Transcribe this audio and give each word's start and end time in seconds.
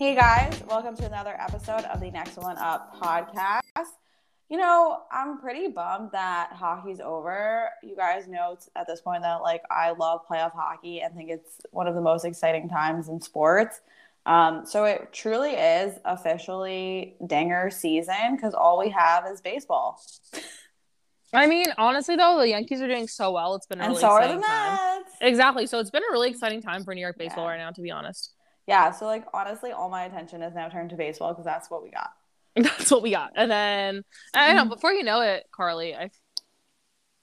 Hey 0.00 0.14
guys, 0.14 0.58
welcome 0.66 0.96
to 0.96 1.04
another 1.04 1.36
episode 1.38 1.84
of 1.84 2.00
the 2.00 2.10
Next 2.10 2.38
One 2.38 2.56
Up 2.56 2.98
podcast. 2.98 3.60
You 4.48 4.56
know, 4.56 5.02
I'm 5.12 5.38
pretty 5.38 5.68
bummed 5.68 6.12
that 6.12 6.54
hockey's 6.54 7.00
over. 7.00 7.68
You 7.82 7.94
guys 7.96 8.26
know 8.26 8.56
at 8.76 8.86
this 8.86 9.02
point 9.02 9.20
that 9.24 9.42
like 9.42 9.62
I 9.70 9.90
love 9.90 10.22
playoff 10.26 10.52
hockey 10.52 11.02
and 11.02 11.14
think 11.14 11.28
it's 11.28 11.60
one 11.70 11.86
of 11.86 11.94
the 11.94 12.00
most 12.00 12.24
exciting 12.24 12.66
times 12.66 13.10
in 13.10 13.20
sports. 13.20 13.82
Um, 14.24 14.64
so 14.64 14.84
it 14.84 15.12
truly 15.12 15.50
is 15.50 15.98
officially 16.06 17.16
dinger 17.26 17.68
season 17.68 18.36
because 18.36 18.54
all 18.54 18.78
we 18.78 18.88
have 18.88 19.26
is 19.26 19.42
baseball. 19.42 20.00
I 21.34 21.46
mean, 21.46 21.66
honestly 21.76 22.16
though, 22.16 22.38
the 22.38 22.48
Yankees 22.48 22.80
are 22.80 22.88
doing 22.88 23.06
so 23.06 23.32
well. 23.32 23.54
It's 23.54 23.66
been 23.66 23.82
a 23.82 23.84
and 23.84 23.90
really 23.90 24.00
so 24.00 24.08
are 24.08 24.26
the 24.26 24.38
exciting 24.38 24.42
time. 24.42 25.02
Exactly. 25.20 25.66
So 25.66 25.78
it's 25.78 25.90
been 25.90 26.04
a 26.08 26.10
really 26.10 26.30
exciting 26.30 26.62
time 26.62 26.84
for 26.84 26.94
New 26.94 27.02
York 27.02 27.18
baseball 27.18 27.44
Yeah. 27.44 27.50
right 27.50 27.58
now, 27.58 27.70
to 27.72 27.82
be 27.82 27.90
honest. 27.90 28.32
Yeah, 28.66 28.90
so 28.92 29.06
like 29.06 29.26
honestly, 29.34 29.72
all 29.72 29.90
my 29.90 30.04
attention 30.04 30.42
is 30.42 30.54
now 30.54 30.68
turned 30.68 30.90
to 30.90 30.96
baseball 30.96 31.32
because 31.32 31.44
that's 31.44 31.70
what 31.70 31.82
we 31.82 31.90
got. 31.90 32.10
That's 32.56 32.90
what 32.90 33.02
we 33.02 33.10
got. 33.12 33.32
And 33.36 33.50
then 33.50 34.04
I 34.34 34.52
Mm-hmm. 34.52 34.54
know 34.54 34.64
before 34.74 34.92
you 34.92 35.02
know 35.04 35.20
it, 35.20 35.46
Carly, 35.52 35.94
I 35.94 36.10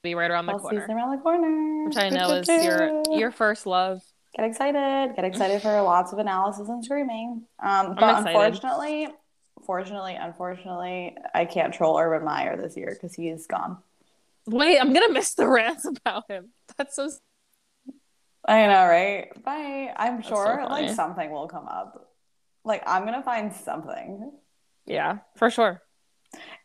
be 0.04 0.16
right 0.16 0.32
around 0.32 0.46
the 0.46 0.56
corner, 0.56 0.86
around 0.90 1.12
the 1.12 1.22
corner, 1.22 1.48
which 1.84 1.98
I 1.98 2.10
know 2.10 2.32
is 2.34 2.56
your 2.62 2.94
your 3.10 3.32
first 3.32 3.66
love. 3.66 4.02
Get 4.36 4.46
excited. 4.46 5.16
Get 5.16 5.26
excited 5.26 5.62
for 5.62 5.82
lots 5.82 6.14
of 6.14 6.20
analysis 6.20 6.70
and 6.70 6.84
screaming. 6.84 7.46
Um, 7.60 7.96
but 7.96 8.10
unfortunately, 8.18 9.08
fortunately, 9.66 10.16
unfortunately, 10.16 11.18
I 11.34 11.46
can't 11.46 11.74
troll 11.74 11.98
Urban 11.98 12.24
Meyer 12.26 12.56
this 12.56 12.78
year 12.78 12.92
because 12.94 13.16
he's 13.16 13.48
gone. 13.48 13.78
Wait, 14.46 14.80
I'm 14.80 14.94
gonna 14.94 15.12
miss 15.12 15.34
the 15.34 15.48
rants 15.48 15.86
about 16.06 16.30
him. 16.30 16.50
That's 16.78 16.96
so. 16.96 17.10
I 18.48 18.66
know, 18.68 18.88
right? 18.88 19.44
Bye. 19.44 19.94
I'm 19.96 20.18
That's 20.18 20.30
sure 20.30 20.62
so 20.64 20.70
like 20.70 20.90
something 20.90 21.32
will 21.32 21.48
come 21.48 21.68
up. 21.68 22.14
Like 22.64 22.84
I'm 22.88 23.06
gonna 23.06 23.24
find 23.24 23.54
something. 23.54 24.32
Yeah, 24.86 25.20
for 25.36 25.50
sure. 25.50 25.82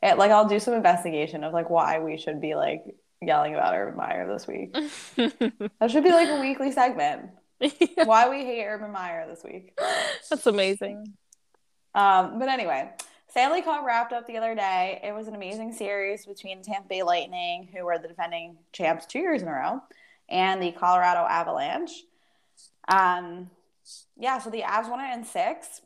It, 0.03 0.19
like 0.19 0.31
I'll 0.31 0.48
do 0.48 0.59
some 0.59 0.75
investigation 0.75 1.45
of 1.45 1.53
like 1.53 1.71
why 1.71 1.98
we 1.98 2.19
should 2.19 2.41
be 2.41 2.55
like 2.55 2.84
yelling 3.21 3.55
about 3.55 3.75
Urban 3.75 3.97
Meyer 3.97 4.27
this 4.33 4.47
week. 4.47 4.77
That 5.81 5.91
should 5.91 6.05
be 6.05 6.12
like 6.12 6.29
a 6.29 6.41
weekly 6.41 6.71
segment. 6.71 7.31
Why 8.05 8.28
we 8.28 8.45
hate 8.45 8.65
Urban 8.65 8.91
Meyer 8.93 9.27
this 9.28 9.43
week. 9.45 9.77
That's 10.31 10.47
amazing. 10.47 11.12
Um, 11.95 12.39
but 12.39 12.49
anyway, 12.49 12.91
Stanley 13.28 13.62
Cup 13.62 13.84
wrapped 13.84 14.12
up 14.12 14.27
the 14.27 14.37
other 14.37 14.55
day. 14.55 15.01
It 15.03 15.12
was 15.12 15.28
an 15.28 15.34
amazing 15.34 15.73
series 15.73 16.27
between 16.27 16.62
Tampa 16.62 16.89
Bay 16.89 17.03
Lightning, 17.03 17.69
who 17.75 17.84
were 17.84 17.99
the 17.99 18.09
defending 18.09 18.56
champs 18.73 19.06
two 19.06 19.21
years 19.21 19.43
in 19.43 19.49
a 19.49 19.53
row, 19.53 19.81
and 20.33 20.61
the 20.61 20.72
Colorado 20.72 21.20
Avalanche. 21.20 21.92
Um, 22.88 23.50
yeah, 24.19 24.38
so 24.38 24.50
the 24.50 24.62
Avs 24.62 24.91
won 24.91 25.00
it 25.00 25.14
in 25.14 25.25
six, 25.25 25.83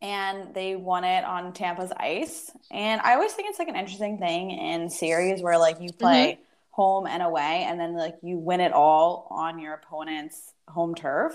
and 0.00 0.54
they 0.54 0.76
won 0.76 1.04
it 1.04 1.24
on 1.24 1.52
Tampa's 1.52 1.92
ice. 1.96 2.50
And 2.70 3.00
I 3.02 3.14
always 3.14 3.32
think 3.32 3.50
it's 3.50 3.58
like 3.58 3.68
an 3.68 3.76
interesting 3.76 4.18
thing 4.18 4.50
in 4.52 4.88
series 4.88 5.42
where 5.42 5.58
like 5.58 5.80
you 5.80 5.90
play 5.92 6.38
home 6.70 7.06
and 7.06 7.22
away, 7.22 7.64
and 7.68 7.78
then 7.78 7.94
like 7.94 8.16
you 8.22 8.38
win 8.38 8.60
it 8.60 8.72
all 8.72 9.26
on 9.30 9.58
your 9.58 9.74
opponent's 9.74 10.52
home 10.68 10.94
turf. 10.94 11.34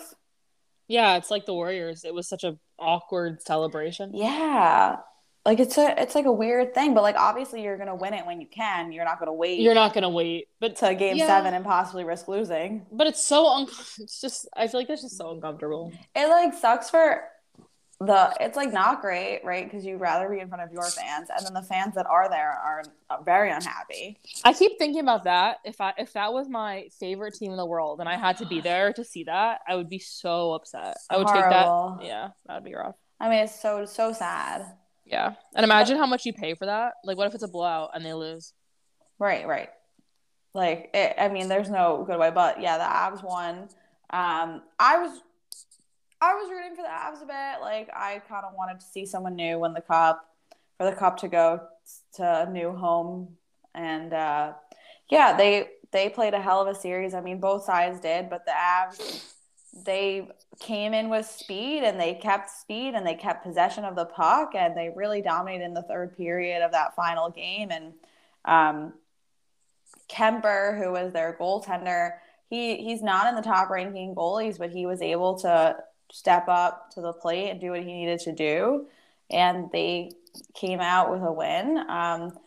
Yeah, 0.87 1.17
it's 1.17 1.29
like 1.29 1.45
the 1.45 1.53
Warriors. 1.53 2.03
It 2.03 2.13
was 2.13 2.27
such 2.27 2.43
a 2.43 2.57
awkward 2.79 3.41
celebration. 3.41 4.11
Yeah. 4.15 4.97
Like 5.45 5.59
it's 5.59 5.77
a 5.77 5.99
it's 6.01 6.15
like 6.15 6.25
a 6.25 6.31
weird 6.31 6.73
thing, 6.73 6.93
but 6.93 7.01
like 7.01 7.15
obviously 7.15 7.63
you're 7.63 7.77
gonna 7.77 7.95
win 7.95 8.13
it 8.13 8.25
when 8.25 8.41
you 8.41 8.47
can. 8.47 8.91
You're 8.91 9.05
not 9.05 9.19
gonna 9.19 9.33
wait 9.33 9.59
You're 9.59 9.73
not 9.73 9.93
gonna 9.93 10.09
wait, 10.09 10.47
but 10.59 10.75
to 10.77 10.93
game 10.95 11.15
Yeah. 11.17 11.27
seven 11.27 11.53
and 11.53 11.63
possibly 11.65 12.03
risk 12.03 12.27
losing. 12.27 12.85
but 12.91 13.07
it's 13.07 13.23
so 13.23 13.47
un- 13.47 13.67
it's 13.99 14.19
just 14.21 14.47
I 14.55 14.67
feel 14.67 14.79
like 14.81 14.87
that's 14.87 15.01
just 15.01 15.17
so 15.17 15.31
uncomfortable. 15.31 15.91
It 16.15 16.27
like 16.27 16.53
sucks 16.53 16.89
for 16.89 17.23
the 18.01 18.33
it's 18.39 18.55
like 18.55 18.71
not 18.71 19.01
great, 19.01 19.41
right? 19.43 19.65
Because 19.65 19.85
you'd 19.85 19.99
rather 19.99 20.29
be 20.29 20.39
in 20.39 20.47
front 20.47 20.63
of 20.63 20.71
your 20.71 20.83
fans, 20.83 21.29
and 21.35 21.45
then 21.45 21.53
the 21.53 21.63
fans 21.63 21.95
that 21.95 22.05
are 22.05 22.29
there 22.29 22.49
are 22.51 22.83
uh, 23.09 23.21
very 23.23 23.49
unhappy. 23.51 24.19
I 24.45 24.53
keep 24.53 24.77
thinking 24.77 25.01
about 25.01 25.25
that. 25.25 25.57
If 25.65 25.81
I 25.81 25.93
if 25.97 26.13
that 26.13 26.31
was 26.31 26.47
my 26.47 26.87
favorite 26.99 27.33
team 27.33 27.51
in 27.51 27.57
the 27.57 27.65
world 27.65 27.99
and 28.01 28.07
I 28.07 28.17
had 28.17 28.37
to 28.37 28.45
be 28.45 28.61
there 28.69 28.93
to 28.93 29.03
see 29.03 29.23
that, 29.25 29.61
I 29.67 29.75
would 29.75 29.89
be 29.89 29.99
so 29.99 30.51
upset. 30.53 30.97
I 31.09 31.17
would 31.17 31.27
Horrible. 31.27 31.97
take 31.99 31.99
that. 32.01 32.05
Yeah, 32.07 32.29
that'd 32.45 32.63
be 32.63 32.73
rough. 32.75 32.95
I 33.19 33.29
mean, 33.29 33.39
it's 33.39 33.59
so 33.61 33.85
so 33.85 34.13
sad. 34.13 34.65
Yeah, 35.09 35.33
and 35.55 35.63
imagine 35.63 35.97
how 35.97 36.05
much 36.05 36.27
you 36.27 36.33
pay 36.33 36.53
for 36.53 36.67
that. 36.67 36.93
Like, 37.03 37.17
what 37.17 37.25
if 37.25 37.33
it's 37.33 37.43
a 37.43 37.47
blowout 37.47 37.91
and 37.95 38.05
they 38.05 38.13
lose? 38.13 38.53
Right, 39.17 39.47
right. 39.47 39.69
Like, 40.53 40.91
it, 40.93 41.15
I 41.17 41.29
mean, 41.29 41.47
there's 41.47 41.71
no 41.71 42.03
good 42.05 42.19
way, 42.19 42.29
but 42.29 42.61
yeah, 42.61 42.77
the 42.77 42.83
Avs 42.83 43.23
won. 43.23 43.69
Um, 44.11 44.61
I 44.77 44.99
was, 44.99 45.19
I 46.21 46.35
was 46.35 46.51
rooting 46.51 46.75
for 46.75 46.83
the 46.83 46.89
Avs 46.89 47.23
a 47.23 47.25
bit. 47.25 47.59
Like, 47.59 47.89
I 47.91 48.21
kind 48.29 48.45
of 48.45 48.53
wanted 48.55 48.79
to 48.81 48.85
see 48.85 49.07
someone 49.07 49.35
new 49.35 49.57
win 49.57 49.73
the 49.73 49.81
cup, 49.81 50.29
for 50.77 50.85
the 50.85 50.95
cup 50.95 51.17
to 51.17 51.27
go 51.27 51.61
to 52.17 52.47
a 52.47 52.51
new 52.51 52.71
home, 52.71 53.35
and 53.73 54.13
uh, 54.13 54.53
yeah, 55.09 55.35
they 55.35 55.69
they 55.91 56.07
played 56.07 56.35
a 56.35 56.41
hell 56.41 56.61
of 56.61 56.67
a 56.67 56.75
series. 56.79 57.15
I 57.15 57.21
mean, 57.21 57.39
both 57.39 57.63
sides 57.63 57.99
did, 57.99 58.29
but 58.29 58.45
the 58.45 58.51
Avs 58.51 59.33
they 59.85 60.27
came 60.59 60.93
in 60.93 61.09
with 61.09 61.25
speed 61.25 61.83
and 61.83 61.99
they 61.99 62.15
kept 62.15 62.49
speed 62.49 62.93
and 62.95 63.05
they 63.05 63.15
kept 63.15 63.45
possession 63.45 63.85
of 63.85 63.95
the 63.95 64.05
puck 64.05 64.53
and 64.55 64.75
they 64.75 64.91
really 64.95 65.21
dominated 65.21 65.63
in 65.63 65.73
the 65.73 65.83
third 65.83 66.17
period 66.17 66.63
of 66.63 66.71
that 66.71 66.95
final 66.95 67.29
game 67.29 67.71
and 67.71 67.93
um, 68.45 68.93
Kuemper, 70.09 70.77
who 70.77 70.91
was 70.91 71.13
their 71.13 71.37
goaltender, 71.39 72.13
he 72.49 72.77
he's 72.77 73.01
not 73.01 73.27
in 73.27 73.35
the 73.35 73.41
top 73.41 73.69
ranking 73.69 74.15
goalies, 74.15 74.57
but 74.57 74.71
he 74.71 74.85
was 74.85 75.01
able 75.01 75.37
to 75.39 75.77
step 76.11 76.47
up 76.47 76.89
to 76.91 77.01
the 77.01 77.13
plate 77.13 77.49
and 77.49 77.61
do 77.61 77.71
what 77.71 77.81
he 77.81 77.93
needed 77.93 78.19
to 78.21 78.33
do, 78.33 78.87
and 79.29 79.69
they 79.71 80.11
came 80.55 80.79
out 80.79 81.11
with 81.11 81.21
a 81.21 81.31
win. 81.31 81.77
Um, 81.87 82.37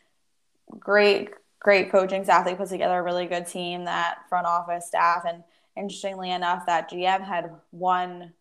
great, 0.78 1.30
great 1.60 1.92
coaching 1.92 2.24
staff. 2.24 2.44
They 2.44 2.56
put 2.56 2.68
together 2.68 2.98
a 2.98 3.02
really 3.02 3.26
good 3.26 3.46
team. 3.46 3.84
That 3.84 4.28
front 4.28 4.46
office 4.46 4.88
staff, 4.88 5.22
and 5.26 5.44
interestingly 5.76 6.30
enough, 6.30 6.66
that 6.66 6.90
GM 6.90 7.22
had 7.22 7.50
won 7.70 8.32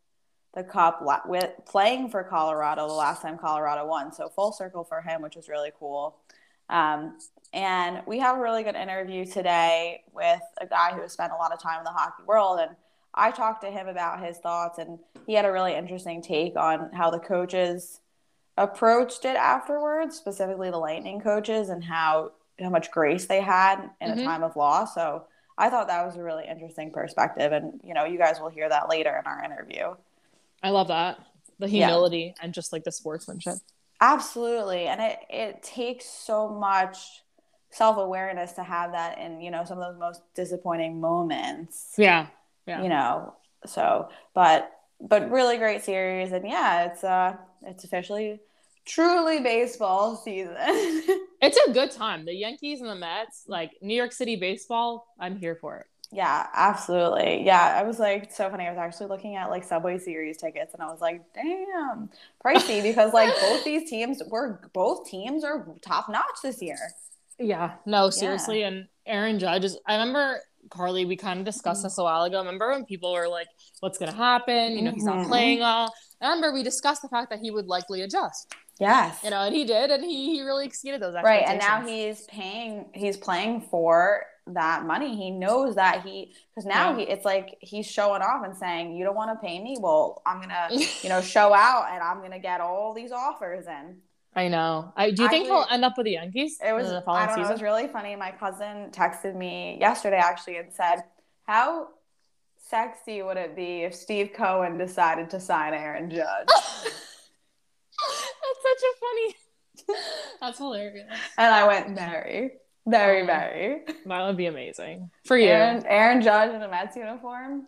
the 0.53 0.63
cup 0.63 1.01
la- 1.01 1.21
with 1.25 1.49
playing 1.65 2.09
for 2.09 2.23
Colorado 2.23 2.87
the 2.87 2.93
last 2.93 3.21
time 3.21 3.37
Colorado 3.37 3.85
won. 3.85 4.11
So 4.11 4.29
full 4.29 4.51
circle 4.51 4.83
for 4.83 5.01
him, 5.01 5.21
which 5.21 5.35
was 5.35 5.47
really 5.47 5.71
cool. 5.79 6.17
Um, 6.69 7.17
and 7.53 8.01
we 8.05 8.19
have 8.19 8.37
a 8.37 8.41
really 8.41 8.63
good 8.63 8.75
interview 8.75 9.25
today 9.25 10.03
with 10.13 10.41
a 10.59 10.65
guy 10.65 10.91
who 10.93 11.01
has 11.01 11.11
spent 11.13 11.33
a 11.33 11.35
lot 11.35 11.51
of 11.53 11.61
time 11.61 11.79
in 11.79 11.83
the 11.83 11.91
hockey 11.91 12.23
world. 12.25 12.59
And 12.59 12.75
I 13.13 13.31
talked 13.31 13.61
to 13.63 13.69
him 13.71 13.87
about 13.87 14.23
his 14.23 14.37
thoughts, 14.37 14.77
and 14.77 14.99
he 15.27 15.33
had 15.33 15.45
a 15.45 15.51
really 15.51 15.73
interesting 15.73 16.21
take 16.21 16.55
on 16.55 16.91
how 16.93 17.09
the 17.09 17.19
coaches 17.19 17.99
approached 18.57 19.25
it 19.25 19.35
afterwards, 19.35 20.15
specifically 20.17 20.69
the 20.69 20.77
Lightning 20.77 21.19
coaches, 21.21 21.69
and 21.69 21.83
how 21.83 22.31
how 22.59 22.69
much 22.69 22.91
grace 22.91 23.25
they 23.25 23.41
had 23.41 23.89
in 24.01 24.11
Mhm. 24.11 24.21
a 24.21 24.23
time 24.23 24.43
of 24.43 24.55
loss. 24.55 24.93
So 24.93 25.25
I 25.61 25.69
thought 25.69 25.87
that 25.87 26.05
was 26.05 26.17
a 26.17 26.23
really 26.23 26.45
interesting 26.49 26.91
perspective, 26.91 27.51
and 27.51 27.79
you 27.83 27.93
know, 27.93 28.05
you 28.05 28.17
guys 28.17 28.39
will 28.39 28.49
hear 28.49 28.67
that 28.67 28.89
later 28.89 29.15
in 29.17 29.25
our 29.31 29.43
interview. 29.43 29.95
I 30.63 30.69
love 30.71 30.87
that 30.89 31.19
the 31.59 31.69
Yeah. 31.69 31.85
humility 31.87 32.33
and 32.41 32.53
just 32.53 32.73
like 32.73 32.83
the 32.83 32.91
sportsmanship. 32.91 33.55
Absolutely. 34.01 34.87
And 34.87 34.99
it, 34.99 35.19
it 35.29 35.63
takes 35.63 36.05
so 36.05 36.49
much 36.49 36.97
self 37.69 37.97
awareness 37.97 38.53
to 38.53 38.63
have 38.63 38.91
that 38.93 39.19
in, 39.19 39.39
you 39.39 39.51
know, 39.51 39.63
some 39.63 39.77
of 39.79 39.93
those 39.93 39.99
most 39.99 40.21
disappointing 40.33 40.99
moments. 40.99 41.93
Yeah, 41.97 42.27
yeah. 42.65 42.81
You 42.81 42.89
know. 42.89 43.35
So 43.65 44.09
but 44.33 44.71
but 44.99 45.29
really 45.29 45.57
great 45.57 45.83
series 45.83 46.31
and 46.31 46.47
yeah, 46.47 46.85
it's 46.85 47.03
uh 47.03 47.35
it's 47.61 47.83
officially 47.83 48.39
truly 48.85 49.39
baseball 49.39 50.15
season. 50.15 50.57
It's 51.41 51.57
a 51.67 51.71
good 51.71 51.91
time. 51.91 52.25
The 52.25 52.33
Yankees 52.35 52.81
and 52.81 52.89
the 52.89 52.95
Mets, 52.95 53.43
like 53.47 53.71
New 53.81 53.95
York 53.95 54.11
City 54.11 54.35
baseball, 54.35 55.07
I'm 55.19 55.37
here 55.37 55.55
for 55.55 55.77
it. 55.79 55.85
yeah, 56.13 56.47
absolutely. 56.53 57.43
Yeah. 57.45 57.75
I 57.79 57.83
was 57.83 57.97
like 57.99 58.31
so 58.31 58.49
funny. 58.49 58.65
I 58.67 58.69
was 58.69 58.77
actually 58.77 59.07
looking 59.07 59.35
at 59.37 59.49
like 59.49 59.63
Subway 59.63 59.97
series 59.97 60.37
tickets 60.37 60.73
and 60.73 60.83
I 60.83 60.87
was 60.87 60.99
like, 61.01 61.21
damn, 61.33 62.09
pricey 62.45 62.83
because 62.83 63.13
like 63.13 63.33
both 63.39 63.63
these 63.69 63.89
teams 63.89 64.21
were 64.27 64.59
both 64.73 65.09
teams 65.09 65.43
are 65.43 65.65
top 65.81 66.09
notch 66.09 66.25
this 66.43 66.61
year. 66.61 66.77
Yeah, 67.39 67.75
no, 67.85 68.09
seriously. 68.11 68.61
And 68.63 68.87
Aaron 69.07 69.39
Judge 69.39 69.63
is, 69.63 69.77
I 69.87 69.93
remember, 69.93 70.41
Carly, 70.69 71.05
we 71.05 71.15
kind 71.15 71.39
of 71.39 71.45
discussed 71.45 71.81
this 71.81 71.97
a 71.97 72.03
while 72.03 72.23
ago. 72.23 72.37
Remember 72.37 72.69
when 72.69 72.85
people 72.85 73.13
were 73.13 73.27
like, 73.27 73.47
what's 73.79 73.97
going 73.97 74.11
to 74.11 74.17
happen? 74.17 74.73
You 74.73 74.83
know, 74.83 74.91
he's 74.91 75.05
not 75.05 75.19
Mhm. 75.25 75.27
playing 75.27 75.59
well. 75.61 75.91
I 76.21 76.25
remember 76.27 76.53
we 76.53 76.61
discussed 76.61 77.01
the 77.01 77.07
fact 77.09 77.31
that 77.31 77.39
he 77.39 77.49
would 77.49 77.65
likely 77.65 78.01
adjust, 78.03 78.53
Yes. 78.81 79.19
you 79.23 79.29
know, 79.29 79.41
and 79.43 79.55
he 79.55 79.63
did, 79.63 79.91
and 79.91 80.03
he, 80.03 80.35
he 80.35 80.41
really 80.41 80.65
exceeded 80.65 81.01
those 81.01 81.13
right 81.23 81.43
and 81.47 81.59
now 81.59 81.85
he's 81.85 82.25
paying 82.25 82.87
he's 82.93 83.15
playing 83.15 83.61
for 83.61 84.25
that 84.47 84.85
money 84.85 85.15
he 85.15 85.29
knows 85.29 85.75
that 85.75 86.01
he 86.03 86.33
because 86.49 86.65
now 86.65 86.89
Yeah. 86.91 86.97
he 86.97 87.03
it's 87.03 87.23
like 87.23 87.57
he's 87.61 87.85
showing 87.85 88.23
off 88.23 88.43
and 88.43 88.57
saying 88.57 88.95
you 88.97 89.05
don't 89.05 89.15
want 89.15 89.29
to 89.39 89.45
pay 89.47 89.61
me 89.63 89.77
well 89.79 90.21
i'm 90.25 90.41
gonna 90.41 90.67
you 90.71 91.09
know 91.09 91.21
show 91.35 91.53
out 91.53 91.85
and 91.91 92.01
i'm 92.01 92.21
gonna 92.21 92.39
get 92.39 92.59
all 92.59 92.93
these 92.93 93.11
offers 93.11 93.67
in 93.67 93.97
I 94.33 94.47
know. 94.47 94.93
I 94.95 95.11
do 95.11 95.23
you 95.23 95.29
think 95.29 95.45
he'll 95.45 95.67
end 95.69 95.83
up 95.85 95.93
with 95.97 96.05
the 96.05 96.13
Yankees? 96.13 96.57
it 96.65 96.71
was 96.73 96.87
the 96.89 97.03
i 97.07 97.25
don't 97.27 97.37
know 97.39 97.45
it 97.47 97.51
was 97.51 97.61
really 97.61 97.87
funny 97.87 98.15
my 98.15 98.31
cousin 98.31 98.89
texted 98.91 99.35
me 99.35 99.77
yesterday 99.79 100.17
actually 100.17 100.57
and 100.57 100.73
said 100.73 101.03
how 101.45 101.89
sexy 102.57 103.21
would 103.21 103.37
it 103.37 103.55
be 103.55 103.83
if 103.83 103.93
steve 103.93 104.31
cohen 104.33 104.77
decided 104.77 105.29
to 105.29 105.39
sign 105.39 105.73
aaron 105.73 106.09
judge 106.09 106.47
That's 108.09 108.63
such 108.63 108.89
a 108.89 108.99
funny. 108.99 109.35
That's 110.41 110.57
hilarious. 110.57 111.07
And 111.37 111.53
I 111.53 111.67
went 111.67 111.89
Mary. 111.91 112.51
Very, 112.87 113.25
very. 113.25 113.81
That 114.05 114.25
would 114.25 114.37
be 114.37 114.47
amazing 114.47 115.09
for 115.25 115.37
you. 115.37 115.49
Aaron, 115.49 115.85
Aaron 115.85 116.21
Judge 116.21 116.53
in 116.53 116.61
a 116.61 116.67
Mets 116.67 116.95
uniform. 116.95 117.67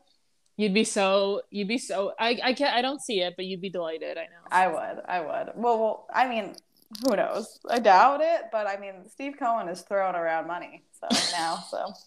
You'd 0.57 0.73
be 0.73 0.83
so. 0.83 1.41
You'd 1.49 1.67
be 1.67 1.77
so. 1.77 2.13
I. 2.19 2.39
I 2.43 2.53
can't. 2.53 2.75
I 2.75 2.81
don't 2.81 3.01
see 3.01 3.21
it, 3.21 3.33
but 3.35 3.45
you'd 3.45 3.61
be 3.61 3.69
delighted. 3.69 4.17
I 4.17 4.23
know. 4.23 4.47
I 4.51 4.67
would. 4.67 5.01
I 5.07 5.19
would. 5.21 5.53
Well, 5.55 5.79
well, 5.79 6.07
I 6.13 6.27
mean, 6.27 6.55
who 7.07 7.15
knows? 7.15 7.59
I 7.69 7.79
doubt 7.79 8.21
it, 8.21 8.43
but 8.51 8.67
I 8.67 8.77
mean, 8.79 9.07
Steve 9.09 9.33
Cohen 9.37 9.67
is 9.67 9.81
throwing 9.81 10.15
around 10.15 10.47
money 10.47 10.83
so 10.99 11.07
now. 11.37 11.63
So. 11.69 11.93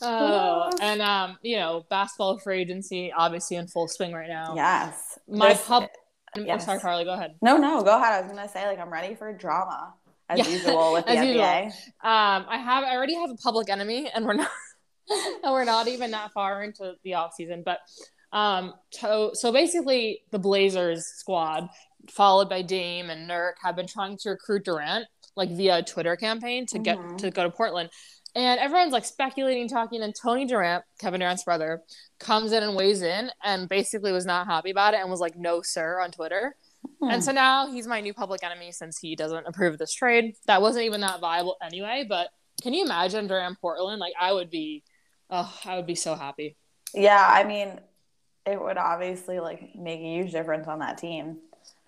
Oh, 0.00 0.70
and 0.80 1.02
um, 1.02 1.38
you 1.42 1.56
know, 1.56 1.84
basketball 1.90 2.38
free 2.38 2.60
agency 2.60 3.12
obviously 3.12 3.56
in 3.56 3.66
full 3.66 3.88
swing 3.88 4.12
right 4.12 4.28
now. 4.28 4.54
Yes. 4.54 5.18
My 5.28 5.48
This- 5.48 5.66
pub. 5.66 5.88
I'm 6.36 6.46
yes. 6.46 6.64
sorry, 6.64 6.80
Carly. 6.80 7.04
Go 7.04 7.12
ahead. 7.14 7.34
No, 7.42 7.56
no, 7.56 7.82
go 7.82 7.96
ahead. 7.96 8.12
I 8.12 8.20
was 8.22 8.30
gonna 8.30 8.48
say 8.48 8.66
like 8.66 8.78
I'm 8.78 8.92
ready 8.92 9.14
for 9.14 9.32
drama 9.32 9.94
as 10.28 10.38
Yeah, 10.38 10.48
usual 10.48 10.92
with 10.92 11.06
the 11.06 11.12
as 11.12 11.26
usual. 11.26 11.42
NBA. 11.44 11.66
Um, 12.02 12.46
I 12.48 12.58
have. 12.58 12.84
I 12.84 12.94
already 12.94 13.14
have 13.14 13.30
a 13.30 13.36
public 13.36 13.70
enemy, 13.70 14.10
and 14.14 14.24
we're 14.26 14.34
not. 14.34 14.50
and 15.42 15.52
we're 15.52 15.64
not 15.64 15.88
even 15.88 16.10
that 16.10 16.32
far 16.32 16.62
into 16.62 16.92
the 17.02 17.14
off 17.14 17.32
season, 17.34 17.62
but 17.64 17.78
um, 18.32 18.74
to, 19.00 19.30
so 19.32 19.50
basically 19.52 20.20
the 20.32 20.38
Blazers 20.38 21.06
squad, 21.16 21.70
followed 22.10 22.50
by 22.50 22.60
Dame 22.60 23.08
and 23.08 23.28
Nurk, 23.28 23.52
have 23.62 23.74
been 23.74 23.86
trying 23.86 24.18
to 24.18 24.30
recruit 24.30 24.66
Durant 24.66 25.06
like 25.34 25.50
via 25.50 25.78
a 25.78 25.82
Twitter 25.82 26.14
campaign 26.16 26.66
to 26.66 26.78
get 26.78 26.98
Mhm. 26.98 27.16
to 27.18 27.30
go 27.30 27.44
to 27.44 27.50
Portland. 27.50 27.88
And 28.38 28.60
everyone's 28.60 28.92
like 28.92 29.04
speculating, 29.04 29.68
talking, 29.68 30.00
and 30.00 30.14
Tony 30.14 30.44
Durant, 30.46 30.84
Kevin 31.00 31.18
Durant's 31.18 31.42
brother, 31.42 31.82
comes 32.20 32.52
in 32.52 32.62
and 32.62 32.76
weighs 32.76 33.02
in 33.02 33.32
and 33.42 33.68
basically 33.68 34.12
was 34.12 34.24
not 34.24 34.46
happy 34.46 34.70
about 34.70 34.94
it 34.94 35.00
and 35.00 35.10
was 35.10 35.18
like, 35.18 35.36
no, 35.36 35.60
sir, 35.60 36.00
on 36.00 36.12
Twitter. 36.12 36.54
Hmm. 37.02 37.10
And 37.10 37.24
so 37.24 37.32
now 37.32 37.72
he's 37.72 37.88
my 37.88 38.00
new 38.00 38.14
public 38.14 38.44
enemy 38.44 38.70
since 38.70 38.96
he 38.96 39.16
doesn't 39.16 39.46
approve 39.48 39.72
of 39.72 39.78
this 39.80 39.92
trade. 39.92 40.36
That 40.46 40.62
wasn't 40.62 40.84
even 40.84 41.00
that 41.00 41.18
viable 41.20 41.56
anyway. 41.60 42.06
But 42.08 42.28
can 42.62 42.74
you 42.74 42.84
imagine 42.84 43.26
Durant 43.26 43.60
Portland? 43.60 43.98
Like, 43.98 44.14
I 44.20 44.32
would 44.32 44.50
be, 44.50 44.84
oh, 45.30 45.52
I 45.64 45.74
would 45.74 45.86
be 45.86 45.96
so 45.96 46.14
happy. 46.14 46.56
Yeah, 46.94 47.26
I 47.28 47.42
mean, 47.42 47.80
it 48.46 48.60
would 48.60 48.78
obviously 48.78 49.40
like 49.40 49.74
make 49.74 49.98
a 49.98 50.14
huge 50.14 50.30
difference 50.30 50.68
on 50.68 50.78
that 50.78 50.98
team, 50.98 51.38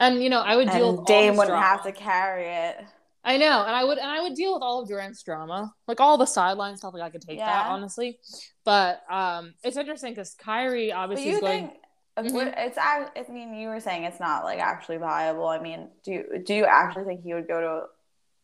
And 0.00 0.20
you 0.22 0.28
know, 0.30 0.40
I 0.40 0.56
would 0.56 0.68
deal 0.70 0.90
and 0.90 0.98
with 0.98 1.06
Dame 1.06 1.36
wouldn't 1.36 1.52
drama. 1.52 1.64
have 1.64 1.84
to 1.84 1.92
carry 1.92 2.46
it. 2.46 2.84
I 3.22 3.36
know, 3.36 3.62
and 3.64 3.76
I 3.76 3.84
would, 3.84 3.98
and 3.98 4.10
I 4.10 4.22
would 4.22 4.34
deal 4.34 4.54
with 4.54 4.62
all 4.62 4.80
of 4.80 4.88
Durant's 4.88 5.22
drama, 5.22 5.74
like 5.86 6.00
all 6.00 6.16
the 6.16 6.26
sideline 6.26 6.76
stuff. 6.78 6.94
Like 6.94 7.02
I 7.02 7.10
could 7.10 7.20
take 7.22 7.38
that 7.38 7.66
honestly, 7.66 8.18
but 8.64 9.02
um, 9.10 9.52
it's 9.62 9.76
interesting 9.76 10.12
because 10.12 10.34
Kyrie 10.34 10.90
obviously 10.92 11.28
you 11.28 11.34
is 11.34 11.40
going. 11.40 11.68
think 11.68 11.76
uh, 12.16 12.22
Mhm. 12.22 12.32
would- 12.32 12.54
it's? 12.56 12.78
I 12.78 13.06
mean, 13.30 13.54
you 13.54 13.68
were 13.68 13.80
saying 13.80 14.04
it's 14.04 14.20
not 14.20 14.44
like 14.44 14.58
actually 14.58 14.96
viable. 14.96 15.46
I 15.48 15.58
mean, 15.60 15.90
do 16.04 16.12
you, 16.12 16.42
do 16.44 16.54
you 16.54 16.64
actually 16.64 17.04
think 17.04 17.22
he 17.22 17.34
would 17.34 17.46
go 17.46 17.60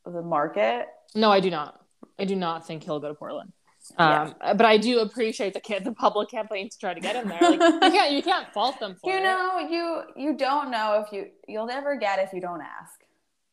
to 0.05 0.11
the 0.11 0.23
market? 0.23 0.87
No, 1.15 1.31
I 1.33 1.41
do 1.41 1.51
not. 1.51 1.81
I 2.19 2.25
do 2.27 2.37
not 2.37 2.67
think 2.67 2.85
he'll 2.85 3.01
go 3.01 3.09
to 3.09 3.15
Portland. 3.15 3.53
Um, 3.99 4.35
but 4.41 4.65
I 4.67 4.79
do 4.79 4.99
appreciate 4.99 5.55
the 5.55 5.61
kid, 5.61 5.85
the 5.85 5.93
public 5.93 6.29
campaign 6.29 6.69
to 6.69 6.79
try 6.79 6.93
to 6.93 7.01
get 7.01 7.15
him 7.17 7.29
there. 7.29 7.41
Like 7.41 7.61
you 7.61 7.79
can't, 7.81 8.13
you 8.13 8.23
can't 8.23 8.53
fault 8.53 8.79
them 8.81 8.97
for 9.01 9.11
You 9.11 9.19
it. 9.19 9.23
know, 9.23 9.59
you 9.61 10.03
you 10.17 10.37
don't 10.37 10.71
know 10.71 11.03
if 11.07 11.13
you 11.13 11.29
you'll 11.49 11.67
never 11.67 11.97
get 11.97 12.19
if 12.19 12.33
you 12.33 12.41
don't 12.41 12.61
ask. 12.61 13.01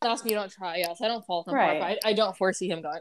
Ask 0.06 0.24
me, 0.26 0.32
you 0.32 0.38
don't 0.38 0.52
try. 0.52 0.78
Yes, 0.78 1.02
I 1.02 1.08
don't 1.08 1.26
fault 1.26 1.48
him. 1.48 1.54
Right. 1.56 1.98
I, 2.04 2.10
I 2.10 2.14
don't 2.14 2.36
foresee 2.38 2.70
him 2.70 2.82
going. 2.82 3.00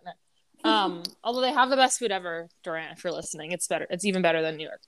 Um, 0.65 1.03
although 1.25 1.41
they 1.41 1.53
have 1.53 1.71
the 1.71 1.77
best 1.77 1.99
food 1.99 2.11
ever, 2.13 2.49
Durant. 2.63 2.97
If 2.99 3.05
you're 3.05 3.13
listening, 3.13 3.53
it's 3.53 3.67
better. 3.67 3.87
It's 3.91 4.05
even 4.05 4.23
better 4.23 4.43
than 4.43 4.57
New 4.57 4.65
York. 4.65 4.81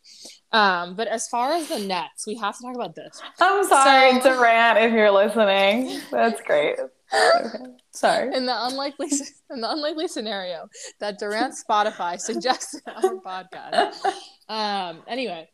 Um, 0.52 0.94
but 0.94 1.08
as 1.08 1.26
far 1.28 1.52
as 1.52 1.68
the 1.68 1.80
Nets, 1.80 2.26
we 2.26 2.36
have 2.36 2.56
to 2.56 2.62
talk 2.62 2.74
about 2.74 2.94
this. 2.94 3.20
I'm 3.40 3.64
sorry, 3.66 4.20
So- 4.20 4.34
Durant, 4.34 4.78
if 4.78 4.92
you're 4.92 5.10
listening. 5.10 6.00
That's 6.10 6.40
great. 6.42 6.76
Okay. 6.78 7.64
Sorry. 7.92 8.34
In 8.34 8.44
the 8.46 8.66
unlikely, 8.66 9.08
in 9.50 9.60
the 9.60 9.70
unlikely 9.70 10.08
scenario 10.08 10.68
that 10.98 11.18
Durant 11.18 11.54
Spotify 11.54 12.18
suggests 12.18 12.80
our 12.88 13.14
podcast. 13.24 13.94
Um, 14.48 15.02
anyway, 15.06 15.48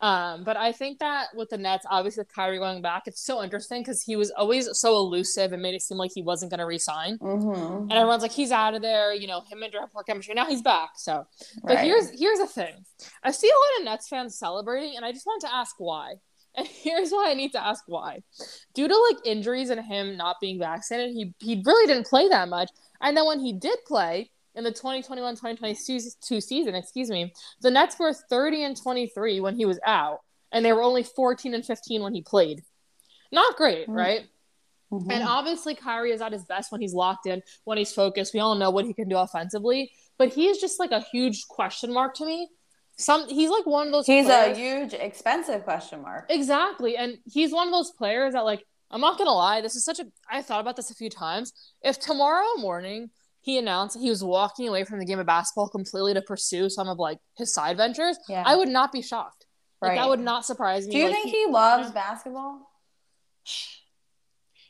um, 0.00 0.44
but 0.44 0.56
I 0.56 0.72
think 0.72 0.98
that 0.98 1.28
with 1.34 1.48
the 1.50 1.56
Nets, 1.58 1.86
obviously 1.88 2.20
with 2.22 2.34
Kyrie 2.34 2.58
going 2.58 2.82
back, 2.82 3.04
it's 3.06 3.20
so 3.24 3.42
interesting 3.42 3.80
because 3.82 4.02
he 4.02 4.16
was 4.16 4.30
always 4.32 4.68
so 4.72 4.96
elusive 4.96 5.52
and 5.52 5.62
made 5.62 5.74
it 5.74 5.82
seem 5.82 5.96
like 5.98 6.10
he 6.14 6.22
wasn't 6.22 6.50
going 6.50 6.58
to 6.58 6.66
resign. 6.66 7.16
Mm-hmm. 7.18 7.82
and 7.82 7.92
everyone's 7.92 8.22
like 8.22 8.32
he's 8.32 8.50
out 8.52 8.74
of 8.74 8.82
there 8.82 9.14
you 9.14 9.26
know 9.26 9.40
him 9.42 9.62
and 9.62 9.72
Durant 9.72 9.92
poor 9.92 10.02
chemistry 10.02 10.34
now 10.34 10.46
he's 10.46 10.62
back 10.62 10.90
so 10.96 11.26
but 11.62 11.76
Right. 11.76 11.84
here's 11.84 12.10
here's 12.18 12.38
the 12.38 12.46
thing 12.46 12.84
i 13.22 13.30
see 13.30 13.48
a 13.48 13.50
lot 13.52 13.80
of 13.80 13.84
nets 13.92 14.08
fans 14.08 14.36
celebrating 14.38 14.96
and 14.96 15.04
i 15.04 15.12
just 15.12 15.26
want 15.26 15.40
to 15.42 15.54
ask 15.54 15.76
why 15.78 16.14
and 16.56 16.66
here's 16.66 17.10
why 17.10 17.30
i 17.30 17.34
need 17.34 17.52
to 17.52 17.64
ask 17.64 17.84
why 17.86 18.22
due 18.74 18.88
to 18.88 18.96
like 19.10 19.24
injuries 19.24 19.70
and 19.70 19.80
him 19.84 20.16
not 20.16 20.36
being 20.40 20.58
vaccinated 20.58 21.14
he, 21.14 21.32
he 21.40 21.62
really 21.64 21.86
didn't 21.86 22.06
play 22.06 22.28
that 22.28 22.48
much 22.48 22.70
and 23.00 23.16
then 23.16 23.26
when 23.26 23.40
he 23.40 23.52
did 23.52 23.78
play 23.86 24.30
in 24.54 24.64
the 24.64 24.70
2021-2022 24.72 26.42
season 26.42 26.74
excuse 26.74 27.10
me 27.10 27.32
the 27.60 27.70
nets 27.70 27.98
were 27.98 28.12
30 28.12 28.64
and 28.64 28.76
23 28.80 29.40
when 29.40 29.56
he 29.56 29.66
was 29.66 29.78
out 29.84 30.20
and 30.52 30.64
they 30.64 30.72
were 30.72 30.82
only 30.82 31.02
14 31.02 31.54
and 31.54 31.64
15 31.64 32.02
when 32.02 32.14
he 32.14 32.22
played 32.22 32.62
not 33.32 33.56
great 33.56 33.88
Mm. 33.88 33.96
right 33.96 34.26
Mhm. 34.92 35.10
and 35.10 35.24
obviously, 35.24 35.74
Kyrie 35.74 36.12
is 36.12 36.20
at 36.20 36.30
his 36.30 36.44
best 36.44 36.70
when 36.70 36.80
he's 36.80 36.94
locked 36.94 37.26
in, 37.26 37.42
when 37.64 37.78
he's 37.78 37.92
focused. 37.92 38.32
We 38.32 38.38
all 38.38 38.54
know 38.54 38.70
what 38.70 38.84
he 38.84 38.92
can 38.94 39.08
do 39.08 39.16
offensively, 39.16 39.90
but 40.18 40.32
he 40.32 40.46
is 40.46 40.58
just 40.58 40.78
like 40.78 40.92
a 40.92 41.00
huge 41.00 41.48
question 41.48 41.92
mark 41.92 42.14
to 42.16 42.24
me. 42.26 42.48
Some 42.96 43.26
he's 43.26 43.50
like 43.50 43.66
one 43.66 43.86
of 43.88 43.92
those. 43.92 44.06
he's 44.06 44.26
players- 44.26 44.56
a 44.56 44.60
huge, 44.60 44.92
expensive 44.94 45.64
question 45.64 46.02
mark. 46.02 46.26
exactly, 46.28 46.96
and 46.96 47.18
he's 47.26 47.50
one 47.50 47.66
of 47.66 47.72
those 47.72 47.90
players 47.92 48.34
that 48.34 48.44
like 48.44 48.64
I'm 48.90 49.00
not 49.00 49.18
gonna 49.18 49.32
lie. 49.32 49.62
This 49.62 49.74
is 49.74 49.84
such 49.84 49.98
a. 49.98 50.06
I 50.30 50.42
thought 50.42 50.60
about 50.60 50.76
this 50.76 50.90
a 50.92 50.94
few 50.94 51.10
times. 51.10 51.52
If 51.82 51.98
tomorrow 51.98 52.46
morning 52.58 53.10
he 53.44 53.58
announced 53.58 53.98
he 53.98 54.08
was 54.10 54.24
walking 54.24 54.66
away 54.68 54.84
from 54.84 54.98
the 54.98 55.04
game 55.04 55.18
of 55.18 55.26
basketball 55.26 55.68
completely 55.68 56.14
to 56.14 56.22
pursue 56.22 56.68
some 56.70 56.88
of 56.88 56.98
like 56.98 57.18
his 57.36 57.52
side 57.52 57.76
ventures, 57.76 58.16
Yeah. 58.28 58.42
I 58.46 58.56
would 58.56 58.68
not 58.68 58.90
be 58.90 59.02
shocked. 59.02 59.46
Like 59.82 59.90
Right. 59.90 59.98
that 59.98 60.08
would 60.08 60.20
not 60.20 60.46
surprise 60.46 60.86
me. 60.86 60.92
Do 60.92 60.98
you 60.98 61.04
Like, 61.06 61.14
think 61.14 61.28
he 61.30 61.46
loves 61.46 61.90
basketball? 61.90 62.70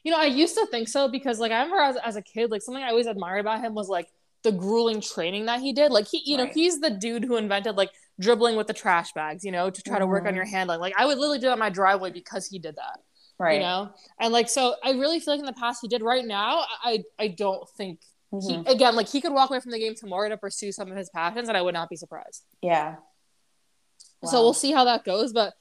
You 0.03 0.11
know, 0.13 0.19
I 0.19 0.27
used 0.27 0.55
to 0.57 0.67
think 0.67 0.89
so 0.89 1.09
because, 1.09 1.39
like, 1.39 1.51
I 1.53 1.63
remember 1.63 1.81
as, 1.83 1.97
as 1.97 2.17
a 2.17 2.23
kid, 2.23 2.51
like, 2.51 2.61
something 2.61 2.83
I 2.83 2.89
always 2.91 3.07
admired 3.07 3.41
about 3.41 3.61
him 3.63 3.75
was 3.75 3.89
like 3.89 4.09
the 4.43 4.53
grueling 4.53 5.01
training 5.01 5.47
that 5.47 5.61
he 5.61 5.73
did. 5.73 5.91
Like, 5.93 6.07
he, 6.09 6.21
you 6.27 6.37
know, 6.37 6.47
he's 6.47 6.81
the 6.81 6.91
dude 6.91 7.25
who 7.25 7.37
invented 7.37 7.77
like 7.77 7.91
dribbling 8.21 8.57
with 8.57 8.67
the 8.67 8.75
trash 8.75 9.13
bags, 9.13 9.45
you 9.45 9.51
know, 9.53 9.71
to 9.71 9.83
try 9.83 9.99
to 9.99 10.07
work 10.07 10.25
on 10.27 10.33
Mhm. 10.33 10.37
your 10.37 10.45
handling. 10.45 10.81
Like, 10.81 10.95
I 10.99 11.07
would 11.07 11.17
literally 11.17 11.39
do 11.39 11.47
that 11.47 11.55
in 11.55 11.59
my 11.59 11.71
driveway 11.71 12.11
because 12.11 12.47
he 12.47 12.59
did 12.59 12.77
that, 12.77 13.01
Right. 13.39 13.55
you 13.55 13.61
know. 13.61 13.95
And 14.21 14.33
like, 14.33 14.51
so 14.51 14.75
I 14.85 14.91
really 14.91 15.21
feel 15.21 15.33
like 15.35 15.41
in 15.41 15.47
the 15.47 15.55
past 15.55 15.79
he 15.81 15.89
did. 15.89 16.03
Right 16.03 16.25
now, 16.27 16.67
I 16.83 17.03
I 17.19 17.29
don't 17.29 17.67
think 17.71 18.01
he 18.41 18.55
Mhm. 18.57 18.69
again 18.69 18.95
like 18.97 19.09
he 19.09 19.21
could 19.21 19.33
walk 19.33 19.51
away 19.51 19.61
from 19.61 19.71
the 19.73 19.79
game 19.79 19.95
tomorrow 19.95 20.29
to 20.29 20.37
pursue 20.37 20.73
some 20.73 20.91
of 20.91 20.97
his 20.97 21.11
passions, 21.11 21.49
and 21.49 21.57
I 21.57 21.63
would 21.63 21.75
not 21.75 21.89
be 21.89 21.97
surprised. 21.97 22.45
Yeah. 22.63 22.97
So 24.25 24.41
we'll 24.43 24.55
see 24.55 24.73
how 24.73 24.85
that 24.85 25.05
goes, 25.05 25.33
but. 25.33 25.55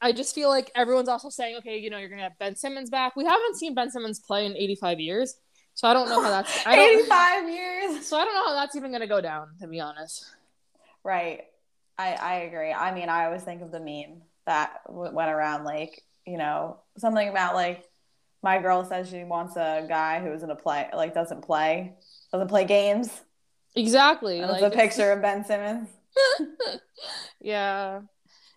I 0.00 0.12
just 0.12 0.32
feel 0.32 0.48
like 0.48 0.70
everyone's 0.76 1.08
also 1.08 1.28
saying, 1.28 1.56
okay, 1.56 1.78
you 1.78 1.90
know, 1.90 1.98
you're 1.98 2.08
gonna 2.08 2.22
have 2.22 2.38
Ben 2.38 2.54
Simmons 2.54 2.88
back. 2.88 3.16
We 3.16 3.24
haven't 3.24 3.56
seen 3.56 3.74
Ben 3.74 3.90
Simmons 3.90 4.20
play 4.20 4.46
in 4.46 4.56
85 4.56 5.00
years, 5.00 5.34
so 5.74 5.88
I 5.88 5.92
don't 5.92 6.08
know 6.08 6.22
how 6.22 6.30
that's. 6.30 6.64
I 6.64 6.76
don't, 6.76 7.00
85 7.00 7.48
years. 7.48 8.06
So 8.06 8.16
I 8.16 8.24
don't 8.24 8.32
know 8.34 8.44
how 8.44 8.54
that's 8.54 8.76
even 8.76 8.92
gonna 8.92 9.08
go 9.08 9.20
down, 9.20 9.56
to 9.60 9.66
be 9.66 9.80
honest. 9.80 10.24
Right. 11.02 11.46
I 11.98 12.12
I 12.14 12.34
agree. 12.42 12.72
I 12.72 12.94
mean, 12.94 13.08
I 13.08 13.24
always 13.24 13.42
think 13.42 13.60
of 13.60 13.72
the 13.72 13.80
meme 13.80 14.22
that 14.46 14.82
w- 14.86 15.10
went 15.12 15.30
around 15.32 15.64
like, 15.64 16.04
you 16.24 16.38
know, 16.38 16.76
something 16.96 17.28
about 17.28 17.56
like 17.56 17.84
my 18.40 18.60
girl 18.62 18.84
says 18.84 19.08
she 19.10 19.24
wants 19.24 19.56
a 19.56 19.84
guy 19.88 20.20
who 20.20 20.32
isn't 20.32 20.48
a 20.48 20.54
play 20.54 20.88
like 20.94 21.12
doesn't 21.12 21.42
play, 21.42 21.94
doesn't 22.32 22.48
play 22.48 22.64
games. 22.64 23.10
Exactly. 23.74 24.40
And 24.40 24.50
like, 24.50 24.62
it's 24.62 24.74
a 24.74 24.76
picture 24.76 25.12
of 25.12 25.22
Ben 25.22 25.44
Simmons. 25.44 25.88
yeah, 27.40 28.00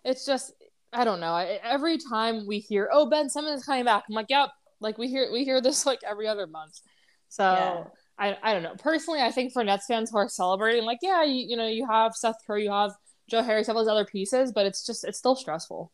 it's 0.04 0.26
just 0.26 0.52
I 0.92 1.04
don't 1.04 1.20
know. 1.20 1.32
I, 1.32 1.58
every 1.62 1.98
time 1.98 2.46
we 2.46 2.58
hear, 2.58 2.90
"Oh, 2.92 3.08
Ben 3.08 3.30
Simmons 3.30 3.60
is 3.60 3.66
coming 3.66 3.84
back," 3.84 4.04
I'm 4.08 4.14
like, 4.14 4.26
"Yep." 4.28 4.50
Like 4.80 4.98
we 4.98 5.08
hear 5.08 5.30
we 5.32 5.44
hear 5.44 5.60
this 5.60 5.86
like 5.90 6.00
every 6.04 6.28
other 6.28 6.46
month. 6.46 6.80
So 7.28 7.44
Yeah. 7.44 7.84
I 8.18 8.36
I 8.42 8.52
don't 8.54 8.62
know. 8.62 8.74
Personally, 8.78 9.20
I 9.20 9.30
think 9.30 9.52
for 9.52 9.64
Nets 9.64 9.86
fans 9.86 10.10
who 10.10 10.18
are 10.18 10.28
celebrating, 10.28 10.84
like, 10.84 10.98
yeah, 11.02 11.22
you, 11.24 11.46
you 11.48 11.56
know, 11.56 11.66
you 11.66 11.86
have 11.86 12.14
Seth 12.14 12.36
Curry, 12.46 12.64
you 12.64 12.72
have 12.72 12.92
Joe 13.30 13.42
Harris, 13.42 13.68
of 13.68 13.76
those 13.76 13.88
other 13.88 14.04
pieces, 14.04 14.52
but 14.52 14.66
it's 14.66 14.84
just 14.84 15.04
it's 15.04 15.18
still 15.18 15.36
stressful. 15.36 15.92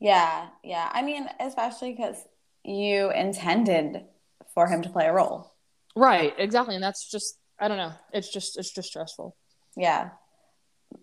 Yeah, 0.00 0.48
yeah. 0.62 0.88
I 0.92 1.02
mean, 1.02 1.28
especially 1.40 1.92
because 1.92 2.16
you 2.64 3.10
intended 3.10 4.04
for 4.54 4.68
him 4.68 4.82
to 4.82 4.88
play 4.88 5.06
a 5.06 5.12
role. 5.12 5.52
Right. 5.98 6.32
Exactly. 6.38 6.76
And 6.76 6.84
that's 6.84 7.10
just 7.10 7.38
I 7.58 7.66
don't 7.68 7.76
know. 7.76 7.92
It's 8.12 8.32
just 8.32 8.56
it's 8.56 8.72
just 8.72 8.88
stressful. 8.88 9.36
Yeah. 9.76 10.10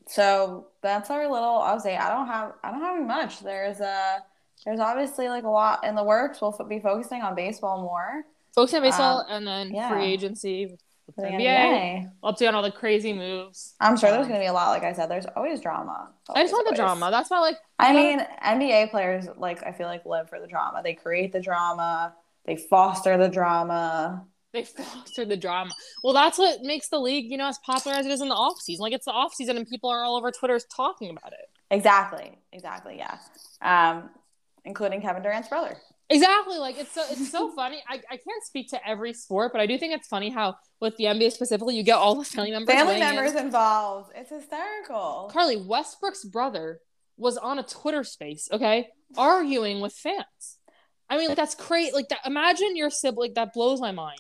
So 0.07 0.67
that's 0.81 1.09
our 1.09 1.29
little. 1.29 1.59
I'll 1.59 1.79
say 1.79 1.97
I 1.97 2.09
don't 2.09 2.27
have 2.27 2.53
I 2.63 2.71
don't 2.71 2.81
have 2.81 3.05
much. 3.05 3.41
There's 3.41 3.81
a 3.81 4.23
there's 4.65 4.79
obviously 4.79 5.27
like 5.27 5.43
a 5.43 5.49
lot 5.49 5.83
in 5.83 5.95
the 5.95 6.03
works. 6.03 6.41
We'll 6.41 6.55
f- 6.59 6.67
be 6.69 6.79
focusing 6.79 7.21
on 7.21 7.35
baseball 7.35 7.81
more. 7.81 8.23
Focusing 8.55 8.77
on 8.77 8.83
baseball 8.83 9.25
and 9.29 9.45
then 9.45 9.73
yeah. 9.73 9.89
free 9.89 10.05
agency. 10.05 10.77
with 11.07 11.15
the 11.17 11.23
NBA. 11.23 12.09
Update 12.23 12.47
on 12.47 12.55
all 12.55 12.63
the 12.63 12.71
crazy 12.71 13.11
moves. 13.11 13.75
I'm 13.81 13.97
sure 13.97 14.11
there's 14.11 14.23
um, 14.23 14.29
going 14.29 14.39
to 14.39 14.43
be 14.43 14.47
a 14.47 14.53
lot. 14.53 14.69
Like 14.69 14.83
I 14.83 14.93
said, 14.93 15.07
there's 15.11 15.25
always 15.35 15.59
drama. 15.59 16.09
Always, 16.29 16.39
I 16.39 16.43
just 16.43 16.53
want 16.53 16.67
always. 16.67 16.77
the 16.77 16.83
drama. 16.83 17.11
That's 17.11 17.29
why, 17.29 17.39
like, 17.41 17.57
I 17.77 17.93
mean, 17.93 18.25
NBA 18.43 18.91
players, 18.91 19.27
like, 19.35 19.61
I 19.61 19.73
feel 19.73 19.87
like 19.87 20.05
live 20.05 20.29
for 20.29 20.39
the 20.39 20.47
drama. 20.47 20.81
They 20.83 20.93
create 20.93 21.33
the 21.33 21.41
drama, 21.41 22.15
they 22.45 22.55
foster 22.55 23.17
the 23.17 23.27
drama. 23.27 24.25
They 24.55 24.63
foster 24.83 25.25
the 25.25 25.37
drama. 25.37 25.71
Well, 26.03 26.13
that's 26.13 26.37
what 26.37 26.61
makes 26.63 26.89
the 26.89 26.99
league, 26.99 27.29
you 27.29 27.37
know, 27.37 27.47
as 27.47 27.59
popular 27.59 27.97
as 27.97 28.05
it 28.05 28.11
is 28.11 28.21
in 28.21 28.29
the 28.29 28.35
off 28.35 28.59
season. 28.59 28.81
Like, 28.81 28.93
it's 28.93 29.05
the 29.05 29.11
off 29.11 29.33
season, 29.33 29.57
and 29.57 29.67
people 29.67 29.89
are 29.89 30.03
all 30.03 30.15
over 30.15 30.31
Twitter 30.31 30.59
talking 30.75 31.11
about 31.11 31.33
it. 31.33 31.47
Exactly. 31.71 32.37
Exactly. 32.51 32.97
Yeah. 32.97 33.17
Um, 33.61 34.09
including 34.63 35.01
Kevin 35.01 35.23
Durant's 35.23 35.49
brother. 35.49 35.77
Exactly. 36.09 36.57
Like 36.57 36.77
it's 36.77 36.91
so 36.91 37.03
it's 37.09 37.31
so 37.31 37.51
funny. 37.55 37.81
I, 37.87 37.95
I 37.95 38.17
can't 38.17 38.43
speak 38.43 38.69
to 38.69 38.87
every 38.87 39.13
sport, 39.13 39.51
but 39.51 39.61
I 39.61 39.65
do 39.65 39.77
think 39.77 39.93
it's 39.93 40.07
funny 40.07 40.29
how 40.29 40.55
with 40.79 40.95
the 40.97 41.05
NBA 41.05 41.31
specifically, 41.31 41.75
you 41.75 41.83
get 41.83 41.95
all 41.95 42.15
the 42.15 42.23
family 42.23 42.51
members. 42.51 42.75
Family 42.75 42.99
members 42.99 43.31
in. 43.31 43.45
involved. 43.45 44.11
It's 44.15 44.29
hysterical. 44.29 45.29
Carly 45.33 45.57
Westbrook's 45.57 46.23
brother 46.23 46.79
was 47.17 47.37
on 47.37 47.59
a 47.59 47.63
Twitter 47.63 48.03
space, 48.03 48.49
okay, 48.51 48.87
arguing 49.17 49.79
with 49.79 49.93
fans. 49.93 50.57
I 51.09 51.17
mean, 51.17 51.29
like 51.29 51.37
that's 51.37 51.55
crazy. 51.55 51.91
Like 51.91 52.09
that. 52.09 52.19
Imagine 52.25 52.75
your 52.75 52.89
sibling. 52.89 53.33
That 53.33 53.53
blows 53.53 53.81
my 53.81 53.91
mind. 53.91 54.19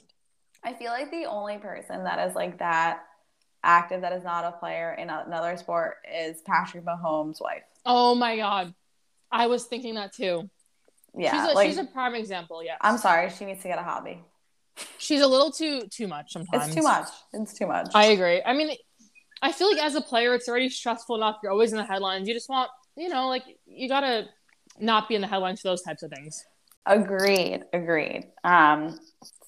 I 0.65 0.73
feel 0.73 0.91
like 0.91 1.11
the 1.11 1.25
only 1.25 1.59
person 1.59 2.03
that 2.05 2.27
is 2.27 2.35
like 2.35 2.57
that 2.57 3.03
active 3.63 4.01
that 4.01 4.13
is 4.13 4.23
not 4.23 4.43
a 4.43 4.51
player 4.53 4.93
in 4.93 5.09
another 5.09 5.55
sport 5.57 5.97
is 6.11 6.41
Patrick 6.41 6.83
Mahomes' 6.83 7.39
wife. 7.39 7.61
Oh 7.85 8.15
my 8.15 8.35
god, 8.35 8.73
I 9.31 9.45
was 9.45 9.65
thinking 9.65 9.93
that 9.95 10.11
too. 10.11 10.49
Yeah, 11.15 11.31
she's 11.31 11.51
a, 11.51 11.55
like, 11.55 11.67
she's 11.67 11.77
a 11.77 11.85
prime 11.85 12.15
example. 12.15 12.63
Yeah. 12.63 12.77
I'm 12.81 12.97
sorry, 12.97 13.29
she 13.29 13.45
needs 13.45 13.61
to 13.61 13.67
get 13.67 13.77
a 13.77 13.83
hobby. 13.83 14.23
She's 14.97 15.21
a 15.21 15.27
little 15.27 15.51
too 15.51 15.83
too 15.89 16.07
much 16.07 16.33
sometimes. 16.33 16.65
It's 16.65 16.75
too 16.75 16.81
much. 16.81 17.07
It's 17.31 17.53
too 17.53 17.67
much. 17.67 17.91
I 17.93 18.07
agree. 18.07 18.41
I 18.43 18.53
mean, 18.53 18.75
I 19.43 19.51
feel 19.51 19.69
like 19.71 19.81
as 19.81 19.93
a 19.93 20.01
player, 20.01 20.33
it's 20.33 20.49
already 20.49 20.69
stressful 20.69 21.15
enough. 21.15 21.37
You're 21.43 21.51
always 21.51 21.71
in 21.71 21.77
the 21.77 21.85
headlines. 21.85 22.27
You 22.27 22.33
just 22.33 22.49
want, 22.49 22.71
you 22.97 23.07
know, 23.07 23.27
like 23.27 23.43
you 23.67 23.87
gotta 23.87 24.25
not 24.79 25.07
be 25.07 25.15
in 25.15 25.21
the 25.21 25.27
headlines 25.27 25.61
for 25.61 25.67
those 25.67 25.83
types 25.83 26.01
of 26.01 26.09
things. 26.09 26.43
Agreed. 26.87 27.63
Agreed. 27.71 28.31
Um, 28.43 28.99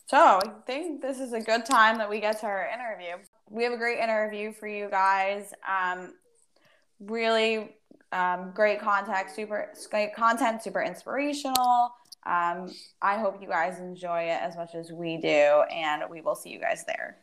so 0.07 0.17
I 0.17 0.49
think 0.65 1.01
this 1.01 1.19
is 1.19 1.33
a 1.33 1.41
good 1.41 1.65
time 1.65 1.97
that 1.97 2.09
we 2.09 2.21
get 2.21 2.39
to 2.39 2.45
our 2.45 2.69
interview. 2.73 3.17
We 3.49 3.65
have 3.65 3.73
a 3.73 3.77
great 3.77 3.99
interview 3.99 4.53
for 4.53 4.65
you 4.65 4.89
guys. 4.89 5.53
Um, 5.67 6.13
really 7.01 7.75
um, 8.13 8.51
great 8.55 8.79
content, 8.79 9.29
super 9.29 9.73
great 9.89 10.15
content, 10.15 10.63
super 10.63 10.81
inspirational. 10.81 11.91
Um, 12.25 12.73
I 13.01 13.17
hope 13.17 13.41
you 13.41 13.49
guys 13.49 13.79
enjoy 13.79 14.21
it 14.21 14.41
as 14.41 14.55
much 14.55 14.75
as 14.75 14.93
we 14.93 15.17
do, 15.17 15.27
and 15.27 16.03
we 16.09 16.21
will 16.21 16.35
see 16.35 16.51
you 16.51 16.59
guys 16.61 16.85
there. 16.85 17.17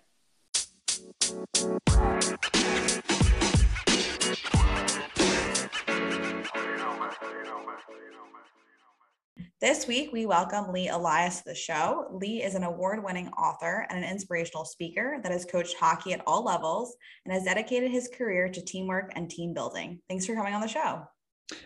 This 9.64 9.86
week, 9.86 10.10
we 10.12 10.26
welcome 10.26 10.72
Lee 10.72 10.88
Elias 10.88 11.38
to 11.38 11.44
the 11.46 11.54
show. 11.54 12.06
Lee 12.12 12.42
is 12.42 12.54
an 12.54 12.64
award 12.64 13.02
winning 13.02 13.28
author 13.30 13.86
and 13.88 14.04
an 14.04 14.10
inspirational 14.10 14.66
speaker 14.66 15.20
that 15.22 15.32
has 15.32 15.46
coached 15.46 15.74
hockey 15.78 16.12
at 16.12 16.20
all 16.26 16.44
levels 16.44 16.94
and 17.24 17.32
has 17.32 17.44
dedicated 17.44 17.90
his 17.90 18.10
career 18.14 18.48
to 18.50 18.62
teamwork 18.62 19.12
and 19.16 19.30
team 19.30 19.54
building. 19.54 20.00
Thanks 20.06 20.26
for 20.26 20.34
coming 20.34 20.52
on 20.52 20.60
the 20.60 20.68
show. 20.68 21.02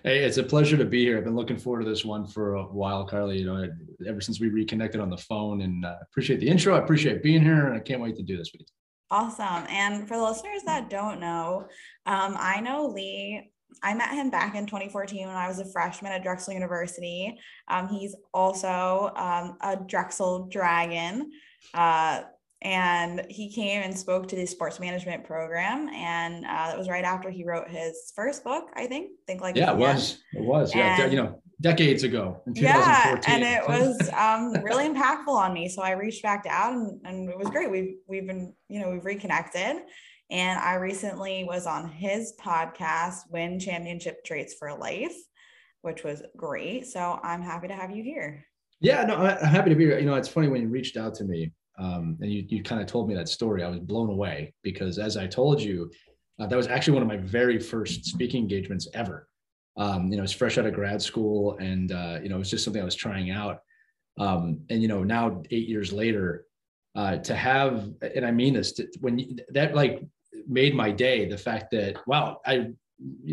Hey, 0.05 0.21
it's 0.21 0.39
a 0.39 0.45
pleasure 0.45 0.77
to 0.77 0.85
be 0.85 1.05
here. 1.05 1.19
I've 1.19 1.25
been 1.25 1.35
looking 1.35 1.59
forward 1.59 1.83
to 1.83 1.91
this 1.91 2.05
one 2.05 2.25
for 2.25 2.55
a 2.55 2.63
while, 2.63 3.05
Carly. 3.05 3.41
You 3.41 3.47
know, 3.47 3.69
ever 4.07 4.21
since 4.21 4.41
we 4.41 4.49
reconnected 4.49 5.01
on 5.01 5.11
the 5.11 5.19
phone, 5.19 5.63
and 5.63 5.85
uh, 5.85 5.97
appreciate 6.03 6.39
the 6.39 6.49
intro. 6.49 6.77
I 6.77 6.79
appreciate 6.79 7.23
being 7.23 7.43
here, 7.43 7.67
and 7.67 7.77
I 7.77 7.81
can't 7.81 8.01
wait 8.01 8.15
to 8.17 8.23
do 8.23 8.37
this 8.37 8.53
with 8.53 8.61
you. 8.61 8.67
Awesome. 9.11 9.67
And 9.69 10.07
for 10.07 10.17
the 10.17 10.23
listeners 10.23 10.63
that 10.67 10.89
don't 10.89 11.19
know, 11.19 11.67
um, 12.07 12.37
I 12.39 12.61
know 12.61 12.87
Lee 12.87 13.51
I 13.83 13.95
met 13.95 14.11
him 14.11 14.31
back 14.31 14.55
in 14.55 14.67
2014 14.67 15.27
when 15.27 15.37
I 15.37 15.49
was 15.49 15.59
a 15.59 15.65
freshman 15.65 16.13
at 16.13 16.23
Drexel 16.23 16.55
University. 16.55 17.39
Um, 17.69 17.89
he's 17.89 18.15
also 18.33 19.13
um, 19.17 19.57
a 19.61 19.77
Drexel 19.87 20.47
Dragon. 20.47 21.31
Uh, 21.75 22.23
and 22.63 23.25
he 23.29 23.53
came 23.53 23.83
and 23.83 23.97
spoke 23.97 24.27
to 24.29 24.37
the 24.37 24.45
sports 24.45 24.81
management 24.81 25.25
program. 25.25 25.89
And 25.91 26.45
uh, 26.45 26.69
that 26.69 26.79
was 26.79 26.89
right 26.89 27.05
after 27.05 27.31
he 27.31 27.45
wrote 27.45 27.69
his 27.69 28.13
first 28.17 28.43
book, 28.43 28.71
I 28.75 28.87
think. 28.87 29.13
Think 29.27 29.41
like 29.41 29.57
yeah, 29.57 29.73
it 29.73 29.77
was. 29.77 30.19
It 30.33 30.43
was. 30.43 30.75
Yeah, 30.75 31.01
and, 31.01 31.13
you 31.13 31.23
know, 31.23 31.41
decades 31.61 32.03
ago 32.03 32.41
in 32.47 32.55
2014. 32.55 32.61
Yeah, 32.61 33.35
and 33.35 33.45
it 33.45 33.69
was 33.69 34.11
um, 34.13 34.65
really 34.65 34.89
impactful 34.89 35.29
on 35.29 35.53
me. 35.53 35.69
So 35.69 35.83
I 35.83 35.93
reached 35.93 36.23
back 36.23 36.47
out, 36.49 36.73
and, 36.73 37.01
and 37.05 37.31
it 37.31 37.39
was 37.39 37.49
great. 37.49 37.71
We've 37.71 37.95
we've 38.09 38.27
been 38.27 38.53
you 38.69 38.81
know 38.81 38.91
we've 38.91 39.05
reconnected. 39.05 39.83
And 40.31 40.59
I 40.59 40.75
recently 40.75 41.45
was 41.45 41.67
on 41.67 41.89
his 41.89 42.35
podcast, 42.39 43.31
Win 43.31 43.59
Championship 43.59 44.25
Traits 44.25 44.55
for 44.59 44.77
Life, 44.77 45.17
which 45.83 46.05
was 46.05 46.23
great. 46.37 46.87
So 46.87 47.19
I'm 47.23 47.43
happy 47.43 47.69
to 47.69 47.75
have 47.75 47.91
you 47.91 48.03
here. 48.03 48.45
Yeah, 48.81 49.05
no, 49.05 49.17
I'm 49.17 49.39
happy 49.39 49.71
to 49.71 49.77
be 49.77 49.87
here. 49.87 49.99
You 49.99 50.07
know, 50.07 50.15
it's 50.15 50.29
funny 50.29 50.49
when 50.49 50.63
you 50.63 50.69
reached 50.69 50.97
out 50.97 51.15
to 51.17 51.25
me 51.25 51.51
um, 51.79 52.19
and 52.21 52.31
you, 52.31 52.45
you 52.47 52.63
kind 52.63 52.81
of 52.81 52.87
told 52.87 53.09
me 53.09 53.15
that 53.15 53.29
story. 53.29 53.65
I 53.65 53.69
was 53.69 53.81
blown 53.81 54.11
away 54.11 54.55
because, 54.63 54.99
as 54.99 55.17
I 55.17 55.27
told 55.27 55.61
you, 55.63 55.91
uh, 56.39 56.47
that 56.47 56.57
was 56.57 56.69
actually 56.69 56.95
one 56.95 57.03
of 57.03 57.09
my 57.09 57.17
very 57.17 57.59
first 57.59 58.05
speaking 58.05 58.43
engagements 58.43 58.87
ever. 58.95 59.29
Um, 59.77 60.11
you 60.11 60.17
know, 60.17 60.23
I 60.23 60.23
was 60.23 60.33
fresh 60.33 60.59
out 60.59 60.67
of 60.67 60.75
grad 60.75 61.01
school 61.01 61.57
and, 61.59 61.91
uh, 61.91 62.19
you 62.23 62.29
know, 62.29 62.37
it 62.37 62.41
was 62.41 62.51
just 62.51 62.65
something 62.65 62.83
I 62.83 62.85
was 62.85 62.95
trying 62.95 63.31
out. 63.31 63.61
Um, 64.19 64.61
and, 64.69 64.83
you 64.83 64.89
know, 64.89 65.05
now 65.05 65.43
eight 65.51 65.69
years 65.69 65.93
later, 65.93 66.45
uh, 66.95 67.19
to 67.19 67.35
have, 67.35 67.89
and 68.15 68.27
I 68.27 68.33
mean 68.33 68.55
this, 68.55 68.73
to, 68.73 68.89
when 69.01 69.19
you, 69.21 69.37
that 69.51 69.75
like 69.75 70.05
made 70.47 70.75
my 70.75 70.91
day 70.91 71.29
the 71.29 71.39
fact 71.39 71.71
that 71.71 71.97
wow 72.07 72.41
i 72.47 72.67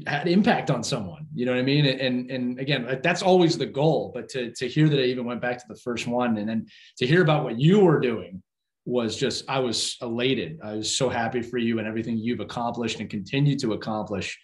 had 0.06 0.28
impact 0.28 0.70
on 0.70 0.84
someone 0.84 1.26
you 1.34 1.46
know 1.46 1.52
what 1.52 1.60
i 1.60 1.64
mean? 1.64 1.86
And 1.86 2.30
and 2.30 2.60
again 2.60 3.00
that's 3.02 3.24
always 3.24 3.58
the 3.58 3.66
goal 3.66 4.12
but 4.14 4.30
to 4.30 4.52
to 4.54 4.68
hear 4.68 4.88
that 4.90 5.00
i 5.00 5.04
even 5.04 5.26
went 5.26 5.42
back 5.42 5.58
to 5.58 5.66
the 5.68 5.76
first 5.76 6.08
one 6.08 6.38
and 6.38 6.48
then 6.48 6.68
to 6.98 7.08
hear 7.08 7.22
about 7.22 7.44
what 7.44 7.60
you 7.60 7.80
were 7.80 8.00
doing 8.00 8.44
was 8.86 9.18
just 9.18 9.44
i 9.50 9.60
was 9.60 9.98
elated. 10.02 10.60
I 10.64 10.76
was 10.76 10.96
so 10.96 11.10
happy 11.10 11.42
for 11.42 11.58
you 11.58 11.80
and 11.80 11.88
everything 11.88 12.18
you've 12.18 12.40
accomplished 12.40 13.00
and 13.00 13.10
continue 13.10 13.58
to 13.60 13.74
accomplish. 13.74 14.38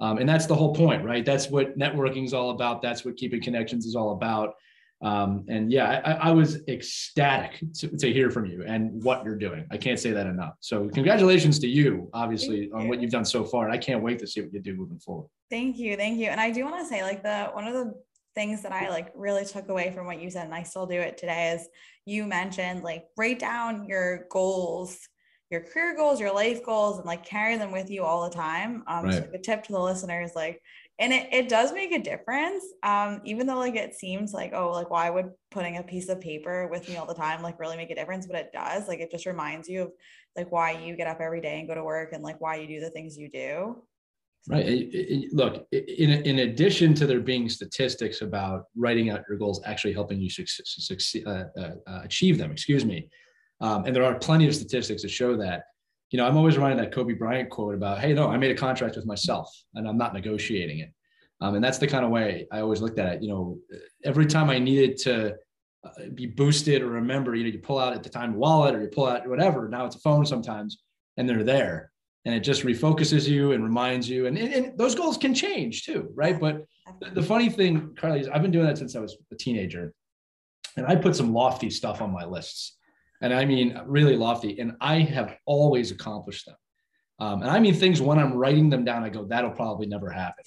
Um, 0.00 0.18
and 0.18 0.28
that's 0.28 0.46
the 0.46 0.54
whole 0.54 0.72
point 0.72 1.04
right? 1.04 1.24
That's 1.24 1.48
what 1.48 1.76
networking 1.76 2.24
is 2.24 2.32
all 2.32 2.50
about. 2.50 2.80
That's 2.80 3.04
what 3.04 3.16
keeping 3.16 3.42
connections 3.42 3.84
is 3.84 3.96
all 3.96 4.12
about 4.12 4.54
um, 5.00 5.44
and 5.48 5.70
yeah, 5.70 6.00
I, 6.04 6.28
I 6.28 6.30
was 6.32 6.66
ecstatic 6.66 7.60
to, 7.74 7.88
to, 7.96 8.12
hear 8.12 8.30
from 8.30 8.46
you 8.46 8.64
and 8.66 9.02
what 9.04 9.24
you're 9.24 9.36
doing. 9.36 9.64
I 9.70 9.76
can't 9.76 9.98
say 9.98 10.10
that 10.10 10.26
enough. 10.26 10.54
So 10.58 10.88
congratulations 10.88 11.60
to 11.60 11.68
you, 11.68 12.10
obviously, 12.12 12.68
on 12.72 12.88
what 12.88 13.00
you've 13.00 13.12
done 13.12 13.24
so 13.24 13.44
far. 13.44 13.64
And 13.64 13.72
I 13.72 13.78
can't 13.78 14.02
wait 14.02 14.18
to 14.18 14.26
see 14.26 14.40
what 14.40 14.52
you 14.52 14.60
do 14.60 14.74
moving 14.74 14.98
forward. 14.98 15.28
Thank 15.50 15.78
you. 15.78 15.96
Thank 15.96 16.18
you. 16.18 16.26
And 16.26 16.40
I 16.40 16.50
do 16.50 16.64
want 16.64 16.80
to 16.80 16.86
say 16.86 17.02
like 17.02 17.22
the, 17.22 17.46
one 17.52 17.68
of 17.68 17.74
the 17.74 17.94
things 18.34 18.62
that 18.62 18.72
I 18.72 18.88
like 18.88 19.12
really 19.14 19.44
took 19.44 19.68
away 19.68 19.92
from 19.92 20.06
what 20.06 20.20
you 20.20 20.30
said, 20.30 20.46
and 20.46 20.54
I 20.54 20.64
still 20.64 20.86
do 20.86 20.98
it 21.00 21.16
today 21.16 21.52
is 21.52 21.68
you 22.04 22.26
mentioned 22.26 22.82
like 22.82 23.04
write 23.16 23.38
down 23.38 23.86
your 23.86 24.26
goals 24.30 24.98
your 25.50 25.62
career 25.62 25.96
goals, 25.96 26.20
your 26.20 26.34
life 26.34 26.62
goals, 26.62 26.98
and 26.98 27.06
like 27.06 27.24
carry 27.24 27.56
them 27.56 27.72
with 27.72 27.90
you 27.90 28.04
all 28.04 28.28
the 28.28 28.34
time. 28.34 28.82
Um, 28.86 29.06
right. 29.06 29.14
so 29.14 29.26
a 29.32 29.38
tip 29.38 29.64
to 29.64 29.72
the 29.72 29.80
listeners, 29.80 30.32
like 30.36 30.60
and 30.98 31.12
it, 31.12 31.28
it 31.32 31.48
does 31.48 31.72
make 31.72 31.92
a 31.92 31.98
difference 31.98 32.64
um 32.82 33.20
even 33.24 33.46
though 33.46 33.58
like 33.58 33.76
it 33.76 33.94
seems 33.94 34.32
like 34.32 34.52
oh 34.52 34.70
like 34.70 34.90
why 34.90 35.08
would 35.10 35.30
putting 35.50 35.78
a 35.78 35.82
piece 35.82 36.08
of 36.08 36.20
paper 36.20 36.68
with 36.68 36.88
me 36.88 36.96
all 36.96 37.06
the 37.06 37.14
time 37.14 37.42
like 37.42 37.58
really 37.58 37.76
make 37.76 37.90
a 37.90 37.94
difference? 37.94 38.26
But 38.26 38.36
it 38.36 38.52
does 38.52 38.88
like 38.88 39.00
it 39.00 39.10
just 39.10 39.26
reminds 39.26 39.68
you 39.68 39.82
of 39.82 39.92
like 40.36 40.50
why 40.52 40.72
you 40.72 40.96
get 40.96 41.06
up 41.06 41.20
every 41.20 41.40
day 41.40 41.58
and 41.58 41.68
go 41.68 41.74
to 41.74 41.84
work 41.84 42.12
and 42.12 42.22
like 42.22 42.40
why 42.40 42.56
you 42.56 42.66
do 42.66 42.80
the 42.80 42.90
things 42.90 43.16
you 43.16 43.30
do. 43.30 43.82
Right 44.48 44.66
it, 44.66 44.94
it, 44.94 45.34
look 45.34 45.66
in, 45.72 46.10
in 46.10 46.38
addition 46.40 46.94
to 46.94 47.06
there 47.06 47.20
being 47.20 47.48
statistics 47.48 48.22
about 48.22 48.66
writing 48.76 49.10
out 49.10 49.24
your 49.28 49.36
goals 49.36 49.60
actually 49.66 49.92
helping 49.92 50.20
you 50.20 50.30
succeed, 50.30 51.26
uh, 51.26 51.44
uh, 51.58 51.72
uh, 51.86 52.00
achieve 52.04 52.38
them 52.38 52.52
excuse 52.52 52.84
me 52.84 53.10
um, 53.60 53.84
and 53.84 53.94
there 53.94 54.04
are 54.04 54.14
plenty 54.14 54.46
of 54.46 54.54
statistics 54.54 55.02
to 55.02 55.08
show 55.08 55.36
that 55.36 55.64
you 56.10 56.16
know, 56.16 56.26
I'm 56.26 56.36
always 56.36 56.56
running 56.56 56.78
that 56.78 56.92
Kobe 56.92 57.12
Bryant 57.12 57.50
quote 57.50 57.74
about, 57.74 57.98
hey, 57.98 58.14
no, 58.14 58.28
I 58.28 58.36
made 58.38 58.50
a 58.50 58.54
contract 58.54 58.96
with 58.96 59.06
myself 59.06 59.54
and 59.74 59.86
I'm 59.86 59.98
not 59.98 60.14
negotiating 60.14 60.78
it. 60.78 60.92
Um, 61.40 61.54
and 61.54 61.62
that's 61.62 61.78
the 61.78 61.86
kind 61.86 62.04
of 62.04 62.10
way 62.10 62.46
I 62.50 62.60
always 62.60 62.80
looked 62.80 62.98
at 62.98 63.14
it. 63.14 63.22
You 63.22 63.28
know, 63.28 63.58
every 64.04 64.26
time 64.26 64.50
I 64.50 64.58
needed 64.58 64.96
to 64.98 65.36
uh, 65.84 65.90
be 66.14 66.26
boosted 66.26 66.82
or 66.82 66.88
remember, 66.88 67.34
you 67.34 67.44
know, 67.44 67.50
you 67.50 67.58
pull 67.58 67.78
out 67.78 67.92
at 67.92 68.02
the 68.02 68.08
time 68.08 68.34
wallet 68.34 68.74
or 68.74 68.82
you 68.82 68.88
pull 68.88 69.06
out 69.06 69.28
whatever. 69.28 69.68
Now 69.68 69.84
it's 69.84 69.96
a 69.96 70.00
phone 70.00 70.26
sometimes, 70.26 70.82
and 71.16 71.28
they're 71.28 71.44
there, 71.44 71.92
and 72.24 72.34
it 72.34 72.40
just 72.40 72.62
refocuses 72.62 73.28
you 73.28 73.52
and 73.52 73.62
reminds 73.62 74.08
you. 74.08 74.26
And, 74.26 74.36
and, 74.36 74.52
and 74.52 74.78
those 74.78 74.94
goals 74.94 75.16
can 75.16 75.34
change 75.34 75.84
too, 75.84 76.10
right? 76.14 76.40
But 76.40 76.64
the, 77.00 77.10
the 77.10 77.22
funny 77.22 77.50
thing, 77.50 77.94
Carly, 77.96 78.20
is 78.20 78.28
I've 78.28 78.42
been 78.42 78.50
doing 78.50 78.66
that 78.66 78.78
since 78.78 78.96
I 78.96 79.00
was 79.00 79.16
a 79.30 79.36
teenager, 79.36 79.92
and 80.76 80.86
I 80.86 80.96
put 80.96 81.14
some 81.14 81.32
lofty 81.32 81.70
stuff 81.70 82.02
on 82.02 82.12
my 82.12 82.24
lists 82.24 82.77
and 83.20 83.32
I 83.34 83.44
mean 83.44 83.80
really 83.86 84.16
lofty. 84.16 84.58
And 84.60 84.72
I 84.80 85.00
have 85.00 85.36
always 85.46 85.90
accomplished 85.90 86.46
them. 86.46 86.56
Um, 87.20 87.42
and 87.42 87.50
I 87.50 87.58
mean 87.58 87.74
things 87.74 88.00
when 88.00 88.18
I'm 88.18 88.34
writing 88.34 88.70
them 88.70 88.84
down, 88.84 89.02
I 89.02 89.08
go, 89.08 89.24
that'll 89.24 89.50
probably 89.50 89.86
never 89.86 90.10
happen, 90.10 90.44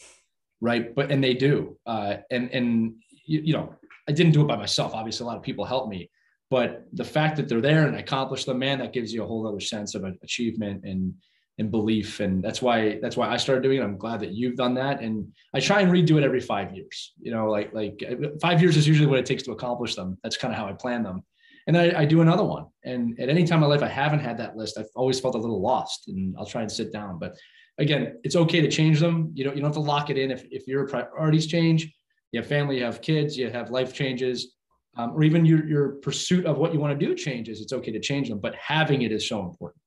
right? 0.62 0.96
But 0.96 1.12
and 1.12 1.24
they 1.24 1.34
do. 1.34 1.78
Uh, 1.86 2.18
and 2.30 2.50
and 2.52 2.96
you, 3.26 3.42
you 3.44 3.54
know, 3.54 3.76
I 4.08 4.14
didn't 4.14 4.32
do 4.34 4.42
it 4.42 4.48
by 4.48 4.56
myself. 4.56 4.94
Obviously, 4.94 5.26
a 5.26 5.28
lot 5.28 5.38
of 5.38 5.44
people 5.44 5.66
helped 5.66 5.90
me. 5.90 6.10
but 6.50 6.86
the 6.94 7.04
fact 7.04 7.38
that 7.38 7.48
they're 7.48 7.62
there 7.62 7.88
and 7.88 7.96
I 7.96 8.00
accomplish 8.00 8.44
them, 8.46 8.60
man, 8.60 8.80
that 8.80 8.94
gives 8.94 9.14
you 9.14 9.24
a 9.24 9.28
whole 9.28 9.48
other 9.48 9.62
sense 9.62 9.96
of 9.96 10.04
achievement 10.22 10.84
and 10.84 11.14
and 11.58 11.70
belief. 11.72 12.20
And 12.20 12.44
that's 12.44 12.62
why 12.62 13.00
that's 13.02 13.18
why 13.18 13.30
I 13.30 13.38
started 13.38 13.64
doing 13.64 13.80
it. 13.80 13.84
I'm 13.84 13.98
glad 13.98 14.20
that 14.22 14.32
you've 14.32 14.58
done 14.58 14.74
that. 14.76 15.02
And 15.02 15.28
I 15.54 15.60
try 15.60 15.82
and 15.82 15.92
redo 15.92 16.18
it 16.18 16.24
every 16.24 16.40
five 16.40 16.76
years. 16.76 17.14
You 17.22 17.32
know, 17.32 17.50
like 17.50 17.74
like 17.74 18.04
five 18.42 18.62
years 18.62 18.78
is 18.78 18.88
usually 18.88 19.08
what 19.08 19.20
it 19.20 19.26
takes 19.26 19.44
to 19.44 19.52
accomplish 19.52 19.96
them. 19.96 20.18
That's 20.24 20.38
kind 20.38 20.54
of 20.54 20.58
how 20.60 20.68
I 20.68 20.74
plan 20.74 21.04
them. 21.04 21.24
And 21.72 21.78
I, 21.78 22.02
I 22.02 22.06
do 22.06 22.20
another 22.20 22.44
one. 22.44 22.66
And 22.84 23.18
at 23.18 23.30
any 23.30 23.46
time 23.48 23.60
in 23.60 23.62
my 23.62 23.68
life 23.68 23.82
I 23.82 23.88
haven't 23.88 24.20
had 24.20 24.38
that 24.40 24.58
list, 24.58 24.78
I've 24.78 24.90
always 24.94 25.22
felt 25.22 25.36
a 25.36 25.38
little 25.38 25.62
lost. 25.62 26.10
And 26.10 26.36
I'll 26.38 26.46
try 26.46 26.64
and 26.64 26.70
sit 26.70 26.92
down. 26.92 27.18
But 27.18 27.38
again, 27.78 28.20
it's 28.26 28.36
okay 28.36 28.60
to 28.60 28.70
change 28.70 29.00
them. 29.00 29.32
You 29.34 29.46
don't 29.46 29.56
you 29.56 29.62
don't 29.62 29.70
have 29.70 29.76
to 29.76 29.80
lock 29.80 30.10
it 30.10 30.18
in 30.18 30.32
if, 30.32 30.44
if 30.52 30.68
your 30.68 30.86
priorities 30.86 31.48
change. 31.48 31.90
You 32.34 32.42
have 32.42 32.48
family, 32.48 32.80
you 32.80 32.84
have 32.84 33.02
kids, 33.02 33.38
you 33.38 33.50
have 33.50 33.72
life 33.72 33.94
changes. 33.94 34.56
Um, 34.98 35.12
or 35.16 35.24
even 35.24 35.46
your, 35.46 35.66
your 35.66 35.90
pursuit 36.08 36.46
of 36.46 36.58
what 36.58 36.74
you 36.74 36.80
want 36.82 37.00
to 37.00 37.06
do 37.06 37.16
changes, 37.16 37.62
it's 37.62 37.72
okay 37.72 37.94
to 37.94 38.02
change 38.02 38.28
them, 38.28 38.40
but 38.40 38.54
having 38.56 39.04
it 39.04 39.14
is 39.14 39.26
so 39.26 39.40
important. 39.40 39.82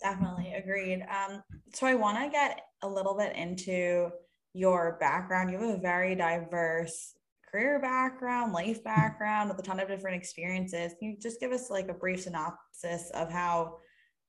Definitely 0.00 0.54
agreed. 0.54 1.02
Um, 1.02 1.42
so 1.74 1.86
I 1.86 1.94
want 1.94 2.16
to 2.24 2.30
get 2.30 2.62
a 2.80 2.88
little 2.88 3.14
bit 3.14 3.36
into 3.36 4.08
your 4.54 4.96
background. 4.98 5.50
You 5.50 5.58
have 5.58 5.76
a 5.76 5.80
very 5.82 6.14
diverse 6.14 7.12
career 7.50 7.78
background, 7.80 8.52
life 8.52 8.82
background 8.84 9.48
with 9.48 9.58
a 9.58 9.62
ton 9.62 9.80
of 9.80 9.88
different 9.88 10.16
experiences. 10.16 10.94
Can 10.98 11.10
you 11.10 11.16
just 11.20 11.40
give 11.40 11.52
us 11.52 11.70
like 11.70 11.88
a 11.88 11.94
brief 11.94 12.22
synopsis 12.22 13.10
of 13.14 13.30
how 13.30 13.78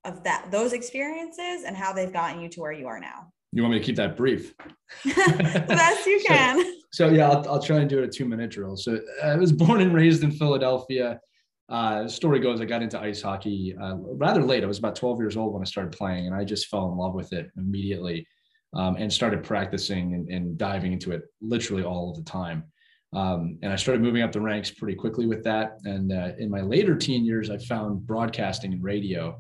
of 0.05 0.23
that 0.23 0.49
those 0.49 0.73
experiences 0.73 1.63
and 1.65 1.75
how 1.75 1.91
they've 1.91 2.13
gotten 2.13 2.41
you 2.41 2.49
to 2.49 2.61
where 2.61 2.71
you 2.71 2.87
are 2.87 2.99
now? 2.99 3.31
You 3.51 3.63
want 3.63 3.73
me 3.73 3.79
to 3.79 3.85
keep 3.85 3.95
that 3.95 4.15
brief? 4.15 4.53
the 5.03 5.65
best 5.67 6.05
you 6.05 6.21
can. 6.25 6.63
So, 6.91 7.07
so 7.07 7.09
yeah, 7.09 7.29
I'll, 7.29 7.49
I'll, 7.49 7.61
try 7.61 7.77
and 7.77 7.89
do 7.89 7.99
it 7.99 8.05
a 8.05 8.07
two 8.07 8.25
minute 8.25 8.51
drill. 8.51 8.77
So 8.77 8.99
I 9.23 9.35
was 9.35 9.51
born 9.51 9.81
and 9.81 9.93
raised 9.93 10.23
in 10.23 10.31
Philadelphia. 10.31 11.19
Uh, 11.67 12.07
story 12.07 12.39
goes, 12.39 12.61
I 12.61 12.65
got 12.65 12.81
into 12.81 12.99
ice 12.99 13.21
hockey 13.21 13.75
uh, 13.79 13.95
rather 13.97 14.43
late. 14.43 14.63
I 14.63 14.67
was 14.67 14.79
about 14.79 14.95
12 14.95 15.19
years 15.19 15.37
old 15.37 15.53
when 15.53 15.61
I 15.61 15.65
started 15.65 15.91
playing, 15.91 16.25
and 16.25 16.35
I 16.35 16.43
just 16.43 16.67
fell 16.67 16.91
in 16.91 16.97
love 16.97 17.13
with 17.13 17.31
it 17.31 17.51
immediately 17.57 18.27
um, 18.73 18.95
and 18.97 19.11
started 19.11 19.43
practicing 19.43 20.13
and, 20.15 20.29
and, 20.29 20.57
diving 20.57 20.93
into 20.93 21.11
it 21.11 21.23
literally 21.41 21.83
all 21.83 22.11
of 22.11 22.17
the 22.17 22.23
time. 22.23 22.63
Um, 23.13 23.57
and 23.63 23.73
I 23.73 23.75
started 23.75 24.01
moving 24.01 24.21
up 24.21 24.31
the 24.31 24.41
ranks 24.41 24.69
pretty 24.69 24.95
quickly 24.95 25.25
with 25.25 25.43
that. 25.43 25.79
And 25.83 26.11
uh, 26.11 26.31
in 26.37 26.49
my 26.49 26.61
later 26.61 26.95
teen 26.95 27.25
years, 27.25 27.49
I 27.49 27.57
found 27.57 28.05
broadcasting 28.05 28.73
and 28.73 28.83
radio. 28.83 29.39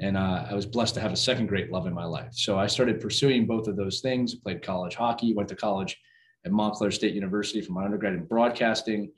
And 0.00 0.16
uh, 0.16 0.46
I 0.48 0.54
was 0.54 0.66
blessed 0.66 0.94
to 0.94 1.00
have 1.00 1.12
a 1.12 1.16
second 1.16 1.48
great 1.48 1.72
love 1.72 1.86
in 1.86 1.94
my 1.94 2.04
life. 2.04 2.32
So 2.32 2.56
I 2.58 2.68
started 2.68 3.00
pursuing 3.00 3.46
both 3.46 3.66
of 3.66 3.76
those 3.76 4.00
things, 4.00 4.36
played 4.36 4.62
college 4.62 4.94
hockey, 4.94 5.34
went 5.34 5.48
to 5.48 5.56
college 5.56 5.96
at 6.44 6.52
Montclair 6.52 6.92
State 6.92 7.14
University 7.14 7.60
for 7.60 7.72
my 7.72 7.84
undergrad 7.84 8.14
in 8.14 8.24
broadcasting 8.24 9.10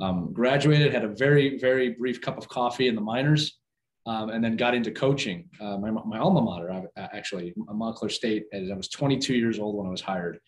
um, 0.00 0.32
graduated, 0.32 0.92
had 0.92 1.04
a 1.04 1.08
very, 1.08 1.58
very 1.58 1.90
brief 1.90 2.20
cup 2.20 2.38
of 2.38 2.48
coffee 2.48 2.88
in 2.88 2.94
the 2.94 3.00
minors, 3.00 3.58
um, 4.06 4.30
and 4.30 4.42
then 4.42 4.56
got 4.56 4.74
into 4.74 4.90
coaching. 4.90 5.48
Uh, 5.60 5.78
my, 5.78 5.90
my 5.90 6.18
alma 6.18 6.40
mater, 6.40 6.88
actually, 6.96 7.54
Montclair 7.56 8.10
State, 8.10 8.46
as 8.52 8.70
I 8.70 8.74
was 8.74 8.88
22 8.88 9.34
years 9.34 9.58
old 9.58 9.76
when 9.76 9.86
I 9.86 9.90
was 9.90 10.00
hired, 10.00 10.38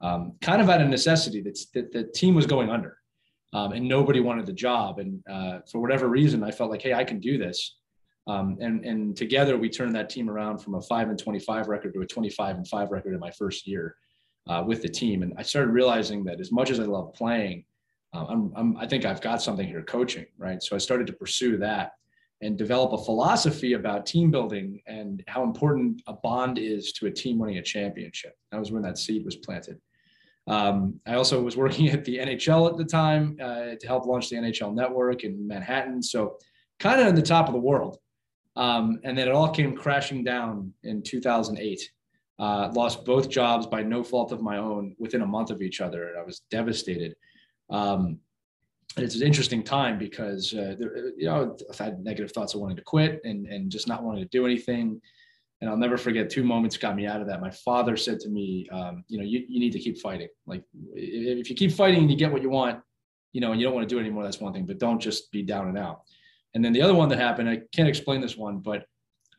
um, 0.00 0.34
kind 0.40 0.60
of 0.60 0.68
out 0.68 0.80
of 0.80 0.88
necessity. 0.88 1.40
That 1.40 1.92
the, 1.92 2.04
team 2.14 2.34
was 2.34 2.46
going 2.46 2.70
under, 2.70 2.98
um, 3.52 3.72
and 3.72 3.88
nobody 3.88 4.20
wanted 4.20 4.46
the 4.46 4.52
job. 4.52 4.98
And 4.98 5.22
uh, 5.28 5.60
for 5.70 5.80
whatever 5.80 6.08
reason, 6.08 6.42
I 6.42 6.50
felt 6.50 6.70
like, 6.70 6.82
hey, 6.82 6.94
I 6.94 7.04
can 7.04 7.20
do 7.20 7.38
this. 7.38 7.76
Um, 8.28 8.56
and 8.60 8.84
and 8.84 9.16
together 9.16 9.56
we 9.56 9.70
turned 9.70 9.94
that 9.94 10.10
team 10.10 10.28
around 10.28 10.58
from 10.58 10.74
a 10.74 10.82
five 10.82 11.08
and 11.08 11.18
25 11.18 11.68
record 11.68 11.94
to 11.94 12.00
a 12.00 12.06
25 12.06 12.56
and 12.56 12.68
five 12.68 12.90
record 12.90 13.14
in 13.14 13.20
my 13.20 13.30
first 13.30 13.66
year 13.66 13.94
uh, 14.48 14.64
with 14.66 14.82
the 14.82 14.88
team. 14.88 15.22
And 15.22 15.32
I 15.36 15.42
started 15.42 15.70
realizing 15.70 16.24
that 16.24 16.40
as 16.40 16.52
much 16.52 16.70
as 16.70 16.80
I 16.80 16.84
love 16.84 17.12
playing, 17.14 17.64
uh, 18.14 18.24
I'm, 18.28 18.52
I'm, 18.56 18.76
I 18.78 18.86
think 18.86 19.04
I've 19.04 19.20
got 19.20 19.42
something 19.42 19.66
here 19.66 19.82
coaching, 19.82 20.26
right? 20.38 20.62
So 20.62 20.74
I 20.74 20.78
started 20.78 21.06
to 21.08 21.12
pursue 21.12 21.56
that 21.58 21.92
and 22.42 22.58
develop 22.58 22.92
a 22.92 23.04
philosophy 23.04 23.72
about 23.72 24.04
team 24.06 24.30
building 24.30 24.80
and 24.86 25.22
how 25.26 25.42
important 25.42 26.02
a 26.06 26.12
bond 26.12 26.58
is 26.58 26.92
to 26.92 27.06
a 27.06 27.10
team 27.10 27.38
winning 27.38 27.58
a 27.58 27.62
championship. 27.62 28.36
That 28.52 28.58
was 28.58 28.70
when 28.70 28.82
that 28.82 28.98
seed 28.98 29.24
was 29.24 29.36
planted. 29.36 29.80
Um, 30.46 31.00
I 31.06 31.14
also 31.14 31.42
was 31.42 31.56
working 31.56 31.88
at 31.88 32.04
the 32.04 32.18
NHL 32.18 32.70
at 32.70 32.76
the 32.76 32.84
time 32.84 33.36
uh, 33.42 33.74
to 33.80 33.86
help 33.86 34.06
launch 34.06 34.28
the 34.28 34.36
NHL 34.36 34.74
network 34.74 35.24
in 35.24 35.46
Manhattan. 35.46 36.02
So 36.02 36.36
kind 36.78 37.00
of 37.00 37.06
in 37.06 37.14
the 37.14 37.22
top 37.22 37.48
of 37.48 37.54
the 37.54 37.60
world. 37.60 37.98
Um, 38.54 39.00
and 39.04 39.16
then 39.16 39.28
it 39.28 39.34
all 39.34 39.50
came 39.50 39.76
crashing 39.76 40.24
down 40.24 40.72
in 40.82 41.02
2008. 41.02 41.80
Uh, 42.38 42.70
lost 42.74 43.04
both 43.06 43.30
jobs 43.30 43.66
by 43.66 43.82
no 43.82 44.02
fault 44.02 44.30
of 44.30 44.42
my 44.42 44.58
own 44.58 44.94
within 44.98 45.22
a 45.22 45.26
month 45.26 45.50
of 45.50 45.62
each 45.62 45.80
other. 45.80 46.08
And 46.08 46.18
I 46.18 46.22
was 46.22 46.40
devastated. 46.50 47.14
Um, 47.70 48.18
it's 49.04 49.16
an 49.16 49.26
interesting 49.26 49.62
time 49.62 49.98
because 49.98 50.54
uh, 50.54 50.74
there, 50.78 51.12
you 51.16 51.26
know 51.26 51.56
I've 51.70 51.78
had 51.78 52.02
negative 52.02 52.32
thoughts 52.32 52.54
of 52.54 52.60
wanting 52.60 52.76
to 52.76 52.82
quit 52.82 53.20
and 53.24 53.46
and 53.46 53.70
just 53.70 53.88
not 53.88 54.02
wanting 54.02 54.22
to 54.22 54.28
do 54.28 54.46
anything. 54.46 55.00
And 55.60 55.70
I'll 55.70 55.76
never 55.76 55.96
forget 55.96 56.28
two 56.28 56.44
moments 56.44 56.76
got 56.76 56.96
me 56.96 57.06
out 57.06 57.22
of 57.22 57.26
that. 57.28 57.40
My 57.40 57.50
father 57.50 57.96
said 57.96 58.20
to 58.20 58.28
me, 58.28 58.68
um, 58.70 59.04
you 59.08 59.16
know, 59.16 59.24
you, 59.24 59.42
you 59.48 59.58
need 59.58 59.72
to 59.72 59.78
keep 59.78 59.98
fighting. 59.98 60.28
Like 60.46 60.62
if 60.94 61.48
you 61.48 61.56
keep 61.56 61.72
fighting 61.72 62.00
and 62.00 62.10
you 62.10 62.16
get 62.16 62.30
what 62.30 62.42
you 62.42 62.50
want, 62.50 62.80
you 63.32 63.40
know, 63.40 63.52
and 63.52 63.60
you 63.60 63.66
don't 63.66 63.74
want 63.74 63.88
to 63.88 63.94
do 63.94 63.98
it 63.98 64.02
anymore, 64.02 64.22
that's 64.22 64.38
one 64.38 64.52
thing, 64.52 64.66
but 64.66 64.78
don't 64.78 65.00
just 65.00 65.32
be 65.32 65.42
down 65.42 65.68
and 65.68 65.78
out. 65.78 66.02
And 66.54 66.64
then 66.64 66.74
the 66.74 66.82
other 66.82 66.94
one 66.94 67.08
that 67.08 67.18
happened, 67.18 67.48
I 67.48 67.62
can't 67.74 67.88
explain 67.88 68.20
this 68.20 68.36
one, 68.36 68.58
but 68.58 68.84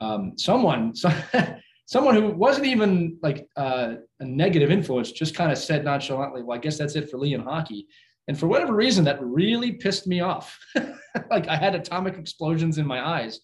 um, 0.01 0.33
someone, 0.37 0.93
someone 1.85 2.15
who 2.15 2.29
wasn't 2.29 2.67
even 2.67 3.17
like 3.21 3.47
uh, 3.55 3.95
a 4.19 4.25
negative 4.25 4.71
influence, 4.71 5.11
just 5.11 5.35
kind 5.35 5.51
of 5.51 5.57
said 5.57 5.83
nonchalantly, 5.83 6.43
well, 6.43 6.57
I 6.57 6.61
guess 6.61 6.77
that's 6.77 6.95
it 6.95 7.09
for 7.09 7.17
Lee 7.17 7.33
and 7.33 7.43
hockey. 7.43 7.87
And 8.27 8.37
for 8.37 8.47
whatever 8.47 8.73
reason, 8.73 9.05
that 9.05 9.21
really 9.21 9.73
pissed 9.73 10.05
me 10.07 10.19
off. 10.19 10.59
like 11.29 11.47
I 11.47 11.55
had 11.55 11.75
atomic 11.75 12.17
explosions 12.17 12.77
in 12.77 12.85
my 12.85 13.05
eyes. 13.05 13.39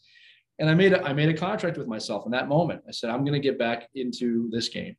And 0.59 0.69
I 0.69 0.73
made 0.73 0.93
a, 0.93 1.01
I 1.03 1.13
made 1.13 1.29
a 1.29 1.37
contract 1.37 1.77
with 1.77 1.87
myself 1.87 2.25
in 2.25 2.31
that 2.31 2.47
moment. 2.47 2.83
I 2.87 2.91
said, 2.91 3.09
I'm 3.09 3.23
going 3.23 3.33
to 3.33 3.39
get 3.39 3.57
back 3.57 3.89
into 3.95 4.49
this 4.51 4.69
game 4.69 4.95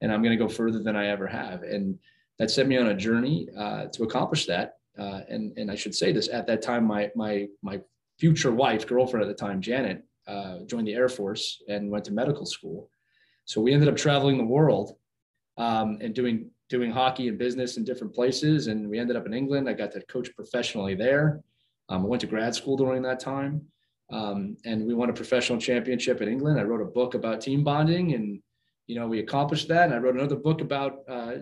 and 0.00 0.12
I'm 0.12 0.22
going 0.22 0.36
to 0.36 0.44
go 0.44 0.48
further 0.48 0.80
than 0.80 0.94
I 0.94 1.08
ever 1.08 1.26
have. 1.26 1.62
And 1.62 1.98
that 2.38 2.50
set 2.50 2.66
me 2.66 2.76
on 2.76 2.88
a 2.88 2.94
journey 2.94 3.48
uh, 3.56 3.86
to 3.86 4.04
accomplish 4.04 4.46
that. 4.46 4.74
Uh, 4.98 5.20
and, 5.28 5.56
and 5.56 5.70
I 5.70 5.74
should 5.74 5.94
say 5.94 6.12
this 6.12 6.28
at 6.28 6.46
that 6.46 6.62
time, 6.62 6.84
my, 6.84 7.10
my, 7.16 7.48
my 7.62 7.80
future 8.18 8.52
wife, 8.52 8.86
girlfriend 8.86 9.28
at 9.28 9.28
the 9.28 9.34
time, 9.34 9.60
Janet, 9.60 10.04
uh, 10.28 10.58
joined 10.66 10.86
the 10.86 10.94
Air 10.94 11.08
Force 11.08 11.62
and 11.68 11.90
went 11.90 12.04
to 12.04 12.12
medical 12.12 12.46
school. 12.46 12.90
So 13.44 13.60
we 13.60 13.72
ended 13.72 13.88
up 13.88 13.96
traveling 13.96 14.38
the 14.38 14.44
world 14.44 14.92
um, 15.56 15.98
and 16.00 16.14
doing 16.14 16.50
doing 16.76 16.90
hockey 16.90 17.28
and 17.28 17.38
business 17.38 17.76
in 17.76 17.84
different 17.84 18.12
places. 18.12 18.66
And 18.66 18.88
we 18.90 18.98
ended 18.98 19.16
up 19.16 19.26
in 19.26 19.32
England. 19.32 19.68
I 19.68 19.74
got 19.74 19.92
to 19.92 20.00
coach 20.14 20.28
professionally 20.34 20.96
there. 20.96 21.40
Um, 21.88 22.02
I 22.02 22.06
went 22.06 22.20
to 22.22 22.26
grad 22.26 22.52
school 22.52 22.76
during 22.76 23.02
that 23.02 23.20
time. 23.20 23.62
Um, 24.10 24.56
and 24.64 24.84
we 24.84 24.92
won 24.92 25.08
a 25.08 25.12
professional 25.12 25.58
championship 25.58 26.20
in 26.20 26.28
England. 26.28 26.58
I 26.58 26.64
wrote 26.64 26.80
a 26.80 26.96
book 26.98 27.14
about 27.14 27.40
team 27.40 27.62
bonding 27.62 28.14
and, 28.14 28.40
you 28.88 28.96
know, 28.96 29.06
we 29.06 29.20
accomplished 29.20 29.68
that. 29.68 29.84
And 29.84 29.94
I 29.94 29.98
wrote 29.98 30.16
another 30.16 30.40
book 30.48 30.60
about 30.60 30.92
uh, 31.08 31.34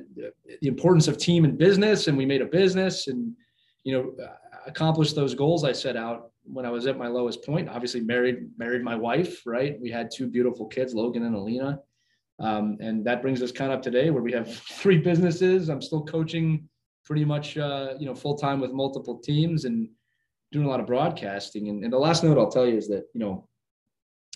the 0.60 0.68
importance 0.74 1.08
of 1.08 1.16
team 1.16 1.44
and 1.46 1.56
business. 1.56 2.08
And 2.08 2.16
we 2.18 2.26
made 2.26 2.42
a 2.42 2.46
business 2.60 3.08
and, 3.08 3.34
you 3.84 3.92
know, 3.94 4.04
accomplished 4.66 5.16
those 5.16 5.34
goals 5.34 5.64
I 5.64 5.72
set 5.72 5.96
out 5.96 6.30
when 6.44 6.66
I 6.66 6.70
was 6.70 6.86
at 6.86 6.98
my 6.98 7.08
lowest 7.08 7.42
point. 7.42 7.70
Obviously 7.70 8.02
married, 8.02 8.50
married 8.58 8.82
my 8.82 8.96
wife, 8.96 9.40
right? 9.46 9.80
We 9.80 9.90
had 9.90 10.10
two 10.14 10.26
beautiful 10.28 10.66
kids, 10.66 10.94
Logan 10.94 11.24
and 11.24 11.34
Alina. 11.34 11.80
Um, 12.42 12.76
and 12.80 13.04
that 13.06 13.22
brings 13.22 13.40
us 13.40 13.52
kind 13.52 13.72
of 13.72 13.80
today 13.80 14.10
where 14.10 14.22
we 14.22 14.32
have 14.32 14.52
three 14.52 14.98
businesses. 14.98 15.68
I'm 15.68 15.80
still 15.80 16.04
coaching 16.04 16.68
pretty 17.06 17.24
much, 17.24 17.56
uh, 17.56 17.94
you 17.98 18.06
know, 18.06 18.14
full 18.14 18.36
time 18.36 18.60
with 18.60 18.72
multiple 18.72 19.18
teams 19.18 19.64
and 19.64 19.88
doing 20.50 20.66
a 20.66 20.68
lot 20.68 20.80
of 20.80 20.86
broadcasting. 20.86 21.68
And, 21.68 21.84
and 21.84 21.92
the 21.92 21.98
last 21.98 22.24
note 22.24 22.38
I'll 22.38 22.50
tell 22.50 22.66
you 22.66 22.76
is 22.76 22.88
that, 22.88 23.04
you 23.14 23.20
know, 23.20 23.48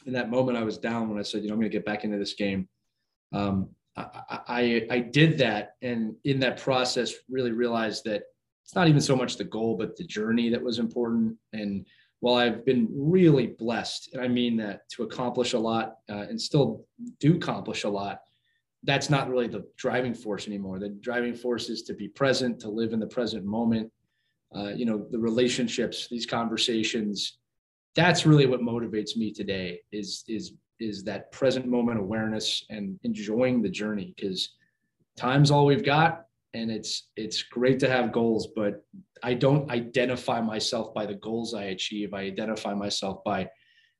in 0.06 0.12
that 0.12 0.30
moment 0.30 0.56
I 0.56 0.62
was 0.62 0.78
down 0.78 1.08
when 1.08 1.18
I 1.18 1.22
said, 1.22 1.42
you 1.42 1.48
know, 1.48 1.54
I'm 1.54 1.60
going 1.60 1.70
to 1.70 1.76
get 1.76 1.84
back 1.84 2.04
into 2.04 2.16
this 2.16 2.34
game. 2.34 2.68
Um, 3.32 3.70
I, 3.96 4.08
I, 4.30 4.86
I 4.90 4.98
did 5.00 5.38
that. 5.38 5.74
And 5.82 6.14
in 6.24 6.38
that 6.40 6.60
process, 6.60 7.12
really 7.28 7.52
realized 7.52 8.04
that 8.04 8.22
it's 8.64 8.74
not 8.74 8.88
even 8.88 9.00
so 9.00 9.16
much 9.16 9.36
the 9.36 9.44
goal, 9.44 9.76
but 9.76 9.96
the 9.96 10.04
journey 10.04 10.48
that 10.50 10.62
was 10.62 10.78
important. 10.78 11.36
And 11.52 11.86
while 12.26 12.34
I've 12.34 12.64
been 12.64 12.88
really 12.90 13.46
blessed, 13.46 14.10
and 14.12 14.20
I 14.20 14.26
mean 14.26 14.56
that 14.56 14.88
to 14.90 15.04
accomplish 15.04 15.52
a 15.52 15.58
lot 15.60 15.98
uh, 16.10 16.26
and 16.28 16.40
still 16.40 16.84
do 17.20 17.36
accomplish 17.36 17.84
a 17.84 17.88
lot, 17.88 18.22
that's 18.82 19.08
not 19.08 19.30
really 19.30 19.46
the 19.46 19.64
driving 19.76 20.12
force 20.12 20.48
anymore. 20.48 20.80
The 20.80 20.88
driving 20.88 21.36
force 21.36 21.68
is 21.68 21.82
to 21.82 21.94
be 21.94 22.08
present, 22.08 22.58
to 22.62 22.68
live 22.68 22.92
in 22.92 22.98
the 22.98 23.06
present 23.06 23.44
moment. 23.44 23.92
Uh, 24.52 24.70
you 24.70 24.86
know, 24.86 25.06
the 25.08 25.20
relationships, 25.20 26.08
these 26.10 26.26
conversations. 26.26 27.38
That's 27.94 28.26
really 28.26 28.46
what 28.46 28.60
motivates 28.60 29.16
me 29.16 29.32
today. 29.32 29.78
Is 29.92 30.24
is 30.26 30.54
is 30.80 31.04
that 31.04 31.30
present 31.30 31.68
moment 31.68 32.00
awareness 32.00 32.64
and 32.70 32.98
enjoying 33.04 33.62
the 33.62 33.70
journey 33.70 34.14
because 34.16 34.56
time's 35.16 35.52
all 35.52 35.64
we've 35.64 35.84
got 35.84 36.25
and 36.56 36.70
it's 36.70 37.08
it's 37.16 37.42
great 37.42 37.78
to 37.78 37.88
have 37.88 38.12
goals 38.12 38.48
but 38.56 38.84
i 39.22 39.32
don't 39.34 39.70
identify 39.70 40.40
myself 40.40 40.92
by 40.94 41.04
the 41.06 41.14
goals 41.14 41.54
i 41.54 41.64
achieve 41.64 42.14
i 42.14 42.20
identify 42.20 42.74
myself 42.74 43.22
by 43.24 43.48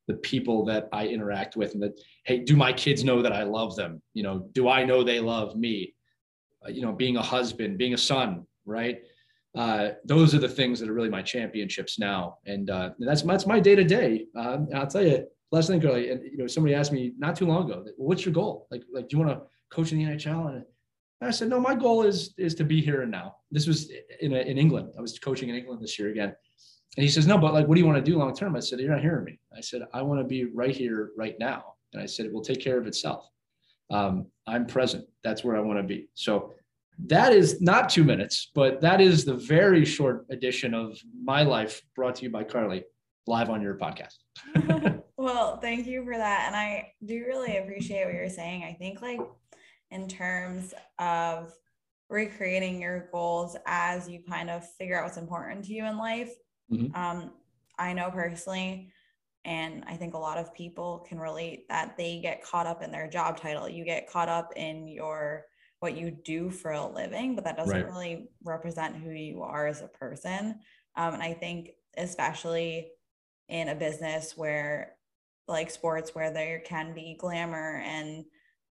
the 0.09 0.15
people 0.15 0.65
that 0.65 0.89
i 0.93 1.07
interact 1.07 1.57
with 1.57 1.75
and 1.75 1.83
that 1.83 1.99
hey 2.25 2.39
do 2.39 2.57
my 2.57 2.73
kids 2.73 3.05
know 3.05 3.23
that 3.23 3.33
i 3.33 3.43
love 3.43 3.77
them 3.77 4.01
you 4.15 4.23
know 4.23 4.49
do 4.53 4.69
i 4.69 4.85
know 4.85 5.03
they 5.03 5.21
love 5.21 5.57
me 5.57 5.95
uh, 6.65 6.71
you 6.71 6.83
know 6.83 6.93
being 6.93 7.17
a 7.17 7.23
husband 7.23 7.79
being 7.79 7.95
a 7.95 7.99
son 7.99 8.45
right 8.65 9.03
uh, 9.57 9.93
those 10.05 10.35
are 10.35 10.39
the 10.39 10.49
things 10.49 10.79
that 10.79 10.89
are 10.89 10.93
really 10.93 11.09
my 11.09 11.23
championships 11.23 11.99
now. 11.99 12.37
And 12.45 12.69
uh, 12.69 12.91
that's, 12.99 13.23
that's 13.23 13.47
my 13.47 13.59
day 13.59 13.75
to 13.75 13.85
day. 13.85 14.27
I'll 14.37 14.87
tell 14.87 15.03
you, 15.03 15.27
last 15.51 15.69
thing, 15.69 15.81
Carly, 15.81 16.11
and 16.11 16.23
you 16.23 16.37
know, 16.37 16.47
somebody 16.47 16.75
asked 16.75 16.93
me 16.93 17.15
not 17.19 17.37
too 17.37 17.47
long 17.47 17.71
ago, 17.71 17.87
what's 17.97 18.27
your 18.27 18.35
goal? 18.35 18.67
Like, 18.71 18.83
like, 18.93 19.09
do 19.09 19.17
you 19.17 19.25
want 19.25 19.39
to 19.39 19.47
coach 19.75 19.93
in 19.93 19.99
the 19.99 20.05
NHL? 20.05 20.49
And 20.49 20.65
I 21.23 21.31
said, 21.31 21.49
no, 21.49 21.59
my 21.59 21.75
goal 21.75 22.03
is, 22.03 22.35
is 22.37 22.55
to 22.57 22.65
be 22.65 22.81
here 22.81 23.03
and 23.03 23.11
now. 23.11 23.37
This 23.51 23.67
was 23.67 23.91
in, 24.21 24.35
a, 24.35 24.41
in 24.41 24.59
England. 24.59 24.93
I 24.99 25.01
was 25.01 25.19
coaching 25.19 25.49
in 25.49 25.57
England 25.57 25.83
this 25.83 25.99
year 25.99 26.11
again. 26.11 26.35
And 26.97 27.05
he 27.05 27.09
says, 27.09 27.27
no, 27.27 27.39
but 27.39 27.55
like, 27.55 27.67
what 27.67 27.75
do 27.75 27.81
you 27.81 27.87
want 27.87 28.03
to 28.05 28.11
do 28.11 28.19
long 28.19 28.35
term? 28.35 28.57
I 28.57 28.61
said, 28.61 28.81
you're 28.81 28.93
not 28.93 29.01
hearing 29.01 29.25
me. 29.25 29.39
I 29.57 29.61
said, 29.61 29.83
I 29.93 30.03
want 30.03 30.21
to 30.21 30.25
be 30.25 30.45
right 30.45 30.75
here, 30.75 31.11
right 31.17 31.35
now. 31.39 31.75
And 31.93 32.03
I 32.03 32.07
said, 32.07 32.27
it 32.27 32.33
will 32.33 32.43
take 32.43 32.61
care 32.61 32.79
of 32.79 32.87
itself. 32.87 33.29
Um, 33.91 34.27
I'm 34.47 34.67
present. 34.67 35.07
That's 35.25 35.45
where 35.45 35.57
I 35.57 35.61
want 35.61 35.79
to 35.79 35.83
be. 35.83 36.09
So 36.15 36.53
that 37.07 37.33
is 37.33 37.61
not 37.61 37.89
two 37.89 38.05
minutes, 38.05 38.51
but 38.55 38.81
that 38.81 39.01
is 39.01 39.25
the 39.25 39.37
very 39.37 39.85
short 39.85 40.27
edition 40.31 40.75
of 40.75 40.99
my 41.23 41.43
life 41.43 41.83
brought 41.95 42.17
to 42.17 42.25
you 42.25 42.31
by 42.31 42.45
Carly 42.45 42.85
live 43.27 43.51
on 43.51 43.61
your 43.61 43.77
podcast. 43.77 44.15
well, 45.17 45.59
thank 45.59 45.87
you 45.87 46.05
for 46.05 46.17
that. 46.17 46.45
And 46.47 46.57
I 46.57 46.93
do 47.05 47.25
really 47.27 47.59
appreciate 47.59 48.05
what 48.05 48.15
you're 48.15 48.29
saying. 48.29 48.65
I 48.65 48.73
think, 48.73 49.03
like, 49.03 49.21
in 49.97 50.09
terms 50.09 50.75
of 50.99 51.53
recreating 52.09 52.81
your 52.81 53.09
goals 53.11 53.57
as 53.67 54.09
you 54.09 54.21
kind 54.29 54.51
of 54.51 54.69
figure 54.75 54.99
out 54.99 55.05
what's 55.05 55.17
important 55.17 55.65
to 55.65 55.73
you 55.73 55.87
in 55.87 55.97
life, 55.97 56.33
mm-hmm. 56.71 56.95
um, 56.95 57.33
I 57.79 57.95
know 57.95 58.11
personally, 58.11 58.93
and 59.45 59.85
I 59.87 59.97
think 59.97 60.15
a 60.15 60.19
lot 60.19 60.39
of 60.39 60.55
people 60.55 61.05
can 61.09 61.19
relate 61.19 61.69
that 61.69 61.97
they 61.97 62.21
get 62.21 62.45
caught 62.45 62.67
up 62.67 62.83
in 62.83 62.93
their 62.93 63.09
job 63.09 63.41
title. 63.41 63.69
You 63.69 63.85
get 63.85 64.11
caught 64.11 64.29
up 64.29 64.53
in 64.57 64.87
your 64.87 65.47
what 65.81 65.97
you 65.97 66.11
do 66.11 66.51
for 66.51 66.73
a 66.73 66.87
living, 66.87 67.35
but 67.35 67.45
that 67.45 67.57
doesn't 67.57 67.75
right. 67.75 67.87
really 67.87 68.29
represent 68.45 68.97
who 68.97 69.11
you 69.11 69.43
are 69.43 69.67
as 69.67 69.83
a 69.83 69.89
person. 69.89 70.61
Um, 70.97 71.15
and 71.15 71.23
I 71.23 71.35
think, 71.35 71.71
especially 71.97 72.89
in 73.49 73.69
a 73.69 73.75
business 73.75 74.35
where, 74.37 74.97
like 75.49 75.71
sports, 75.71 76.15
where 76.15 76.33
there 76.33 76.61
can 76.61 76.95
be 76.95 77.17
glamour 77.19 77.83
and 77.85 78.25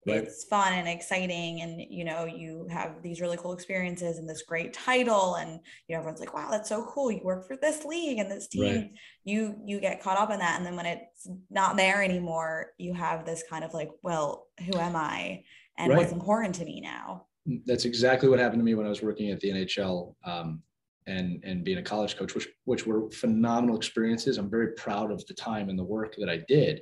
right. 0.07 0.23
it's 0.23 0.43
fun 0.45 0.73
and 0.73 0.87
exciting, 0.87 1.61
and 1.61 1.81
you 1.81 2.03
know, 2.03 2.25
you 2.25 2.67
have 2.69 3.01
these 3.01 3.21
really 3.21 3.37
cool 3.37 3.53
experiences 3.53 4.17
and 4.17 4.29
this 4.29 4.43
great 4.43 4.73
title, 4.73 5.35
and 5.35 5.59
you 5.87 5.95
know, 5.95 5.99
everyone's 5.99 6.19
like, 6.19 6.33
"Wow, 6.33 6.49
that's 6.51 6.69
so 6.69 6.85
cool! 6.85 7.11
You 7.11 7.21
work 7.23 7.47
for 7.47 7.57
this 7.57 7.85
league 7.85 8.19
and 8.19 8.29
this 8.29 8.47
team." 8.47 8.75
Right. 8.75 8.91
You 9.23 9.55
you 9.65 9.79
get 9.79 10.01
caught 10.01 10.17
up 10.17 10.31
in 10.31 10.39
that, 10.39 10.57
and 10.57 10.65
then 10.65 10.75
when 10.75 10.85
it's 10.85 11.27
not 11.49 11.77
there 11.77 12.03
anymore, 12.03 12.71
you 12.77 12.93
have 12.93 13.25
this 13.25 13.43
kind 13.49 13.63
of 13.63 13.73
like, 13.73 13.89
"Well, 14.01 14.47
who 14.65 14.77
am 14.77 14.95
I?" 14.95 15.43
and 15.77 15.89
right. 15.89 15.97
what's 15.97 16.11
important 16.11 16.55
to 16.55 16.65
me 16.65 16.81
now. 16.81 17.25
That's 17.65 17.85
exactly 17.85 18.29
what 18.29 18.39
happened 18.39 18.59
to 18.59 18.63
me 18.63 18.73
when 18.73 18.85
I 18.85 18.89
was 18.89 19.01
working 19.01 19.31
at 19.31 19.39
the 19.39 19.49
NHL 19.49 20.15
um, 20.25 20.61
and 21.07 21.43
and 21.43 21.63
being 21.63 21.79
a 21.79 21.83
college 21.83 22.15
coach, 22.17 22.35
which 22.35 22.47
which 22.65 22.85
were 22.85 23.09
phenomenal 23.11 23.75
experiences. 23.75 24.37
I'm 24.37 24.49
very 24.49 24.73
proud 24.73 25.11
of 25.11 25.25
the 25.27 25.33
time 25.33 25.69
and 25.69 25.77
the 25.77 25.83
work 25.83 26.15
that 26.17 26.29
I 26.29 26.43
did, 26.47 26.81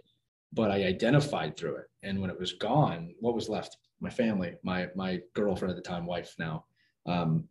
but 0.54 0.72
I 0.72 0.84
identified 0.84 1.56
through 1.56 1.78
it. 1.78 1.88
And 2.04 2.20
when 2.20 2.30
it 2.30 2.40
was 2.40 2.54
gone, 2.54 3.14
what 3.20 3.36
was 3.36 3.50
left? 3.50 3.78
My 4.00 4.10
family, 4.10 4.56
my 4.64 4.90
my 4.96 5.22
girlfriend 5.34 5.72
at 5.72 5.76
the 5.76 5.90
time, 5.90 6.06
wife 6.06 6.36
now. 6.40 6.66
Um, 7.06 7.46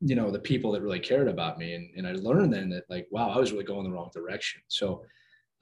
you 0.00 0.14
know 0.14 0.30
the 0.30 0.38
people 0.38 0.72
that 0.72 0.82
really 0.82 1.00
cared 1.00 1.26
about 1.26 1.56
me 1.56 1.72
and, 1.72 1.88
and 1.96 2.06
i 2.06 2.12
learned 2.12 2.52
then 2.52 2.68
that 2.68 2.84
like 2.90 3.08
wow 3.10 3.30
i 3.30 3.38
was 3.38 3.50
really 3.50 3.64
going 3.64 3.82
the 3.82 3.90
wrong 3.90 4.10
direction 4.12 4.60
so 4.68 5.02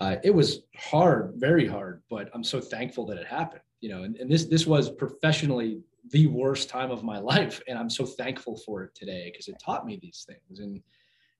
uh, 0.00 0.16
it 0.24 0.34
was 0.34 0.62
hard 0.74 1.34
very 1.36 1.68
hard 1.68 2.02
but 2.10 2.28
i'm 2.34 2.42
so 2.42 2.60
thankful 2.60 3.06
that 3.06 3.16
it 3.16 3.28
happened 3.28 3.62
you 3.84 3.90
know, 3.90 4.04
and, 4.04 4.16
and 4.16 4.30
this 4.30 4.46
this 4.46 4.66
was 4.66 4.90
professionally 4.90 5.78
the 6.08 6.26
worst 6.28 6.70
time 6.70 6.90
of 6.90 7.04
my 7.04 7.18
life, 7.34 7.60
and 7.68 7.78
I'm 7.78 7.90
so 7.90 8.06
thankful 8.06 8.56
for 8.64 8.82
it 8.82 8.94
today 8.94 9.30
because 9.30 9.46
it 9.46 9.56
taught 9.62 9.84
me 9.84 9.98
these 10.00 10.24
things. 10.26 10.60
And 10.60 10.80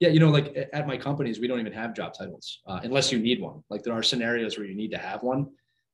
yeah, 0.01 0.09
you 0.09 0.21
know, 0.21 0.31
like 0.31 0.57
at 0.73 0.87
my 0.87 0.97
companies, 0.97 1.39
we 1.39 1.47
don't 1.47 1.61
even 1.61 1.73
have 1.73 1.95
job 1.95 2.15
titles 2.15 2.61
uh, 2.67 2.81
unless 2.83 3.13
you 3.13 3.19
need 3.19 3.41
one. 3.41 3.63
Like 3.71 3.83
there 3.83 3.95
are 3.95 4.03
scenarios 4.03 4.59
where 4.59 4.67
you 4.67 4.75
need 4.75 4.91
to 4.91 4.99
have 4.99 5.23
one, 5.23 5.47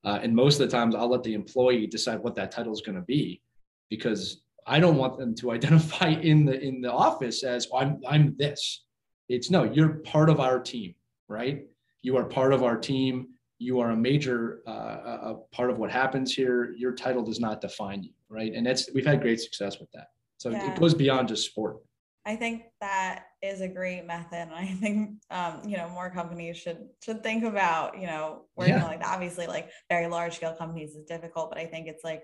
uh, 0.05 0.19
and 0.23 0.35
most 0.35 0.61
of 0.61 0.69
the 0.71 0.77
times 0.77 0.95
I'll 0.95 1.11
let 1.11 1.23
the 1.23 1.35
employee 1.35 1.87
decide 1.87 2.21
what 2.21 2.35
that 2.37 2.51
title 2.51 2.73
is 2.73 2.81
going 2.81 2.97
to 2.97 3.03
be, 3.03 3.43
because 3.89 4.43
I 4.67 4.81
don't 4.81 4.97
want 4.97 5.19
them 5.19 5.35
to 5.37 5.51
identify 5.53 6.09
in 6.09 6.45
the 6.45 6.61
in 6.61 6.81
the 6.81 6.93
office 6.93 7.43
as 7.43 7.69
oh, 7.73 7.79
I'm 7.79 8.01
I'm 8.09 8.35
this. 8.39 8.85
It's 9.29 9.51
no, 9.51 9.65
you're 9.65 10.01
part 10.01 10.29
of 10.29 10.41
our 10.41 10.59
team, 10.59 10.95
right? 11.29 11.67
You 12.03 12.17
are 12.17 12.25
part 12.25 12.53
of 12.53 12.63
our 12.63 12.77
team 12.77 13.29
you 13.61 13.79
are 13.79 13.91
a 13.91 13.97
major 13.97 14.63
uh, 14.67 14.71
a 14.71 15.35
part 15.53 15.71
of 15.71 15.79
what 15.79 15.91
happens 15.91 16.35
here. 16.35 16.75
Your 16.77 16.93
title 16.93 17.23
does 17.23 17.39
not 17.39 17.61
define 17.61 18.03
you, 18.03 18.13
right? 18.31 18.53
And 18.55 18.67
that's 18.67 18.91
we've 18.95 19.07
had 19.07 19.21
great 19.21 19.39
success 19.39 19.79
with 19.79 19.91
that. 19.93 20.09
So 20.39 20.51
yeah. 20.51 20.73
it 20.73 20.81
goes 20.81 20.95
beyond 20.95 21.29
just 21.29 21.45
sport. 21.45 21.77
I 22.27 22.37
think 22.37 22.65
that 22.81 23.25
is 23.43 23.61
a 23.63 23.69
great 23.69 24.07
method, 24.07 24.49
and 24.51 24.55
I 24.55 24.67
think 24.67 25.21
um, 25.31 25.63
you 25.67 25.77
know 25.77 25.89
more 25.89 26.11
companies 26.11 26.57
should 26.57 26.89
should 27.03 27.23
think 27.23 27.45
about 27.45 27.99
you 27.99 28.07
know 28.07 28.43
working 28.57 28.75
yeah. 28.75 28.85
like 28.85 29.01
that. 29.01 29.09
Obviously, 29.09 29.47
like 29.47 29.71
very 29.89 30.07
large 30.07 30.37
scale 30.37 30.55
companies 30.55 30.95
is 30.95 31.05
difficult, 31.05 31.51
but 31.51 31.59
I 31.59 31.67
think 31.67 31.87
it's 31.89 32.05
like 32.05 32.23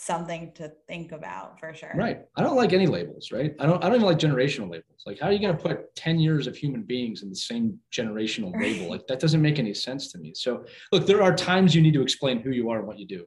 something 0.00 0.52
to 0.54 0.72
think 0.86 1.10
about 1.10 1.58
for 1.58 1.74
sure. 1.74 1.92
Right. 1.96 2.20
I 2.36 2.42
don't 2.42 2.56
like 2.56 2.72
any 2.72 2.86
labels, 2.86 3.32
right? 3.32 3.54
I 3.58 3.66
don't 3.66 3.82
I 3.82 3.88
don't 3.88 3.96
even 3.96 4.06
like 4.06 4.18
generational 4.18 4.70
labels. 4.70 5.02
Like 5.04 5.18
how 5.18 5.26
are 5.26 5.32
you 5.32 5.40
going 5.40 5.56
to 5.56 5.60
put 5.60 5.94
10 5.96 6.20
years 6.20 6.46
of 6.46 6.56
human 6.56 6.82
beings 6.82 7.22
in 7.24 7.28
the 7.28 7.36
same 7.36 7.78
generational 7.92 8.52
right. 8.52 8.62
label? 8.62 8.90
Like 8.90 9.08
that 9.08 9.18
doesn't 9.18 9.42
make 9.42 9.58
any 9.58 9.74
sense 9.74 10.12
to 10.12 10.18
me. 10.18 10.34
So 10.36 10.64
look, 10.92 11.04
there 11.04 11.20
are 11.20 11.34
times 11.34 11.74
you 11.74 11.82
need 11.82 11.94
to 11.94 12.02
explain 12.02 12.40
who 12.40 12.50
you 12.50 12.70
are 12.70 12.78
and 12.78 12.86
what 12.86 12.98
you 12.98 13.06
do. 13.06 13.26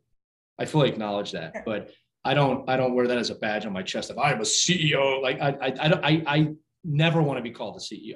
I 0.57 0.65
fully 0.65 0.87
acknowledge 0.87 1.31
that, 1.33 1.65
but 1.65 1.89
I 2.23 2.33
don't 2.33 2.69
I 2.69 2.77
don't 2.77 2.93
wear 2.93 3.07
that 3.07 3.17
as 3.17 3.29
a 3.29 3.35
badge 3.35 3.65
on 3.65 3.73
my 3.73 3.83
chest 3.83 4.09
of 4.09 4.17
I'm 4.19 4.39
a 4.39 4.43
CEO. 4.43 5.21
Like 5.21 5.41
I 5.41 5.49
I 5.49 5.73
I 5.79 5.87
don't, 5.87 6.05
I, 6.05 6.23
I 6.27 6.47
never 6.83 7.21
want 7.21 7.37
to 7.37 7.43
be 7.43 7.51
called 7.51 7.77
a 7.77 7.79
CEO. 7.79 8.15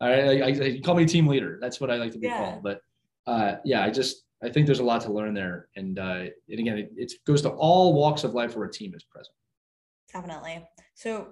All 0.00 0.08
right, 0.08 0.42
I, 0.42 0.64
I, 0.64 0.80
call 0.82 0.94
me 0.94 1.04
team 1.04 1.26
leader. 1.26 1.58
That's 1.60 1.80
what 1.80 1.90
I 1.90 1.96
like 1.96 2.12
to 2.12 2.18
be 2.18 2.26
yeah. 2.26 2.38
called. 2.38 2.62
But 2.62 2.80
uh, 3.26 3.56
yeah, 3.64 3.84
I 3.84 3.90
just 3.90 4.24
I 4.42 4.48
think 4.48 4.66
there's 4.66 4.80
a 4.80 4.84
lot 4.84 5.02
to 5.02 5.12
learn 5.12 5.34
there. 5.34 5.68
And, 5.76 5.98
uh, 5.98 6.24
and 6.48 6.58
again, 6.58 6.78
it, 6.78 6.90
it 6.96 7.12
goes 7.26 7.42
to 7.42 7.50
all 7.50 7.92
walks 7.94 8.24
of 8.24 8.34
life 8.34 8.56
where 8.56 8.66
a 8.66 8.72
team 8.72 8.94
is 8.94 9.04
present. 9.04 9.34
Definitely. 10.12 10.66
So 10.94 11.28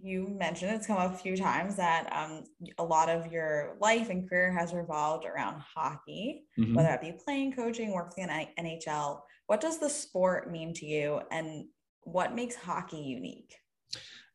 you 0.00 0.28
mentioned 0.28 0.72
it's 0.72 0.86
come 0.86 0.96
up 0.96 1.14
a 1.14 1.16
few 1.16 1.36
times 1.36 1.76
that 1.76 2.08
um, 2.12 2.44
a 2.78 2.84
lot 2.84 3.08
of 3.08 3.30
your 3.30 3.76
life 3.80 4.10
and 4.10 4.28
career 4.28 4.52
has 4.52 4.72
revolved 4.72 5.24
around 5.24 5.62
hockey, 5.74 6.42
mm-hmm. 6.58 6.74
whether 6.74 6.88
it 6.90 7.00
be 7.00 7.12
playing, 7.24 7.52
coaching, 7.52 7.92
working 7.92 8.24
in 8.24 8.30
NHL. 8.58 9.20
What 9.48 9.62
does 9.62 9.78
the 9.78 9.88
sport 9.88 10.52
mean 10.52 10.74
to 10.74 10.84
you, 10.84 11.22
and 11.30 11.64
what 12.02 12.34
makes 12.34 12.54
hockey 12.54 12.98
unique? 12.98 13.54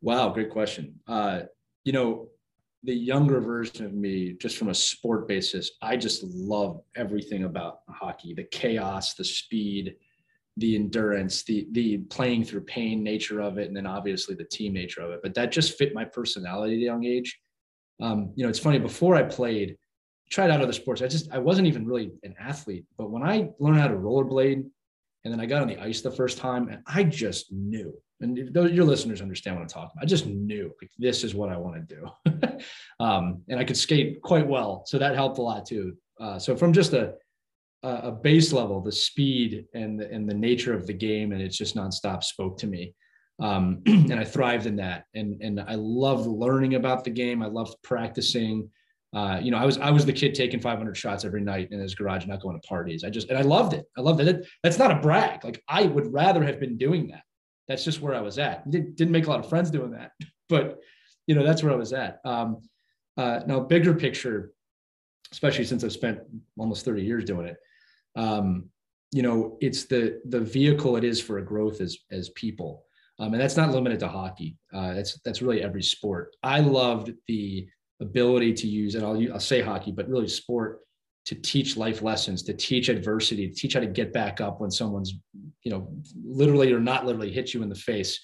Wow, 0.01 0.29
great 0.29 0.49
question. 0.49 0.99
Uh, 1.07 1.41
you 1.85 1.93
know, 1.93 2.29
the 2.81 2.95
younger 2.95 3.39
version 3.39 3.85
of 3.85 3.93
me, 3.93 4.33
just 4.41 4.57
from 4.57 4.69
a 4.69 4.73
sport 4.73 5.27
basis, 5.27 5.69
I 5.83 5.97
just 5.97 6.23
love 6.23 6.81
everything 6.95 7.43
about 7.43 7.81
hockey, 7.87 8.33
the 8.33 8.45
chaos, 8.45 9.13
the 9.13 9.23
speed, 9.23 9.95
the 10.57 10.75
endurance, 10.75 11.43
the 11.43 11.67
the 11.73 11.99
playing 12.09 12.43
through 12.43 12.61
pain 12.61 13.03
nature 13.03 13.39
of 13.39 13.59
it, 13.59 13.67
and 13.67 13.77
then 13.77 13.85
obviously 13.85 14.33
the 14.33 14.43
team 14.45 14.73
nature 14.73 15.01
of 15.01 15.11
it. 15.11 15.19
But 15.21 15.35
that 15.35 15.51
just 15.51 15.77
fit 15.77 15.93
my 15.93 16.05
personality 16.05 16.73
at 16.73 16.79
a 16.79 16.85
young 16.85 17.05
age. 17.05 17.39
Um, 18.01 18.33
you 18.35 18.41
know, 18.43 18.49
it's 18.49 18.57
funny, 18.57 18.79
before 18.79 19.15
I 19.15 19.21
played, 19.21 19.77
tried 20.31 20.49
out 20.49 20.59
other 20.59 20.73
sports, 20.73 21.03
I 21.03 21.07
just 21.07 21.31
I 21.31 21.37
wasn't 21.37 21.67
even 21.67 21.85
really 21.85 22.13
an 22.23 22.33
athlete. 22.39 22.85
But 22.97 23.11
when 23.11 23.21
I 23.21 23.51
learned 23.59 23.79
how 23.79 23.89
to 23.89 23.93
rollerblade 23.93 24.65
and 25.23 25.33
then 25.33 25.39
I 25.39 25.45
got 25.45 25.61
on 25.61 25.67
the 25.67 25.79
ice 25.79 26.01
the 26.01 26.11
first 26.11 26.37
time 26.37 26.67
and 26.67 26.81
I 26.85 27.03
just 27.03 27.51
knew 27.51 27.93
and 28.23 28.37
your 28.37 28.85
listeners 28.85 29.21
understand 29.21 29.55
what 29.55 29.61
I'm 29.61 29.67
talking 29.67 29.91
about. 29.93 30.03
I 30.03 30.05
just 30.05 30.25
knew 30.25 30.73
like, 30.81 30.91
this 30.97 31.23
is 31.23 31.35
what 31.35 31.49
I 31.49 31.57
want 31.57 31.87
to 31.87 31.95
do. 31.95 32.57
um, 32.99 33.41
and 33.49 33.59
I 33.59 33.63
could 33.63 33.77
skate 33.77 34.21
quite 34.21 34.47
well. 34.47 34.83
So 34.87 34.97
that 34.97 35.15
helped 35.15 35.37
a 35.37 35.41
lot 35.41 35.65
too. 35.65 35.97
Uh, 36.19 36.39
so 36.39 36.55
from 36.55 36.73
just 36.73 36.93
a, 36.93 37.15
a 37.83 38.11
base 38.11 38.53
level, 38.53 38.79
the 38.81 38.91
speed 38.91 39.65
and 39.73 39.99
the, 39.99 40.09
and 40.09 40.27
the 40.27 40.33
nature 40.33 40.73
of 40.73 40.87
the 40.87 40.93
game 40.93 41.33
and 41.33 41.41
it's 41.41 41.57
just 41.57 41.75
nonstop 41.75 42.23
spoke 42.23 42.57
to 42.59 42.67
me. 42.67 42.95
Um, 43.41 43.81
and 43.85 44.13
I 44.13 44.23
thrived 44.23 44.65
in 44.65 44.77
that. 44.77 45.05
And, 45.13 45.41
and 45.41 45.59
I 45.59 45.75
loved 45.75 46.25
learning 46.25 46.75
about 46.75 47.03
the 47.03 47.09
game. 47.09 47.43
I 47.43 47.47
loved 47.47 47.75
practicing. 47.83 48.69
Uh, 49.13 49.39
you 49.41 49.51
know, 49.51 49.57
I 49.57 49.65
was 49.65 49.77
I 49.77 49.91
was 49.91 50.05
the 50.05 50.13
kid 50.13 50.33
taking 50.33 50.59
500 50.59 50.97
shots 50.97 51.23
every 51.23 51.41
night 51.41 51.69
in 51.71 51.79
his 51.79 51.93
garage, 51.93 52.25
not 52.25 52.41
going 52.41 52.59
to 52.59 52.67
parties. 52.67 53.03
I 53.03 53.09
just 53.09 53.29
and 53.29 53.37
I 53.37 53.41
loved 53.41 53.73
it. 53.73 53.85
I 53.97 54.01
loved 54.01 54.21
it. 54.21 54.45
That's 54.63 54.79
not 54.79 54.91
a 54.91 54.95
brag. 54.95 55.43
Like 55.43 55.61
I 55.67 55.83
would 55.83 56.11
rather 56.11 56.43
have 56.43 56.59
been 56.59 56.77
doing 56.77 57.07
that 57.07 57.23
that's 57.67 57.83
just 57.83 58.01
where 58.01 58.15
I 58.15 58.21
was 58.21 58.37
at. 58.39 58.69
Didn't 58.69 59.11
make 59.11 59.27
a 59.27 59.29
lot 59.29 59.39
of 59.39 59.49
friends 59.49 59.71
doing 59.71 59.91
that, 59.91 60.11
but 60.49 60.79
you 61.27 61.35
know, 61.35 61.43
that's 61.43 61.63
where 61.63 61.71
I 61.71 61.77
was 61.77 61.93
at. 61.93 62.19
Um, 62.25 62.61
uh, 63.17 63.41
now, 63.45 63.59
bigger 63.59 63.93
picture, 63.93 64.51
especially 65.31 65.65
since 65.65 65.83
I've 65.83 65.93
spent 65.93 66.19
almost 66.57 66.83
30 66.83 67.03
years 67.03 67.23
doing 67.23 67.47
it, 67.47 67.57
um, 68.15 68.69
you 69.11 69.21
know, 69.21 69.57
it's 69.61 69.85
the 69.85 70.21
the 70.25 70.39
vehicle 70.39 70.97
it 70.97 71.03
is 71.03 71.21
for 71.21 71.37
a 71.37 71.45
growth 71.45 71.81
as 71.81 71.97
as 72.11 72.29
people, 72.29 72.83
um, 73.19 73.33
and 73.33 73.41
that's 73.41 73.57
not 73.57 73.71
limited 73.71 73.99
to 73.99 74.07
hockey. 74.07 74.57
Uh, 74.73 74.93
that's 74.93 75.19
that's 75.23 75.41
really 75.41 75.61
every 75.61 75.83
sport. 75.83 76.35
I 76.43 76.59
loved 76.59 77.13
the 77.27 77.67
ability 78.01 78.53
to 78.53 78.67
use, 78.67 78.95
and 78.95 79.05
I'll 79.05 79.33
I'll 79.33 79.39
say 79.39 79.61
hockey, 79.61 79.91
but 79.91 80.07
really 80.07 80.27
sport 80.27 80.81
to 81.25 81.35
teach 81.35 81.77
life 81.77 82.01
lessons, 82.01 82.43
to 82.43 82.53
teach 82.53 82.89
adversity, 82.89 83.47
to 83.47 83.53
teach 83.53 83.75
how 83.75 83.79
to 83.79 83.87
get 83.87 84.11
back 84.11 84.41
up 84.41 84.59
when 84.59 84.69
someone's, 84.69 85.13
you 85.63 85.71
know, 85.71 85.87
literally 86.25 86.73
or 86.73 86.79
not 86.79 87.05
literally 87.05 87.31
hit 87.31 87.53
you 87.53 87.63
in 87.63 87.69
the 87.69 87.75
face. 87.75 88.19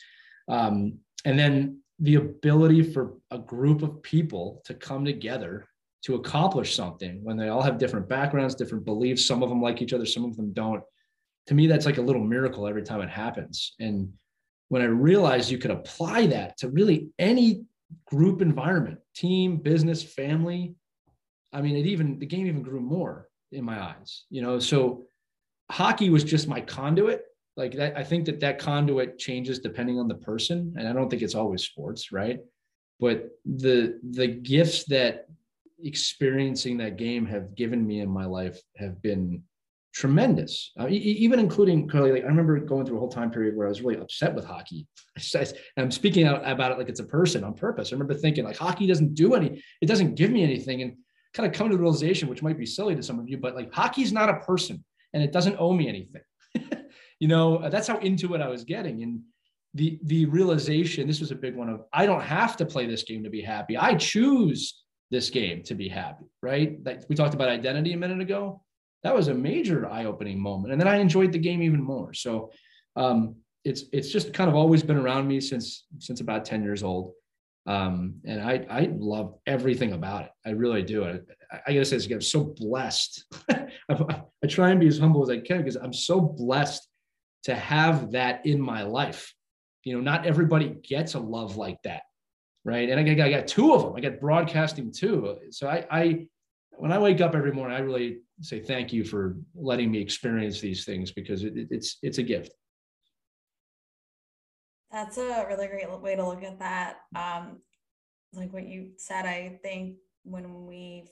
Um, 0.49 0.97
and 1.23 1.39
then 1.39 1.79
the 1.99 2.15
ability 2.15 2.83
for 2.83 3.15
a 3.31 3.37
group 3.37 3.83
of 3.83 4.01
people 4.03 4.61
to 4.65 4.73
come 4.73 5.05
together 5.05 5.65
to 6.01 6.15
accomplish 6.15 6.75
something 6.75 7.23
when 7.23 7.37
they 7.37 7.49
all 7.49 7.61
have 7.61 7.77
different 7.77 8.07
backgrounds, 8.07 8.55
different 8.55 8.85
beliefs. 8.85 9.25
Some 9.25 9.43
of 9.43 9.49
them 9.49 9.61
like 9.61 9.81
each 9.81 9.93
other, 9.93 10.05
some 10.05 10.25
of 10.25 10.35
them 10.35 10.53
don't. 10.53 10.81
To 11.47 11.53
me, 11.53 11.67
that's 11.67 11.85
like 11.85 11.97
a 11.97 12.01
little 12.01 12.23
miracle 12.23 12.67
every 12.67 12.83
time 12.83 13.01
it 13.01 13.09
happens. 13.09 13.75
And 13.79 14.13
when 14.69 14.81
I 14.81 14.85
realized 14.85 15.49
you 15.49 15.57
could 15.57 15.71
apply 15.71 16.27
that 16.27 16.57
to 16.59 16.69
really 16.69 17.09
any 17.17 17.63
group 18.05 18.41
environment, 18.41 18.99
team, 19.15 19.57
business, 19.57 20.03
family, 20.03 20.75
I 21.53 21.61
mean, 21.61 21.75
it 21.75 21.85
even 21.85 22.19
the 22.19 22.25
game 22.25 22.47
even 22.47 22.61
grew 22.61 22.79
more 22.79 23.27
in 23.51 23.63
my 23.63 23.81
eyes, 23.81 24.25
you 24.29 24.41
know. 24.41 24.59
So 24.59 25.03
hockey 25.71 26.09
was 26.09 26.23
just 26.23 26.47
my 26.47 26.61
conduit. 26.61 27.23
Like 27.57 27.73
that, 27.73 27.97
I 27.97 28.03
think 28.03 28.25
that 28.25 28.39
that 28.41 28.59
conduit 28.59 29.17
changes 29.17 29.59
depending 29.59 29.99
on 29.99 30.07
the 30.07 30.15
person, 30.15 30.73
and 30.77 30.87
I 30.87 30.93
don't 30.93 31.09
think 31.09 31.21
it's 31.21 31.35
always 31.35 31.63
sports, 31.63 32.11
right? 32.11 32.39
But 32.99 33.29
the 33.45 33.99
the 34.11 34.27
gifts 34.27 34.85
that 34.85 35.27
experiencing 35.81 36.77
that 36.77 36.97
game 36.97 37.25
have 37.25 37.55
given 37.55 37.85
me 37.85 38.01
in 38.01 38.09
my 38.09 38.25
life 38.25 38.61
have 38.77 39.01
been 39.01 39.43
tremendous. 39.93 40.71
Uh, 40.79 40.87
even 40.89 41.39
including 41.39 41.87
Carly, 41.87 42.11
like 42.11 42.23
I 42.23 42.27
remember 42.27 42.59
going 42.59 42.85
through 42.85 42.97
a 42.97 42.99
whole 42.99 43.09
time 43.09 43.31
period 43.31 43.55
where 43.55 43.67
I 43.67 43.69
was 43.69 43.81
really 43.81 43.99
upset 43.99 44.35
with 44.35 44.45
hockey. 44.45 44.87
I'm 45.77 45.91
speaking 45.91 46.25
out 46.25 46.47
about 46.49 46.71
it 46.71 46.77
like 46.77 46.89
it's 46.89 46.99
a 46.99 47.05
person 47.05 47.43
on 47.43 47.53
purpose. 47.53 47.91
I 47.91 47.95
remember 47.95 48.13
thinking 48.13 48.43
like 48.43 48.57
hockey 48.57 48.87
doesn't 48.87 49.15
do 49.15 49.35
any, 49.35 49.61
it 49.81 49.87
doesn't 49.87 50.15
give 50.15 50.31
me 50.31 50.43
anything, 50.43 50.81
and 50.81 50.95
kind 51.33 51.47
of 51.47 51.53
come 51.53 51.69
to 51.69 51.75
the 51.75 51.81
realization, 51.81 52.27
which 52.27 52.41
might 52.41 52.57
be 52.57 52.65
silly 52.65 52.95
to 52.95 53.03
some 53.03 53.19
of 53.19 53.29
you, 53.29 53.37
but 53.37 53.55
like 53.55 53.73
hockey's 53.73 54.11
not 54.11 54.29
a 54.29 54.39
person, 54.39 54.83
and 55.13 55.23
it 55.23 55.31
doesn't 55.31 55.57
owe 55.59 55.73
me 55.73 55.87
anything. 55.87 56.21
you 57.19 57.27
know, 57.27 57.69
that's 57.69 57.87
how 57.87 57.97
into 57.99 58.33
it 58.35 58.41
I 58.41 58.47
was 58.47 58.63
getting, 58.63 59.03
and 59.03 59.21
the 59.73 59.99
the 60.03 60.25
realization. 60.25 61.07
This 61.07 61.19
was 61.19 61.31
a 61.31 61.35
big 61.35 61.55
one 61.55 61.69
of 61.69 61.81
I 61.93 62.05
don't 62.05 62.21
have 62.21 62.57
to 62.57 62.65
play 62.65 62.85
this 62.85 63.03
game 63.03 63.23
to 63.23 63.29
be 63.29 63.41
happy. 63.41 63.77
I 63.77 63.95
choose 63.95 64.83
this 65.11 65.29
game 65.29 65.63
to 65.63 65.75
be 65.75 65.87
happy, 65.87 66.25
right? 66.41 66.77
Like 66.83 67.03
we 67.09 67.15
talked 67.15 67.33
about 67.33 67.49
identity 67.49 67.93
a 67.93 67.97
minute 67.97 68.21
ago. 68.21 68.61
That 69.03 69.15
was 69.15 69.27
a 69.27 69.33
major 69.33 69.87
eye-opening 69.87 70.39
moment. 70.39 70.73
And 70.73 70.81
then 70.81 70.87
I 70.87 70.97
enjoyed 70.97 71.31
the 71.31 71.39
game 71.39 71.61
even 71.61 71.81
more. 71.81 72.13
So 72.13 72.51
um, 72.95 73.35
it's 73.63 73.83
it's 73.93 74.11
just 74.11 74.33
kind 74.33 74.49
of 74.49 74.55
always 74.55 74.83
been 74.83 74.97
around 74.97 75.27
me 75.27 75.39
since 75.39 75.85
since 75.99 76.21
about 76.21 76.45
10 76.45 76.63
years 76.63 76.83
old. 76.83 77.13
Um, 77.65 78.15
and 78.25 78.41
I 78.41 78.65
I 78.69 78.89
love 78.93 79.35
everything 79.45 79.93
about 79.93 80.25
it. 80.25 80.31
I 80.45 80.51
really 80.51 80.83
do. 80.83 81.05
I, 81.05 81.19
I 81.67 81.73
gotta 81.73 81.85
say 81.85 81.97
this 81.97 82.05
again, 82.05 82.17
I'm 82.17 82.21
so 82.21 82.43
blessed. 82.43 83.25
I, 83.49 83.67
I 83.89 84.47
try 84.47 84.69
and 84.69 84.79
be 84.79 84.87
as 84.87 84.99
humble 84.99 85.23
as 85.23 85.29
I 85.29 85.39
can 85.39 85.59
because 85.59 85.75
I'm 85.75 85.93
so 85.93 86.19
blessed 86.19 86.87
to 87.43 87.55
have 87.55 88.11
that 88.11 88.45
in 88.45 88.59
my 88.59 88.83
life. 88.83 89.33
You 89.83 89.95
know, 89.95 90.01
not 90.01 90.25
everybody 90.25 90.75
gets 90.83 91.13
a 91.13 91.19
love 91.19 91.55
like 91.55 91.81
that 91.83 92.01
right? 92.65 92.89
And 92.89 92.99
I 92.99 93.03
got, 93.03 93.25
I 93.25 93.29
got 93.31 93.47
two 93.47 93.73
of 93.73 93.81
them. 93.83 93.95
I 93.95 94.01
got 94.01 94.19
broadcasting 94.19 94.91
too. 94.91 95.37
So 95.51 95.67
I, 95.67 95.85
I, 95.89 96.27
when 96.79 96.93
I 96.93 96.97
wake 96.97 97.19
up 97.19 97.35
every 97.35 97.51
morning, 97.51 97.75
I 97.75 97.81
really 97.81 98.19
say 98.41 98.61
thank 98.61 98.93
you 98.93 99.03
for 99.03 99.35
letting 99.53 99.91
me 99.91 99.99
experience 99.99 100.61
these 100.61 100.85
things 100.85 101.11
because 101.11 101.43
it, 101.43 101.53
it's 101.55 101.97
it's 102.01 102.19
a 102.19 102.23
gift. 102.23 102.53
That's 104.91 105.17
a 105.17 105.45
really 105.47 105.67
great 105.67 106.01
way 106.01 106.15
to 106.15 106.25
look 106.25 106.43
at 106.43 106.59
that. 106.59 106.97
Um, 107.15 107.59
like 108.33 108.53
what 108.53 108.65
you 108.65 108.91
said, 108.97 109.25
I 109.25 109.59
think 109.61 109.97
when 110.23 110.65
we 110.65 111.05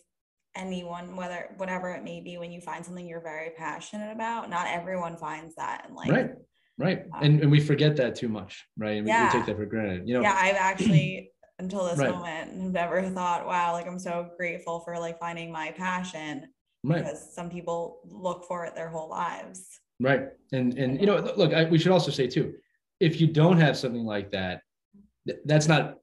anyone 0.55 1.15
whether 1.15 1.49
whatever 1.57 1.91
it 1.91 2.03
may 2.03 2.21
be 2.21 2.37
when 2.37 2.51
you 2.51 2.59
find 2.59 2.83
something 2.83 3.05
you're 3.05 3.21
very 3.21 3.51
passionate 3.51 4.11
about 4.11 4.49
not 4.49 4.65
everyone 4.65 5.15
finds 5.15 5.53
that 5.53 5.85
and 5.85 5.95
like 5.95 6.09
right 6.09 6.31
right 6.79 7.03
um, 7.13 7.21
and, 7.21 7.41
and 7.41 7.51
we 7.51 7.59
forget 7.59 7.95
that 7.95 8.15
too 8.15 8.27
much 8.27 8.65
right 8.75 9.03
we, 9.03 9.07
yeah. 9.07 9.31
we 9.31 9.37
take 9.37 9.45
that 9.45 9.55
for 9.55 9.67
granted 9.67 10.07
you 10.07 10.15
know 10.15 10.21
yeah 10.21 10.35
i've 10.35 10.55
actually 10.55 11.29
until 11.59 11.85
this 11.85 11.97
right. 11.97 12.11
moment 12.11 12.51
and 12.51 12.73
never 12.73 13.01
thought, 13.09 13.45
wow, 13.45 13.73
like 13.73 13.87
I'm 13.87 13.99
so 13.99 14.29
grateful 14.37 14.81
for 14.81 14.99
like 14.99 15.19
finding 15.19 15.51
my 15.51 15.71
passion 15.71 16.47
right. 16.83 17.03
because 17.03 17.33
some 17.33 17.49
people 17.49 17.99
look 18.05 18.45
for 18.45 18.65
it 18.65 18.75
their 18.75 18.89
whole 18.89 19.09
lives. 19.09 19.79
Right. 19.99 20.27
And, 20.51 20.77
and, 20.77 20.99
you 20.99 21.07
know, 21.07 21.17
look, 21.35 21.53
I, 21.53 21.65
we 21.65 21.79
should 21.79 21.91
also 21.91 22.11
say 22.11 22.27
too, 22.27 22.53
if 22.99 23.19
you 23.19 23.27
don't 23.27 23.59
have 23.59 23.77
something 23.77 24.05
like 24.05 24.31
that, 24.31 24.61
that's 25.45 25.67
not 25.67 25.97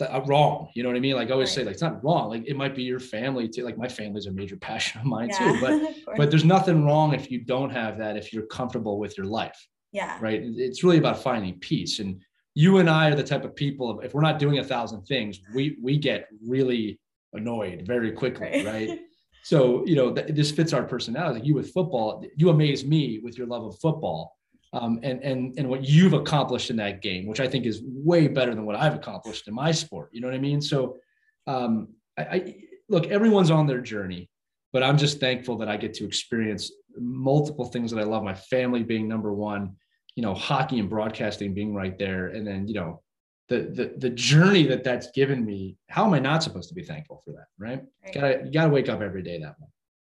uh, 0.00 0.20
wrong. 0.26 0.68
You 0.74 0.82
know 0.82 0.90
what 0.90 0.96
I 0.96 1.00
mean? 1.00 1.16
Like 1.16 1.28
I 1.28 1.32
always 1.32 1.48
right. 1.50 1.54
say, 1.54 1.64
like, 1.64 1.72
it's 1.72 1.82
not 1.82 2.04
wrong. 2.04 2.28
Like 2.28 2.46
it 2.46 2.56
might 2.56 2.74
be 2.74 2.82
your 2.82 3.00
family 3.00 3.48
too. 3.48 3.64
Like 3.64 3.78
my 3.78 3.88
family's 3.88 4.26
a 4.26 4.32
major 4.32 4.56
passion 4.60 5.00
of 5.00 5.06
mine 5.06 5.30
yeah, 5.30 5.52
too, 5.52 5.60
but, 5.60 5.94
but 6.16 6.30
there's 6.30 6.44
nothing 6.44 6.84
wrong 6.84 7.14
if 7.14 7.30
you 7.30 7.40
don't 7.40 7.70
have 7.70 7.98
that, 7.98 8.16
if 8.16 8.32
you're 8.32 8.46
comfortable 8.46 8.98
with 8.98 9.16
your 9.16 9.26
life. 9.26 9.66
Yeah. 9.92 10.18
Right. 10.20 10.42
It's 10.42 10.84
really 10.84 10.98
about 10.98 11.22
finding 11.22 11.58
peace 11.58 11.98
and, 11.98 12.22
you 12.54 12.78
and 12.78 12.88
I 12.88 13.10
are 13.10 13.14
the 13.14 13.22
type 13.22 13.44
of 13.44 13.56
people 13.56 14.00
if 14.00 14.14
we're 14.14 14.20
not 14.20 14.38
doing 14.38 14.58
a 14.58 14.64
thousand 14.64 15.02
things, 15.02 15.40
we 15.54 15.76
we 15.82 15.96
get 15.96 16.28
really 16.46 17.00
annoyed 17.32 17.84
very 17.86 18.12
quickly, 18.12 18.64
right? 18.64 18.66
right? 18.66 19.00
so 19.42 19.84
you 19.86 19.96
know 19.96 20.12
th- 20.12 20.34
this 20.34 20.50
fits 20.50 20.72
our 20.72 20.82
personality. 20.82 21.40
Like 21.40 21.46
you 21.46 21.54
with 21.54 21.72
football, 21.72 22.24
you 22.36 22.50
amaze 22.50 22.84
me 22.84 23.20
with 23.22 23.38
your 23.38 23.46
love 23.46 23.64
of 23.64 23.78
football, 23.80 24.36
um, 24.72 25.00
and 25.02 25.22
and 25.22 25.58
and 25.58 25.68
what 25.68 25.84
you've 25.84 26.12
accomplished 26.12 26.70
in 26.70 26.76
that 26.76 27.00
game, 27.00 27.26
which 27.26 27.40
I 27.40 27.48
think 27.48 27.64
is 27.64 27.82
way 27.84 28.28
better 28.28 28.54
than 28.54 28.66
what 28.66 28.76
I've 28.76 28.94
accomplished 28.94 29.48
in 29.48 29.54
my 29.54 29.72
sport. 29.72 30.10
You 30.12 30.20
know 30.20 30.28
what 30.28 30.36
I 30.36 30.40
mean? 30.40 30.60
So, 30.60 30.98
um, 31.46 31.88
I, 32.18 32.22
I 32.22 32.54
look, 32.88 33.06
everyone's 33.06 33.50
on 33.50 33.66
their 33.66 33.80
journey, 33.80 34.28
but 34.74 34.82
I'm 34.82 34.98
just 34.98 35.20
thankful 35.20 35.56
that 35.58 35.68
I 35.68 35.78
get 35.78 35.94
to 35.94 36.04
experience 36.04 36.70
multiple 36.98 37.64
things 37.64 37.90
that 37.92 37.98
I 37.98 38.04
love. 38.04 38.22
My 38.22 38.34
family 38.34 38.82
being 38.82 39.08
number 39.08 39.32
one 39.32 39.76
you 40.14 40.22
know 40.22 40.34
hockey 40.34 40.78
and 40.78 40.90
broadcasting 40.90 41.54
being 41.54 41.74
right 41.74 41.98
there 41.98 42.28
and 42.28 42.46
then 42.46 42.66
you 42.68 42.74
know 42.74 43.00
the 43.48 43.60
the 43.74 43.94
the 43.98 44.10
journey 44.10 44.66
that 44.66 44.84
that's 44.84 45.10
given 45.12 45.44
me 45.44 45.76
how 45.88 46.04
am 46.04 46.14
i 46.14 46.18
not 46.18 46.42
supposed 46.42 46.68
to 46.68 46.74
be 46.74 46.82
thankful 46.82 47.22
for 47.24 47.32
that 47.32 47.46
right, 47.58 47.82
right. 48.04 48.14
You 48.14 48.20
gotta 48.20 48.42
you 48.44 48.52
gotta 48.52 48.70
wake 48.70 48.88
up 48.88 49.00
every 49.00 49.22
day 49.22 49.38
that 49.40 49.58
way 49.60 49.66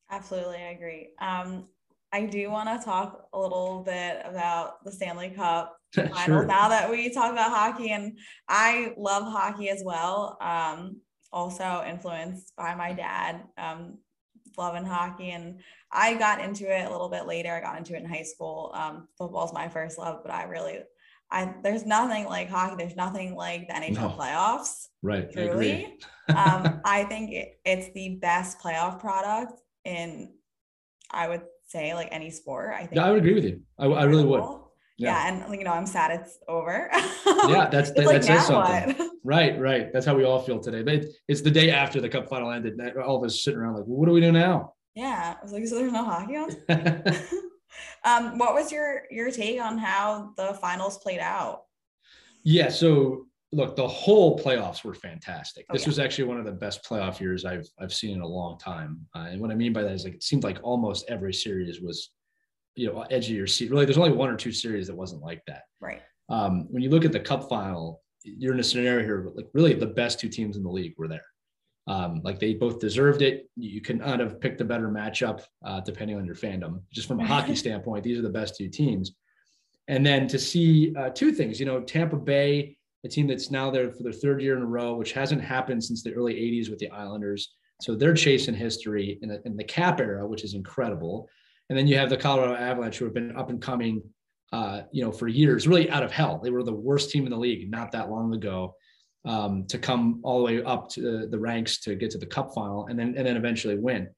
absolutely 0.10 0.58
i 0.58 0.72
agree 0.72 1.10
um 1.20 1.68
i 2.12 2.26
do 2.26 2.50
want 2.50 2.70
to 2.70 2.86
talk 2.86 3.28
a 3.34 3.40
little 3.40 3.84
bit 3.84 4.22
about 4.24 4.84
the 4.84 4.92
stanley 4.92 5.30
cup 5.30 5.78
final 5.94 6.24
sure. 6.26 6.46
now 6.46 6.70
that 6.70 6.90
we 6.90 7.10
talk 7.10 7.32
about 7.32 7.52
hockey 7.52 7.92
and 7.92 8.18
i 8.48 8.94
love 8.98 9.24
hockey 9.24 9.70
as 9.70 9.84
well 9.84 10.38
um 10.42 11.00
also 11.34 11.84
influenced 11.88 12.54
by 12.56 12.74
my 12.76 12.94
dad 12.94 13.44
um 13.58 13.98
loving 14.58 14.86
hockey 14.86 15.32
and 15.32 15.60
I 15.92 16.16
got 16.16 16.42
into 16.42 16.66
it 16.66 16.86
a 16.86 16.92
little 16.92 17.10
bit 17.10 17.26
later. 17.26 17.54
I 17.54 17.62
got 17.62 17.78
into 17.78 17.96
it 17.96 18.04
in 18.04 18.10
high 18.10 18.24
school. 18.24 18.72
Um, 18.74 19.08
football's 19.18 19.54
my 19.54 19.70
first 19.70 19.98
love, 19.98 20.20
but 20.24 20.34
I 20.34 20.44
really, 20.44 20.80
I 21.32 21.54
there's 21.64 21.86
nothing 21.86 22.26
like 22.26 22.50
hockey. 22.50 22.76
There's 22.78 22.96
nothing 22.96 23.36
like 23.36 23.68
the 23.68 23.74
NHL 23.74 23.94
no. 23.94 24.10
playoffs. 24.10 24.88
Right. 25.02 25.32
Truly, 25.32 25.98
I, 26.30 26.34
um, 26.34 26.82
I 26.86 27.04
think 27.06 27.32
it, 27.32 27.60
it's 27.66 27.94
the 27.94 28.16
best 28.22 28.60
playoff 28.60 29.00
product 29.00 29.62
in, 29.86 30.34
I 31.12 31.28
would 31.28 31.44
say, 31.68 31.94
like 31.94 32.10
any 32.12 32.32
sport. 32.32 32.74
I 32.76 32.80
think. 32.80 32.96
Yeah, 32.96 33.06
I 33.06 33.12
would 33.12 33.20
agree 33.20 33.34
with 33.34 33.46
you. 33.46 33.62
I, 33.80 33.86
I 33.86 34.04
really 34.04 34.26
would. 34.26 34.44
Yeah. 34.98 35.12
yeah. 35.30 35.46
and 35.46 35.56
you 35.56 35.64
know, 35.64 35.74
I'm 35.74 35.86
sad 35.86 36.20
it's 36.20 36.40
over. 36.48 36.90
yeah, 37.48 37.70
that's 37.72 37.92
that, 37.92 38.06
like, 38.06 38.22
that 38.22 38.26
says 38.26 38.48
something. 38.48 38.96
What? 38.98 39.12
Right, 39.24 39.60
right. 39.60 39.92
That's 39.92 40.06
how 40.06 40.16
we 40.16 40.24
all 40.24 40.40
feel 40.40 40.58
today. 40.58 40.84
But 40.84 40.94
it's, 40.94 41.18
it's 41.28 41.42
the 41.42 41.52
day 41.52 41.70
after 41.70 42.00
the 42.00 42.08
cup 42.08 42.30
final 42.30 42.50
ended. 42.50 42.78
That 42.78 42.96
all 42.96 43.18
of 43.18 43.26
us 43.26 43.44
sitting 43.44 43.60
around 43.60 43.74
like, 43.74 43.84
well, 43.86 43.98
what 43.98 44.06
do 44.06 44.14
we 44.14 44.22
do 44.22 44.32
now? 44.32 44.76
Yeah, 44.98 45.36
I 45.40 45.44
was 45.44 45.54
like, 45.54 45.68
so 45.68 45.76
there's 45.76 45.94
no 45.94 46.04
hockey 46.04 46.38
on. 46.38 46.50
um, 48.04 48.40
what 48.40 48.56
was 48.56 48.72
your 48.72 49.04
your 49.12 49.30
take 49.30 49.62
on 49.62 49.78
how 49.78 50.34
the 50.38 50.58
finals 50.60 50.98
played 50.98 51.20
out? 51.20 51.66
Yeah, 52.44 52.70
so 52.70 53.28
look, 53.52 53.76
the 53.76 53.88
whole 53.88 54.40
playoffs 54.40 54.84
were 54.84 54.96
fantastic. 54.96 55.68
Oh, 55.70 55.74
this 55.74 55.84
yeah. 55.84 55.90
was 55.90 56.00
actually 56.00 56.24
one 56.24 56.40
of 56.40 56.46
the 56.46 56.52
best 56.52 56.84
playoff 56.84 57.20
years 57.20 57.46
I've 57.46 57.68
I've 57.80 57.94
seen 57.94 58.16
in 58.16 58.22
a 58.22 58.28
long 58.28 58.58
time. 58.58 59.06
Uh, 59.16 59.28
and 59.30 59.40
what 59.40 59.52
I 59.52 59.54
mean 59.54 59.72
by 59.72 59.84
that 59.84 59.92
is 59.92 60.04
like 60.04 60.16
it 60.16 60.24
seemed 60.24 60.44
like 60.44 60.58
almost 60.64 61.06
every 61.10 61.32
series 61.32 61.80
was, 61.80 62.10
you 62.74 62.92
know, 62.92 63.02
edge 63.12 63.30
of 63.30 63.36
your 63.36 63.46
seat. 63.46 63.70
Really, 63.70 63.86
there's 63.86 64.00
only 64.00 64.14
one 64.14 64.30
or 64.30 64.36
two 64.36 64.52
series 64.52 64.88
that 64.88 64.96
wasn't 64.96 65.22
like 65.22 65.44
that. 65.46 65.66
Right. 65.80 66.02
Um, 66.30 66.66
when 66.72 66.82
you 66.82 66.90
look 66.90 67.06
at 67.06 67.12
the 67.12 67.20
Cup 67.20 67.48
final, 67.48 68.02
you're 68.24 68.56
in 68.56 68.60
a 68.60 68.64
scenario 68.64 69.06
here 69.06 69.32
like 69.36 69.48
really 69.54 69.76
the 69.76 69.86
best 69.86 70.20
two 70.20 70.28
teams 70.28 70.58
in 70.58 70.64
the 70.64 70.72
league 70.72 70.96
were 70.98 71.08
there. 71.08 71.26
Um, 71.88 72.20
like 72.24 72.38
they 72.40 72.54
both 72.54 72.80
deserved 72.80 73.22
it. 73.22 73.50
You 73.56 73.80
could 73.80 74.00
not 74.00 74.20
have 74.20 74.42
picked 74.42 74.60
a 74.60 74.66
better 74.66 74.90
matchup, 74.90 75.44
uh, 75.64 75.80
depending 75.80 76.18
on 76.18 76.26
your 76.26 76.36
fandom. 76.36 76.82
Just 76.92 77.08
from 77.08 77.22
a 77.22 77.26
hockey 77.26 77.56
standpoint, 77.64 78.04
these 78.04 78.20
are 78.20 78.24
the 78.24 78.30
best 78.30 78.58
two 78.58 78.68
teams. 78.68 79.14
And 79.88 80.06
then 80.06 80.28
to 80.28 80.38
see 80.38 80.94
uh, 80.96 81.10
two 81.10 81.32
things, 81.32 81.60
you 81.60 81.66
know, 81.66 81.80
Tampa 81.80 82.18
Bay, 82.18 82.76
a 83.06 83.08
team 83.08 83.28
that's 83.28 83.52
now 83.52 83.72
there 83.72 83.90
for 83.92 84.04
their 84.04 84.12
third 84.12 84.42
year 84.42 84.58
in 84.58 84.64
a 84.64 84.66
row, 84.66 84.96
which 84.96 85.14
hasn't 85.14 85.42
happened 85.42 85.82
since 85.82 86.04
the 86.04 86.14
early 86.14 86.34
80s 86.34 86.70
with 86.70 86.80
the 86.80 86.90
Islanders. 86.90 87.54
So 87.82 87.96
they're 87.96 88.14
chasing 88.14 88.56
history 88.56 89.18
in, 89.22 89.40
in 89.46 89.56
the 89.56 89.64
cap 89.64 90.02
era, 90.02 90.28
which 90.28 90.44
is 90.44 90.56
incredible. 90.56 91.30
And 91.70 91.78
then 91.78 91.88
you 91.88 91.98
have 91.98 92.10
the 92.10 92.18
Colorado 92.18 92.56
Avalanche, 92.56 92.98
who 92.98 93.06
have 93.06 93.14
been 93.14 93.36
up 93.38 93.50
and 93.50 93.62
coming, 93.62 94.02
uh, 94.52 94.82
you 94.92 95.04
know, 95.04 95.12
for 95.12 95.28
years, 95.28 95.68
really 95.68 95.90
out 95.90 96.04
of 96.04 96.12
hell. 96.12 96.40
They 96.44 96.50
were 96.50 96.64
the 96.64 96.74
worst 96.74 97.12
team 97.12 97.26
in 97.26 97.32
the 97.32 97.38
league 97.38 97.70
not 97.70 97.92
that 97.92 98.10
long 98.10 98.34
ago 98.34 98.76
um, 99.26 99.66
to 99.68 99.78
come 99.78 100.20
all 100.24 100.40
the 100.40 100.44
way 100.44 100.64
up 100.64 100.90
to 100.90 101.28
the 101.28 101.40
ranks 101.40 101.80
to 101.80 101.96
get 101.96 102.12
to 102.12 102.18
the 102.18 102.26
cup 102.26 102.54
final 102.54 102.88
and 102.88 102.98
then 102.98 103.16
and 103.18 103.26
then 103.26 103.38
eventually 103.38 103.78
win. 103.78 104.10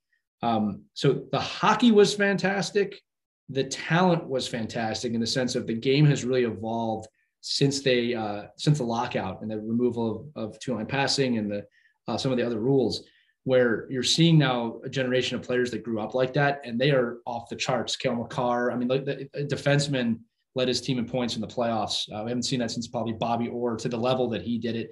Um, 0.42 0.84
so 0.94 1.24
the 1.32 1.40
hockey 1.40 1.92
was 1.92 2.14
fantastic. 2.14 3.02
The 3.50 3.64
talent 3.64 4.28
was 4.28 4.48
fantastic 4.48 5.14
in 5.14 5.20
the 5.20 5.28
sense 5.28 5.56
of 5.56 5.68
the 5.68 5.74
game 5.74 6.06
has 6.06 6.24
really 6.24 6.44
evolved 6.44 7.08
since 7.42 7.82
they 7.82 8.14
uh, 8.14 8.44
since 8.58 8.78
the 8.78 8.84
lockout 8.84 9.42
and 9.42 9.50
the 9.50 9.60
removal 9.60 10.32
of, 10.36 10.52
of 10.52 10.60
two 10.60 10.76
line 10.76 10.86
passing 10.86 11.38
and 11.38 11.52
the 11.52 11.66
uh, 12.08 12.18
some 12.18 12.32
of 12.32 12.38
the 12.38 12.46
other 12.46 12.60
rules, 12.60 13.04
where 13.44 13.88
you're 13.90 14.04
seeing 14.04 14.38
now 14.38 14.80
a 14.84 14.90
generation 14.90 15.38
of 15.38 15.44
players 15.44 15.72
that 15.72 15.84
grew 15.84 16.00
up 16.00 16.14
like 16.14 16.34
that 16.34 16.62
and 16.64 16.80
they 16.80 16.92
are 16.92 17.18
off 17.26 17.50
the 17.50 17.56
charts. 17.56 17.96
Cale 17.96 18.16
Makar, 18.16 18.72
I 18.72 18.76
mean, 18.76 18.88
like 18.88 19.06
the, 19.06 19.30
the 19.34 19.44
defenseman 19.44 20.20
led 20.56 20.68
his 20.68 20.82
team 20.82 21.00
in 21.00 21.06
points 21.06 21.36
in 21.36 21.42
the 21.42 21.48
playoffs. 21.48 22.12
Uh, 22.14 22.24
we 22.24 22.32
haven't 22.32 22.44
seen 22.44 22.60
that 22.60 22.72
since 22.72 22.88
probably 22.88 23.14
Bobby 23.14 23.48
Orr 23.48 23.76
to 23.78 23.90
the 23.90 23.98
level 23.98 24.30
that 24.30 24.42
he 24.42 24.58
did 24.58 24.76
it. 24.76 24.92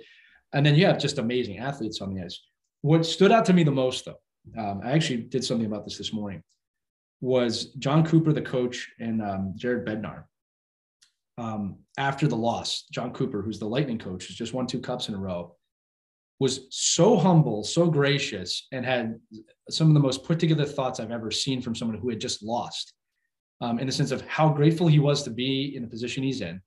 And 0.53 0.65
then 0.65 0.75
you 0.75 0.85
have 0.85 0.99
just 0.99 1.17
amazing 1.17 1.57
athletes 1.57 2.01
on 2.01 2.13
the 2.13 2.23
ice. 2.23 2.39
What 2.81 3.05
stood 3.05 3.31
out 3.31 3.45
to 3.45 3.53
me 3.53 3.63
the 3.63 3.71
most, 3.71 4.05
though, 4.05 4.19
um, 4.57 4.81
I 4.83 4.91
actually 4.91 5.23
did 5.23 5.43
something 5.43 5.65
about 5.65 5.83
this 5.83 5.97
this 5.97 6.13
morning, 6.13 6.41
was 7.21 7.73
Jon 7.73 8.05
Cooper, 8.05 8.31
the 8.31 8.41
coach, 8.41 8.87
and 8.99 9.21
um, 9.21 9.53
Jared 9.55 9.85
Bednar. 9.85 10.23
Um, 11.37 11.79
after 11.97 12.27
the 12.27 12.35
loss, 12.35 12.85
Jon 12.91 13.11
Cooper, 13.11 13.41
who's 13.41 13.59
the 13.59 13.67
Lightning 13.67 13.99
coach, 13.99 14.27
has 14.27 14.35
just 14.35 14.53
won 14.53 14.67
two 14.67 14.79
cups 14.79 15.09
in 15.09 15.15
a 15.15 15.19
row, 15.19 15.55
was 16.39 16.67
so 16.69 17.17
humble, 17.17 17.63
so 17.63 17.89
gracious, 17.89 18.67
and 18.71 18.85
had 18.85 19.19
some 19.69 19.87
of 19.87 19.93
the 19.95 19.99
most 19.99 20.23
put 20.23 20.39
together 20.39 20.65
thoughts 20.65 20.99
I've 20.99 21.11
ever 21.11 21.31
seen 21.31 21.61
from 21.61 21.75
someone 21.75 21.97
who 21.97 22.09
had 22.09 22.21
just 22.21 22.43
lost 22.43 22.93
um, 23.61 23.79
in 23.79 23.87
the 23.87 23.93
sense 23.93 24.11
of 24.11 24.21
how 24.27 24.49
grateful 24.49 24.87
he 24.87 24.99
was 24.99 25.23
to 25.23 25.29
be 25.29 25.73
in 25.75 25.81
the 25.81 25.87
position 25.87 26.23
he's 26.23 26.41
in, 26.41 26.61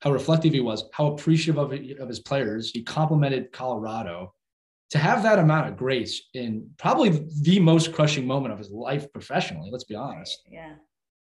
how 0.00 0.12
reflective 0.12 0.52
he 0.52 0.60
was, 0.60 0.84
how 0.92 1.06
appreciative 1.08 1.58
of, 1.58 1.72
of 2.00 2.08
his 2.08 2.20
players. 2.20 2.70
He 2.70 2.82
complimented 2.82 3.52
Colorado. 3.52 4.34
To 4.90 4.98
have 4.98 5.22
that 5.22 5.38
amount 5.38 5.68
of 5.70 5.76
grace 5.78 6.28
in 6.34 6.68
probably 6.76 7.24
the 7.40 7.58
most 7.60 7.94
crushing 7.94 8.26
moment 8.26 8.52
of 8.52 8.58
his 8.58 8.70
life 8.70 9.10
professionally, 9.10 9.70
let's 9.72 9.84
be 9.84 9.94
honest, 9.94 10.42
Yeah. 10.50 10.74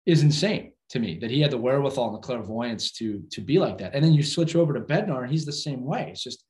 is 0.07 0.23
insane 0.23 0.73
to 0.91 1.01
me 1.01 1.19
that 1.19 1.33
he 1.33 1.41
had 1.41 1.51
the 1.51 1.59
wherewithal 1.59 2.07
and 2.07 2.15
the 2.15 2.21
clairvoyance 2.27 2.93
to 2.93 3.25
to 3.33 3.41
be 3.41 3.59
like 3.59 3.77
that. 3.79 3.93
And 3.93 4.05
then 4.05 4.13
you 4.15 4.23
switch 4.23 4.55
over 4.55 4.73
to 4.73 4.81
Bednar, 4.81 5.23
and 5.23 5.33
he's 5.33 5.45
the 5.45 5.53
same 5.53 5.85
way. 5.85 6.11
It's 6.13 6.23
just 6.23 6.45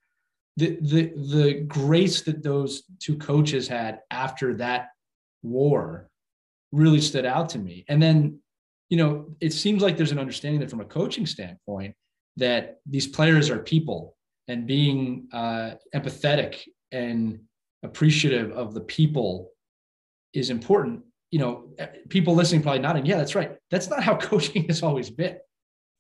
the 0.59 0.76
the 0.82 1.02
the 1.35 1.64
grace 1.66 2.20
that 2.22 2.42
those 2.42 2.82
two 3.00 3.16
coaches 3.16 3.66
had 3.66 4.00
after 4.11 4.54
that 4.59 4.88
war 5.42 6.11
really 6.72 7.00
stood 7.00 7.24
out 7.26 7.48
to 7.50 7.59
me. 7.59 7.85
And 7.88 8.02
then, 8.02 8.38
you 8.88 8.96
know, 8.96 9.26
it 9.40 9.52
seems 9.52 9.83
like 9.83 9.96
there's 9.96 10.12
an 10.12 10.18
understanding 10.18 10.61
that 10.61 10.70
from 10.70 10.81
a 10.81 10.85
coaching 10.85 11.26
standpoint, 11.26 11.94
that 12.37 12.81
these 12.87 13.07
players 13.07 13.50
are 13.50 13.59
people 13.59 14.16
and 14.48 14.66
being 14.66 15.29
uh, 15.33 15.72
empathetic 15.94 16.61
and 16.92 17.40
appreciative 17.83 18.52
of 18.52 18.74
the 18.74 18.81
people 18.81 19.50
is 20.33 20.50
important. 20.50 21.02
You 21.31 21.38
know, 21.40 21.68
people 22.09 22.35
listening 22.35 22.62
probably 22.62 22.81
nodding, 22.81 23.07
yeah, 23.07 23.16
that's 23.16 23.35
right. 23.35 23.57
That's 23.70 23.88
not 23.90 24.02
how 24.02 24.16
coaching 24.31 24.64
has 24.68 24.83
always 24.83 25.11
been. 25.11 25.38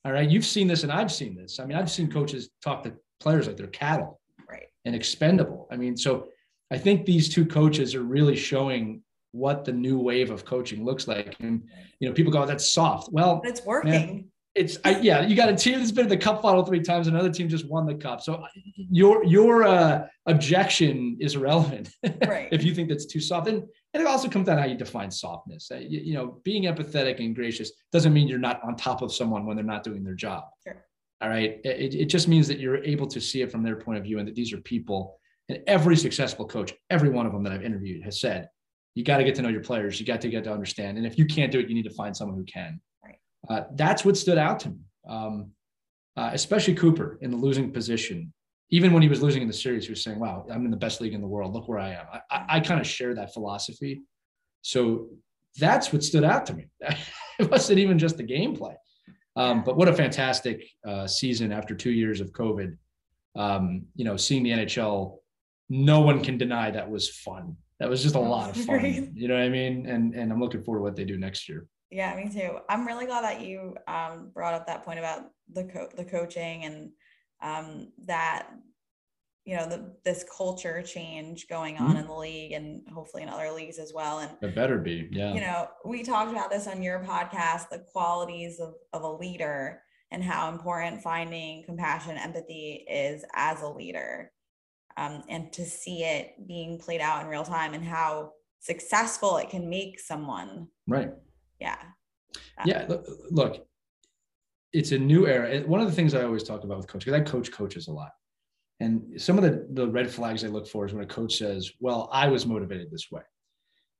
All 0.04 0.12
right. 0.12 0.28
You've 0.30 0.44
seen 0.44 0.68
this 0.68 0.84
and 0.84 0.92
I've 0.92 1.10
seen 1.10 1.34
this. 1.34 1.58
I 1.58 1.64
mean, 1.64 1.76
I've 1.76 1.90
seen 1.90 2.10
coaches 2.10 2.50
talk 2.62 2.84
to 2.84 2.92
players 3.18 3.46
like 3.48 3.56
they're 3.56 3.66
cattle 3.68 4.20
Right. 4.48 4.66
and 4.84 4.94
expendable. 4.94 5.66
I 5.70 5.76
mean, 5.76 5.96
so 5.96 6.28
I 6.70 6.78
think 6.78 7.06
these 7.06 7.28
two 7.32 7.44
coaches 7.44 7.94
are 7.94 8.02
really 8.02 8.36
showing 8.36 9.02
what 9.32 9.64
the 9.64 9.72
new 9.72 9.98
wave 9.98 10.30
of 10.30 10.44
coaching 10.44 10.84
looks 10.84 11.06
like. 11.08 11.36
And 11.40 11.62
you 12.00 12.08
know, 12.08 12.14
people 12.14 12.32
go, 12.32 12.44
"That's 12.46 12.70
soft." 12.72 13.12
Well, 13.12 13.40
it's 13.44 13.64
working. 13.64 14.30
it's 14.54 14.78
I, 14.84 14.98
yeah. 15.00 15.26
You 15.26 15.36
got 15.36 15.48
a 15.48 15.56
team 15.56 15.78
that's 15.78 15.92
been 15.92 16.04
in 16.06 16.08
the 16.10 16.16
cup 16.16 16.40
final 16.42 16.64
three 16.64 16.80
times. 16.80 17.06
Another 17.08 17.30
team 17.30 17.48
just 17.48 17.68
won 17.68 17.86
the 17.86 17.94
cup. 17.94 18.20
So 18.22 18.42
your 18.76 19.24
your 19.24 19.64
uh, 19.64 20.06
objection 20.26 21.16
is 21.20 21.34
irrelevant 21.34 21.90
Right. 22.26 22.48
if 22.52 22.62
you 22.64 22.74
think 22.74 22.88
that's 22.88 23.06
too 23.06 23.20
soft. 23.20 23.48
And 23.48 23.62
and 23.94 24.02
it 24.02 24.06
also 24.06 24.28
comes 24.28 24.46
down 24.46 24.56
to 24.56 24.62
how 24.62 24.68
you 24.68 24.76
define 24.76 25.10
softness. 25.10 25.70
Uh, 25.70 25.76
You, 25.76 26.00
you 26.00 26.14
know, 26.14 26.40
being 26.44 26.64
empathetic 26.64 27.18
and 27.18 27.34
gracious 27.34 27.72
doesn't 27.92 28.12
mean 28.12 28.28
you're 28.28 28.38
not 28.38 28.62
on 28.62 28.76
top 28.76 29.00
of 29.02 29.12
someone 29.12 29.46
when 29.46 29.56
they're 29.56 29.64
not 29.64 29.84
doing 29.84 30.04
their 30.04 30.14
job. 30.14 30.44
Sure. 30.64 30.84
All 31.22 31.30
right. 31.30 31.60
It, 31.64 31.94
it 31.94 32.04
just 32.06 32.28
means 32.28 32.46
that 32.48 32.58
you're 32.58 32.84
able 32.84 33.06
to 33.06 33.20
see 33.22 33.40
it 33.40 33.50
from 33.50 33.62
their 33.62 33.76
point 33.76 33.96
of 33.98 34.04
view 34.04 34.18
and 34.18 34.28
that 34.28 34.34
these 34.34 34.52
are 34.52 34.58
people. 34.58 35.18
And 35.48 35.60
every 35.66 35.96
successful 35.96 36.44
coach, 36.46 36.74
every 36.90 37.08
one 37.08 37.24
of 37.24 37.32
them 37.32 37.42
that 37.44 37.52
I've 37.54 37.62
interviewed 37.64 38.02
has 38.04 38.20
said, 38.20 38.48
you 38.96 39.04
got 39.04 39.18
to 39.18 39.24
get 39.24 39.34
to 39.34 39.42
know 39.42 39.50
your 39.50 39.60
players. 39.60 40.00
You 40.00 40.06
got 40.06 40.22
to 40.22 40.28
get 40.28 40.42
to 40.44 40.52
understand. 40.52 40.96
And 40.96 41.06
if 41.06 41.18
you 41.18 41.26
can't 41.26 41.52
do 41.52 41.60
it, 41.60 41.68
you 41.68 41.74
need 41.74 41.84
to 41.84 41.94
find 41.94 42.16
someone 42.16 42.36
who 42.36 42.44
can. 42.44 42.80
Right. 43.04 43.18
Uh, 43.48 43.64
that's 43.74 44.06
what 44.06 44.16
stood 44.16 44.38
out 44.38 44.58
to 44.60 44.70
me, 44.70 44.78
um, 45.06 45.50
uh, 46.16 46.30
especially 46.32 46.74
Cooper 46.74 47.18
in 47.20 47.30
the 47.30 47.36
losing 47.36 47.70
position. 47.70 48.32
Even 48.70 48.94
when 48.94 49.02
he 49.02 49.08
was 49.08 49.22
losing 49.22 49.42
in 49.42 49.48
the 49.48 49.54
series, 49.54 49.84
he 49.84 49.92
was 49.92 50.02
saying, 50.02 50.18
wow, 50.18 50.46
I'm 50.50 50.64
in 50.64 50.70
the 50.70 50.78
best 50.78 51.02
league 51.02 51.12
in 51.12 51.20
the 51.20 51.26
world. 51.26 51.52
Look 51.52 51.68
where 51.68 51.78
I 51.78 51.90
am. 51.90 52.06
I, 52.10 52.20
I, 52.30 52.44
I 52.56 52.60
kind 52.60 52.80
of 52.80 52.86
share 52.86 53.14
that 53.14 53.34
philosophy. 53.34 54.00
So 54.62 55.08
that's 55.58 55.92
what 55.92 56.02
stood 56.02 56.24
out 56.24 56.46
to 56.46 56.54
me. 56.54 56.66
it 57.38 57.50
wasn't 57.50 57.78
even 57.78 57.98
just 57.98 58.16
the 58.16 58.24
gameplay. 58.24 58.74
Um, 59.36 59.62
but 59.62 59.76
what 59.76 59.88
a 59.88 59.92
fantastic 59.92 60.64
uh, 60.88 61.06
season 61.06 61.52
after 61.52 61.74
two 61.74 61.90
years 61.90 62.22
of 62.22 62.32
COVID. 62.32 62.78
Um, 63.36 63.82
you 63.94 64.06
know, 64.06 64.16
seeing 64.16 64.42
the 64.42 64.52
NHL, 64.52 65.18
no 65.68 66.00
one 66.00 66.24
can 66.24 66.38
deny 66.38 66.70
that 66.70 66.90
was 66.90 67.10
fun. 67.10 67.58
That 67.80 67.88
was 67.90 68.02
just 68.02 68.14
a 68.14 68.20
lot 68.20 68.50
of 68.50 68.64
fun. 68.64 69.12
You 69.14 69.28
know 69.28 69.34
what 69.34 69.42
I 69.42 69.48
mean? 69.48 69.86
And 69.86 70.14
and 70.14 70.32
I'm 70.32 70.40
looking 70.40 70.62
forward 70.62 70.78
to 70.80 70.82
what 70.84 70.96
they 70.96 71.04
do 71.04 71.18
next 71.18 71.48
year. 71.48 71.66
Yeah, 71.90 72.16
me 72.16 72.28
too. 72.32 72.58
I'm 72.68 72.86
really 72.86 73.06
glad 73.06 73.22
that 73.24 73.40
you 73.42 73.76
um, 73.86 74.30
brought 74.34 74.54
up 74.54 74.66
that 74.66 74.84
point 74.84 74.98
about 74.98 75.26
the 75.52 75.64
co- 75.64 75.90
the 75.96 76.04
coaching 76.04 76.64
and 76.64 76.90
um, 77.42 77.92
that 78.06 78.48
you 79.44 79.56
know 79.56 79.68
the 79.68 79.94
this 80.04 80.24
culture 80.36 80.82
change 80.82 81.46
going 81.48 81.76
on 81.76 81.94
Mhm. 81.96 82.00
in 82.00 82.06
the 82.06 82.14
league 82.14 82.52
and 82.52 82.82
hopefully 82.88 83.22
in 83.22 83.28
other 83.28 83.52
leagues 83.52 83.78
as 83.78 83.92
well. 83.94 84.18
And 84.20 84.32
It 84.42 84.54
better 84.54 84.78
be. 84.78 85.08
Yeah. 85.12 85.34
you 85.34 85.40
know, 85.40 85.68
we 85.84 86.02
talked 86.02 86.30
about 86.32 86.50
this 86.50 86.66
on 86.66 86.82
your 86.82 87.00
podcast, 87.04 87.68
the 87.68 87.84
qualities 87.92 88.58
of, 88.58 88.74
of 88.92 89.02
a 89.02 89.12
leader 89.12 89.82
and 90.10 90.24
how 90.24 90.48
important 90.50 91.02
finding 91.02 91.64
compassion, 91.64 92.16
empathy 92.16 92.84
is 92.90 93.24
as 93.34 93.60
a 93.62 93.68
leader. 93.68 94.32
Um, 94.96 95.22
and 95.28 95.52
to 95.52 95.64
see 95.64 96.04
it 96.04 96.46
being 96.46 96.78
played 96.78 97.02
out 97.02 97.22
in 97.22 97.28
real 97.28 97.44
time 97.44 97.74
and 97.74 97.84
how 97.84 98.32
successful 98.60 99.36
it 99.36 99.50
can 99.50 99.68
make 99.68 100.00
someone. 100.00 100.68
right. 100.86 101.12
Yeah. 101.60 101.76
Yeah. 102.64 102.86
Look, 102.88 103.06
look, 103.30 103.66
it's 104.72 104.92
a 104.92 104.98
new 104.98 105.26
era. 105.26 105.60
One 105.60 105.80
of 105.80 105.86
the 105.86 105.92
things 105.92 106.14
I 106.14 106.22
always 106.22 106.42
talk 106.42 106.64
about 106.64 106.78
with 106.78 106.86
coaches, 106.86 107.04
because 107.06 107.20
I 107.20 107.24
coach 107.24 107.50
coaches 107.50 107.88
a 107.88 107.92
lot. 107.92 108.10
And 108.80 109.18
some 109.20 109.38
of 109.38 109.44
the, 109.44 109.66
the 109.72 109.88
red 109.88 110.10
flags 110.10 110.44
I 110.44 110.48
look 110.48 110.66
for 110.66 110.84
is 110.84 110.92
when 110.92 111.04
a 111.04 111.06
coach 111.06 111.38
says, 111.38 111.72
Well, 111.80 112.10
I 112.12 112.28
was 112.28 112.46
motivated 112.46 112.90
this 112.90 113.10
way. 113.10 113.22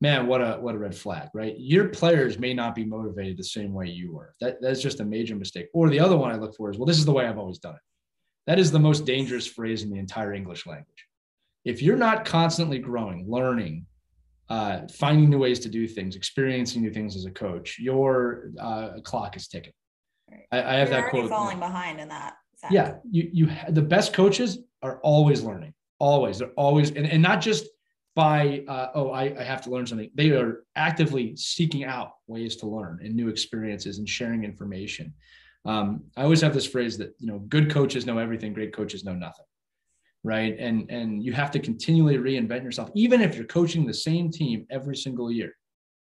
Man, 0.03 0.27
what 0.27 0.43
a 0.43 0.59
what 0.61 0.75
a 0.75 0.79
red 0.79 0.95
flag, 0.95 1.31
right? 1.33 1.55
Your 1.57 1.89
players 1.89 2.39
may 2.39 2.53
not 2.53 2.75
be 2.75 2.85
motivated 2.85 3.39
the 3.39 3.45
same 3.45 3.73
way 3.73 3.87
you 3.87 4.13
were. 4.13 4.35
That 4.43 4.61
that's 4.61 4.83
just 4.83 5.01
a 5.01 5.05
major 5.05 5.35
mistake. 5.35 5.69
Or 5.73 5.89
the 5.89 6.01
other 6.01 6.19
one 6.19 6.31
I 6.31 6.37
look 6.37 6.55
for 6.55 6.71
is, 6.71 6.77
well, 6.77 6.85
this 6.85 6.99
is 6.99 7.07
the 7.07 7.13
way 7.13 7.27
I've 7.27 7.39
always 7.39 7.59
done 7.59 7.77
it. 7.77 7.81
That 8.47 8.59
is 8.59 8.71
the 8.71 8.79
most 8.79 9.05
dangerous 9.05 9.47
phrase 9.47 9.83
in 9.83 9.91
the 9.91 9.99
entire 9.99 10.33
English 10.33 10.67
language. 10.67 11.07
If 11.65 11.83
you're 11.83 11.97
not 11.97 12.25
constantly 12.25 12.79
growing, 12.79 13.29
learning, 13.29 13.87
uh, 14.49 14.83
finding 14.93 15.29
new 15.31 15.39
ways 15.39 15.59
to 15.61 15.69
do 15.69 15.89
things, 15.89 16.15
experiencing 16.15 16.83
new 16.83 16.93
things 16.93 17.17
as 17.17 17.25
a 17.25 17.31
coach, 17.31 17.79
your 17.79 18.51
uh, 18.61 19.01
clock 19.03 19.37
is 19.37 19.49
ticking. 19.49 19.73
Right. 20.31 20.45
I, 20.53 20.59
I 20.59 20.75
have 20.77 20.91
You're 20.91 21.01
that 21.03 21.11
quote. 21.11 21.29
falling 21.29 21.59
behind 21.59 22.01
in 22.01 22.09
that 22.09 22.35
sense. 22.57 22.73
Yeah, 22.73 22.95
you 23.11 23.31
you 23.33 23.51
the 23.69 23.83
best 23.83 24.13
coaches 24.13 24.59
are 24.83 24.99
always 25.03 25.43
learning. 25.43 25.75
Always, 25.99 26.39
they're 26.39 26.51
always, 26.51 26.91
and, 26.91 27.07
and 27.07 27.23
not 27.23 27.41
just 27.41 27.67
by 28.15 28.65
uh, 28.69 28.89
oh 28.95 29.11
I, 29.11 29.35
I 29.39 29.43
have 29.43 29.63
to 29.63 29.71
learn 29.71 29.87
something. 29.87 30.11
They 30.15 30.31
are 30.31 30.65
actively 30.75 31.37
seeking 31.37 31.85
out 31.85 32.13
ways 32.27 32.57
to 32.57 32.67
learn 32.67 33.01
and 33.03 33.15
new 33.15 33.29
experiences 33.29 33.99
and 33.99 34.09
sharing 34.09 34.45
information. 34.45 35.15
Um, 35.67 36.05
I 36.17 36.23
always 36.23 36.41
have 36.43 36.55
this 36.55 36.67
phrase 36.67 36.97
that 36.99 37.15
you 37.19 37.27
know 37.27 37.39
good 37.41 37.71
coaches 37.71 38.07
know 38.07 38.19
everything, 38.19 38.53
great 38.53 38.73
coaches 38.75 39.05
know 39.05 39.15
nothing, 39.15 39.47
right? 40.23 40.57
And 40.59 40.91
and 40.91 41.23
you 41.25 41.33
have 41.33 41.51
to 41.53 41.59
continually 41.59 42.17
reinvent 42.19 42.63
yourself, 42.63 42.91
even 42.95 43.21
if 43.21 43.35
you're 43.35 43.47
coaching 43.47 43.87
the 43.87 43.95
same 43.95 44.31
team 44.31 44.67
every 44.71 44.97
single 44.97 45.31
year. 45.31 45.53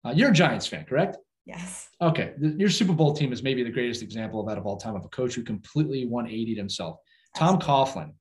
Uh, 0.05 0.11
you're 0.15 0.29
a 0.29 0.33
Giants 0.33 0.67
fan, 0.67 0.85
correct? 0.85 1.17
Yes. 1.45 1.89
Okay, 2.01 2.33
the- 2.37 2.55
your 2.59 2.69
Super 2.69 2.93
Bowl 2.93 3.13
team 3.13 3.31
is 3.31 3.41
maybe 3.43 3.63
the 3.63 3.69
greatest 3.71 4.01
example 4.03 4.39
of 4.41 4.47
that 4.47 4.57
of 4.57 4.65
all 4.65 4.77
time 4.77 4.95
of 4.95 5.05
a 5.05 5.09
coach 5.09 5.33
who 5.35 5.43
completely 5.43 6.05
180'd 6.05 6.57
himself. 6.57 6.97
Tom 7.35 7.59
Coughlin, 7.59 8.11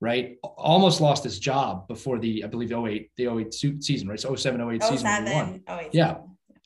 right, 0.00 0.36
almost 0.42 1.00
lost 1.00 1.24
his 1.24 1.38
job 1.38 1.86
before 1.88 2.18
the 2.18 2.44
I 2.44 2.48
believe 2.48 2.68
the 2.68 2.76
08 2.86 3.10
the 3.16 3.26
08 3.28 3.54
season, 3.82 4.08
right? 4.08 4.20
So 4.20 4.34
07 4.34 4.60
08 4.60 4.82
Oh, 4.84 4.90
season 4.90 5.06
when 5.06 5.26
he 5.26 5.32
won. 5.32 5.46
seven. 5.46 5.62
Oh, 5.68 5.76
wait. 5.78 5.90
Yeah. 5.92 6.18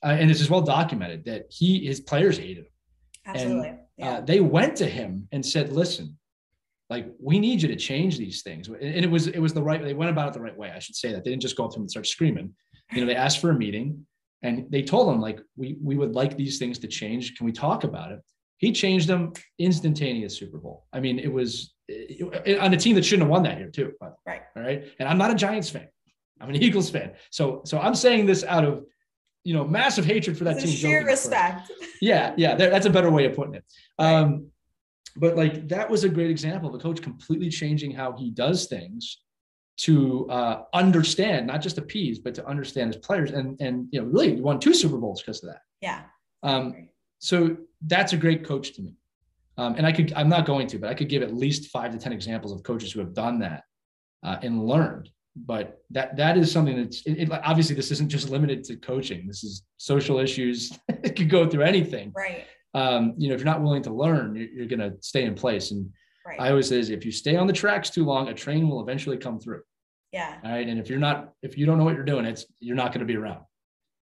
Uh, 0.03 0.17
and 0.21 0.31
it's 0.31 0.39
just 0.41 0.51
well 0.51 0.61
documented 0.63 1.25
that 1.27 1.47
he 1.51 1.87
his 1.87 2.01
players 2.01 2.37
hated 2.39 2.59
him. 2.65 2.73
Absolutely. 3.27 3.69
yeah. 3.69 3.77
Uh, 4.01 4.21
they 4.21 4.41
went 4.41 4.77
to 4.77 4.87
him 4.87 5.27
and 5.33 5.45
said, 5.45 5.73
"Listen, 5.73 6.19
like 6.91 7.07
we 7.19 7.39
need 7.39 7.63
you 7.63 7.69
to 7.69 7.77
change 7.77 8.19
these 8.19 8.43
things." 8.43 8.69
And 8.69 8.79
it 9.05 9.11
was 9.11 9.27
it 9.29 9.39
was 9.39 9.55
the 9.55 9.63
right. 9.63 9.83
They 9.83 9.95
went 9.95 10.11
about 10.11 10.29
it 10.29 10.35
the 10.35 10.41
right 10.41 10.57
way. 10.57 10.71
I 10.71 10.79
should 10.79 10.97
say 10.97 11.13
that 11.13 11.25
they 11.25 11.31
didn't 11.31 11.43
just 11.43 11.57
go 11.57 11.65
up 11.65 11.71
to 11.73 11.77
him 11.77 11.83
and 11.83 11.91
start 11.91 12.07
screaming. 12.07 12.55
You 12.93 13.01
know, 13.01 13.07
they 13.07 13.17
asked 13.17 13.41
for 13.41 13.51
a 13.51 13.55
meeting, 13.55 14.07
and 14.43 14.67
they 14.71 14.83
told 14.83 15.13
him 15.13 15.21
like, 15.21 15.41
"We 15.57 15.77
we 15.83 15.97
would 15.97 16.15
like 16.15 16.37
these 16.37 16.59
things 16.59 16.79
to 16.81 16.87
change. 16.89 17.37
Can 17.37 17.47
we 17.47 17.53
talk 17.53 17.85
about 17.85 18.13
it?" 18.13 18.21
He 18.59 18.73
changed 18.73 19.07
them 19.09 19.33
instantaneous 19.59 20.37
Super 20.39 20.59
Bowl. 20.59 20.87
I 20.93 21.01
mean, 21.01 21.19
it 21.19 21.33
was 21.33 21.75
it- 21.89 22.59
on 22.59 22.73
a 22.73 22.77
team 22.77 22.95
that 22.97 23.05
shouldn't 23.05 23.23
have 23.25 23.31
won 23.31 23.43
that 23.45 23.59
year 23.59 23.71
too. 23.71 23.93
Right. 24.27 24.43
All 24.57 24.63
right. 24.63 24.85
And 24.99 25.09
I'm 25.09 25.19
not 25.19 25.31
a 25.31 25.35
Giants 25.35 25.71
fan. 25.71 25.89
I'm 26.41 26.49
an 26.51 26.57
Eagles 26.67 26.91
fan. 26.91 27.13
So 27.31 27.63
so 27.65 27.79
I'm 27.79 27.95
saying 27.95 28.27
this 28.27 28.45
out 28.45 28.65
of 28.65 28.85
you 29.47 29.55
know 29.55 29.65
massive 29.65 30.05
hatred 30.05 30.37
for 30.37 30.45
that 30.45 30.59
team. 30.59 30.69
sheer 30.69 31.01
jokingly, 31.01 31.13
of 31.13 31.19
course 31.19 31.27
respect. 31.27 31.73
yeah 32.01 32.35
yeah 32.37 32.55
that- 32.55 32.71
that's 32.73 32.87
a 32.87 32.91
better 32.91 33.11
way 33.11 33.25
of 33.27 33.35
putting 33.35 33.55
it 33.55 33.65
um 33.99 34.47
but 35.17 35.37
like 35.37 35.69
that 35.69 35.89
was 35.89 36.05
a 36.05 36.09
great 36.09 36.31
example 36.31 36.69
of 36.69 36.75
a 36.75 36.79
coach 36.79 37.01
completely 37.01 37.49
changing 37.49 37.91
how 37.91 38.13
he 38.13 38.31
does 38.31 38.67
things 38.67 39.19
to 39.79 40.27
uh, 40.31 40.63
understand, 40.73 41.47
not 41.47 41.61
just 41.61 41.77
appease, 41.77 42.19
but 42.19 42.35
to 42.35 42.47
understand 42.47 42.95
his 42.95 42.97
players, 43.03 43.31
and 43.31 43.61
and 43.61 43.89
you 43.91 44.01
know 44.01 44.07
really 44.07 44.41
won 44.41 44.59
two 44.59 44.73
Super 44.73 44.97
Bowls 44.97 45.21
because 45.23 45.43
of 45.43 45.51
that. 45.51 45.61
Yeah. 45.83 46.03
Um, 46.43 46.89
so 47.19 47.57
that's 47.87 48.13
a 48.15 48.17
great 48.17 48.45
coach 48.45 48.73
to 48.75 48.83
me. 48.83 48.95
Um, 49.59 49.75
and 49.77 49.87
I 49.87 49.93
could, 49.93 50.13
I'm 50.15 50.29
not 50.29 50.47
going 50.47 50.67
to, 50.69 50.79
but 50.79 50.91
I 50.91 50.95
could 50.95 51.09
give 51.09 51.23
at 51.23 51.35
least 51.35 51.71
five 51.71 51.93
to 51.93 51.99
10 51.99 52.13
examples 52.13 52.53
of 52.53 52.63
coaches 52.63 52.93
who 52.93 53.01
have 53.01 53.15
done 53.15 53.39
that 53.41 53.65
uh, 54.23 54.37
and 54.43 54.65
learned. 54.67 55.11
But 55.45 55.83
that 55.91 56.17
that 56.17 56.39
is 56.39 56.51
something 56.51 56.77
that's 56.77 57.03
it, 57.07 57.19
it, 57.19 57.31
obviously 57.31 57.77
this 57.77 57.91
isn't 57.91 58.09
just 58.09 58.31
limited 58.31 58.65
to 58.65 58.77
coaching. 58.77 59.27
This 59.27 59.45
is 59.45 59.63
social 59.77 60.19
issues. 60.19 60.79
it 60.89 61.15
could 61.17 61.29
go 61.29 61.49
through 61.49 61.63
anything. 61.65 62.13
Right. 62.17 62.45
Um, 62.75 63.15
you 63.19 63.29
know, 63.29 63.35
if 63.35 63.41
you're 63.41 63.47
not 63.53 63.63
willing 63.63 63.83
to 63.83 63.93
learn, 63.93 64.35
you're, 64.35 64.49
you're 64.49 64.67
going 64.67 64.81
to 64.81 64.95
stay 65.01 65.25
in 65.25 65.35
place. 65.35 65.71
And 65.71 65.91
Right. 66.27 66.41
I 66.41 66.51
always 66.51 66.69
say, 66.69 66.81
if 66.81 67.05
you 67.05 67.13
stay 67.13 67.37
on 67.37 67.47
the 67.47 67.53
tracks 67.53 67.89
too 67.89 68.05
long, 68.05 68.29
a 68.29 68.35
train 68.35 68.69
will 68.69 68.81
eventually 68.81 69.17
come 69.17 69.39
through. 69.39 69.63
yeah. 70.13 70.39
All 70.43 70.51
right. 70.51 70.67
And 70.67 70.81
if 70.81 70.91
you're 70.91 70.99
not, 70.99 71.33
if 71.43 71.57
you 71.57 71.67
don't 71.67 71.79
know 71.79 71.85
what 71.85 71.95
you're 71.95 72.05
doing, 72.05 72.25
it's 72.25 72.45
you're 72.59 72.75
not 72.75 72.89
going 72.89 72.99
to 72.99 73.07
be 73.07 73.17
around. 73.17 73.45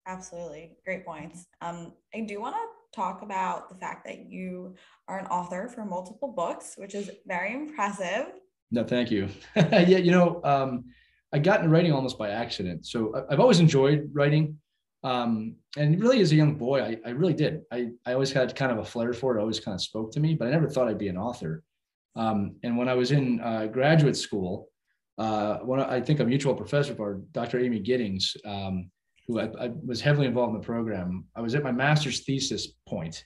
Absolutely. 0.05 0.77
Great 0.85 1.05
points. 1.05 1.47
Um, 1.61 1.93
I 2.13 2.19
do 2.21 2.39
want 2.39 2.55
to 2.55 2.95
talk 2.95 3.23
about 3.23 3.69
the 3.69 3.75
fact 3.75 4.05
that 4.05 4.29
you 4.29 4.75
are 5.07 5.17
an 5.17 5.25
author 5.27 5.67
for 5.67 5.85
multiple 5.85 6.31
books, 6.31 6.75
which 6.77 6.93
is 6.93 7.09
very 7.25 7.53
impressive. 7.53 8.27
No, 8.69 8.83
thank 8.83 9.09
you. 9.09 9.29
yeah, 9.55 9.97
you 9.97 10.11
know, 10.11 10.39
um, 10.43 10.85
I 11.33 11.39
got 11.39 11.59
into 11.59 11.69
writing 11.69 11.91
almost 11.91 12.17
by 12.17 12.29
accident. 12.29 12.85
So 12.85 13.25
I've 13.29 13.39
always 13.39 13.59
enjoyed 13.59 14.09
writing. 14.13 14.57
Um, 15.03 15.55
and 15.75 15.99
really, 15.99 16.21
as 16.21 16.31
a 16.31 16.35
young 16.35 16.55
boy, 16.55 16.81
I, 16.81 16.97
I 17.05 17.09
really 17.09 17.33
did. 17.33 17.63
I, 17.71 17.89
I 18.05 18.13
always 18.13 18.31
had 18.31 18.55
kind 18.55 18.71
of 18.71 18.77
a 18.77 18.85
flair 18.85 19.11
for 19.13 19.35
it, 19.35 19.41
always 19.41 19.59
kind 19.59 19.75
of 19.75 19.81
spoke 19.81 20.11
to 20.13 20.19
me, 20.19 20.35
but 20.35 20.47
I 20.47 20.51
never 20.51 20.69
thought 20.69 20.87
I'd 20.87 20.97
be 20.97 21.09
an 21.09 21.17
author. 21.17 21.63
Um, 22.15 22.55
and 22.63 22.77
when 22.77 22.87
I 22.87 22.93
was 22.93 23.11
in 23.11 23.41
uh, 23.41 23.65
graduate 23.65 24.15
school, 24.15 24.69
uh, 25.17 25.57
one 25.57 25.79
I 25.79 25.99
think 25.99 26.19
a 26.19 26.25
mutual 26.25 26.55
professor 26.55 26.93
of 26.93 27.01
ours, 27.01 27.21
Dr. 27.31 27.59
Amy 27.59 27.79
Giddings, 27.79 28.37
um, 28.45 28.89
who 29.27 29.39
I, 29.39 29.49
I 29.59 29.71
was 29.85 30.01
heavily 30.01 30.27
involved 30.27 30.53
in 30.55 30.61
the 30.61 30.65
program, 30.65 31.25
I 31.35 31.41
was 31.41 31.55
at 31.55 31.63
my 31.63 31.71
master's 31.71 32.21
thesis 32.21 32.67
point, 32.87 33.25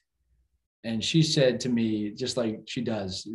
and 0.84 1.04
she 1.04 1.22
said 1.22 1.60
to 1.62 1.70
me, 1.70 2.12
just 2.12 2.38
like 2.38 2.62
she 2.66 2.82
does, 2.82 3.28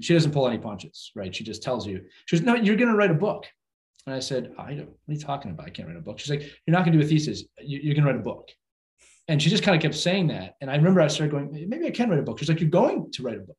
she 0.00 0.12
doesn't 0.14 0.32
pull 0.32 0.46
any 0.46 0.58
punches, 0.58 1.10
right? 1.14 1.34
She 1.34 1.44
just 1.44 1.62
tells 1.62 1.86
you, 1.86 2.02
she 2.26 2.36
goes, 2.36 2.44
"No, 2.44 2.54
you're 2.54 2.76
going 2.76 2.90
to 2.90 2.96
write 2.96 3.10
a 3.10 3.14
book." 3.14 3.46
And 4.10 4.16
I 4.16 4.20
said, 4.20 4.52
"I 4.58 4.74
don't. 4.74 4.88
What 4.88 5.08
are 5.08 5.12
you 5.14 5.20
talking 5.20 5.52
about? 5.52 5.66
I 5.66 5.70
can't 5.70 5.86
write 5.86 5.96
a 5.96 6.00
book." 6.00 6.18
She's 6.18 6.30
like, 6.30 6.42
"You're 6.66 6.76
not 6.76 6.84
going 6.84 6.92
to 6.92 6.98
do 6.98 7.04
a 7.04 7.08
thesis. 7.08 7.44
You, 7.60 7.78
you're 7.80 7.94
going 7.94 8.04
to 8.04 8.10
write 8.10 8.20
a 8.20 8.24
book." 8.24 8.50
And 9.28 9.40
she 9.40 9.48
just 9.48 9.62
kind 9.62 9.76
of 9.76 9.82
kept 9.82 9.94
saying 9.94 10.26
that. 10.28 10.56
And 10.60 10.68
I 10.68 10.74
remember 10.74 11.00
I 11.00 11.06
started 11.06 11.30
going, 11.30 11.68
maybe 11.68 11.86
I 11.86 11.92
can 11.92 12.10
write 12.10 12.18
a 12.18 12.22
book. 12.22 12.40
She's 12.40 12.48
like, 12.48 12.60
"You're 12.60 12.70
going 12.70 13.12
to 13.12 13.22
write 13.22 13.36
a 13.36 13.40
book," 13.40 13.56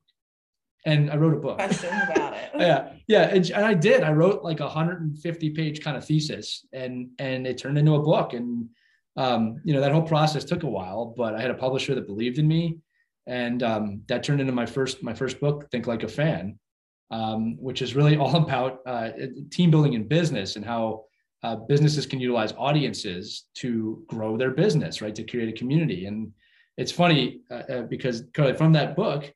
and 0.84 1.10
I 1.10 1.16
wrote 1.16 1.32
a 1.32 1.40
book. 1.40 1.56
Questions 1.56 1.90
about 2.10 2.34
it. 2.34 2.42
yeah 2.58 2.92
yeah 3.08 3.22
and, 3.22 3.50
and 3.50 3.64
i 3.64 3.74
did 3.74 4.02
i 4.02 4.12
wrote 4.12 4.42
like 4.42 4.60
a 4.60 4.64
150 4.64 5.50
page 5.50 5.82
kind 5.82 5.96
of 5.96 6.04
thesis 6.04 6.66
and 6.72 7.08
and 7.18 7.46
it 7.46 7.58
turned 7.58 7.78
into 7.78 7.94
a 7.94 8.02
book 8.02 8.34
and 8.34 8.68
um, 9.16 9.60
you 9.62 9.74
know 9.74 9.80
that 9.80 9.92
whole 9.92 10.02
process 10.02 10.44
took 10.44 10.62
a 10.62 10.68
while 10.68 11.12
but 11.16 11.34
i 11.34 11.40
had 11.40 11.50
a 11.50 11.54
publisher 11.54 11.94
that 11.94 12.06
believed 12.06 12.38
in 12.38 12.48
me 12.48 12.78
and 13.26 13.62
um, 13.62 14.02
that 14.08 14.22
turned 14.22 14.40
into 14.40 14.52
my 14.52 14.66
first 14.66 15.02
my 15.02 15.14
first 15.14 15.38
book 15.40 15.70
think 15.70 15.86
like 15.86 16.02
a 16.02 16.08
fan 16.08 16.58
um, 17.10 17.56
which 17.58 17.82
is 17.82 17.94
really 17.94 18.16
all 18.22 18.36
about 18.36 18.80
uh, 18.86 19.10
team 19.50 19.70
building 19.70 19.94
in 19.94 20.06
business 20.06 20.56
and 20.56 20.64
how 20.64 21.04
uh, 21.42 21.56
businesses 21.56 22.06
can 22.06 22.20
utilize 22.20 22.52
audiences 22.56 23.46
to 23.54 24.02
grow 24.06 24.36
their 24.36 24.52
business 24.52 25.02
right 25.02 25.14
to 25.14 25.24
create 25.24 25.48
a 25.48 25.58
community 25.58 26.06
and 26.06 26.32
it's 26.78 26.92
funny 26.92 27.40
uh, 27.50 27.54
uh, 27.54 27.82
because 27.82 28.24
Carly, 28.32 28.54
from 28.54 28.72
that 28.72 28.96
book 28.96 29.32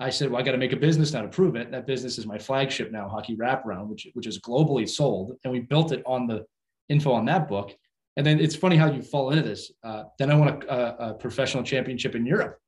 I 0.00 0.10
said, 0.10 0.30
well, 0.30 0.40
I 0.40 0.44
got 0.44 0.52
to 0.52 0.58
make 0.58 0.72
a 0.72 0.76
business 0.76 1.12
now 1.12 1.22
to 1.22 1.28
prove 1.28 1.56
it. 1.56 1.72
That 1.72 1.86
business 1.86 2.18
is 2.18 2.26
my 2.26 2.38
flagship 2.38 2.92
now, 2.92 3.08
Hockey 3.08 3.36
Wraparound, 3.36 3.88
which 3.88 4.06
which 4.14 4.26
is 4.26 4.38
globally 4.38 4.88
sold, 4.88 5.36
and 5.42 5.52
we 5.52 5.60
built 5.60 5.90
it 5.92 6.02
on 6.06 6.26
the 6.26 6.44
info 6.88 7.12
on 7.12 7.24
that 7.26 7.48
book. 7.48 7.74
And 8.16 8.24
then 8.24 8.40
it's 8.40 8.54
funny 8.56 8.76
how 8.76 8.90
you 8.90 9.02
fall 9.02 9.30
into 9.30 9.42
this. 9.42 9.72
Uh, 9.84 10.04
then 10.18 10.30
I 10.30 10.34
won 10.34 10.48
a, 10.48 10.66
a, 10.66 10.96
a 11.10 11.14
professional 11.14 11.62
championship 11.62 12.14
in 12.14 12.26
Europe, 12.26 12.58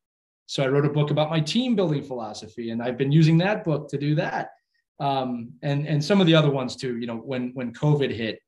so 0.51 0.65
I 0.65 0.67
wrote 0.67 0.85
a 0.85 0.91
book 0.91 1.13
about 1.13 1.31
my 1.31 1.39
team 1.39 1.77
building 1.77 2.03
philosophy, 2.03 2.71
and 2.71 2.83
I've 2.83 2.99
been 2.99 3.13
using 3.13 3.39
that 3.39 3.63
book 3.63 3.89
to 3.91 3.97
do 3.97 4.17
that, 4.17 4.49
um, 4.99 5.53
and 5.63 5.87
and 5.87 6.05
some 6.05 6.21
of 6.21 6.27
the 6.27 6.35
other 6.35 6.51
ones 6.51 6.75
too. 6.75 6.99
You 6.99 7.07
know, 7.07 7.15
when 7.15 7.53
when 7.55 7.73
COVID 7.73 8.13
hit, 8.13 8.41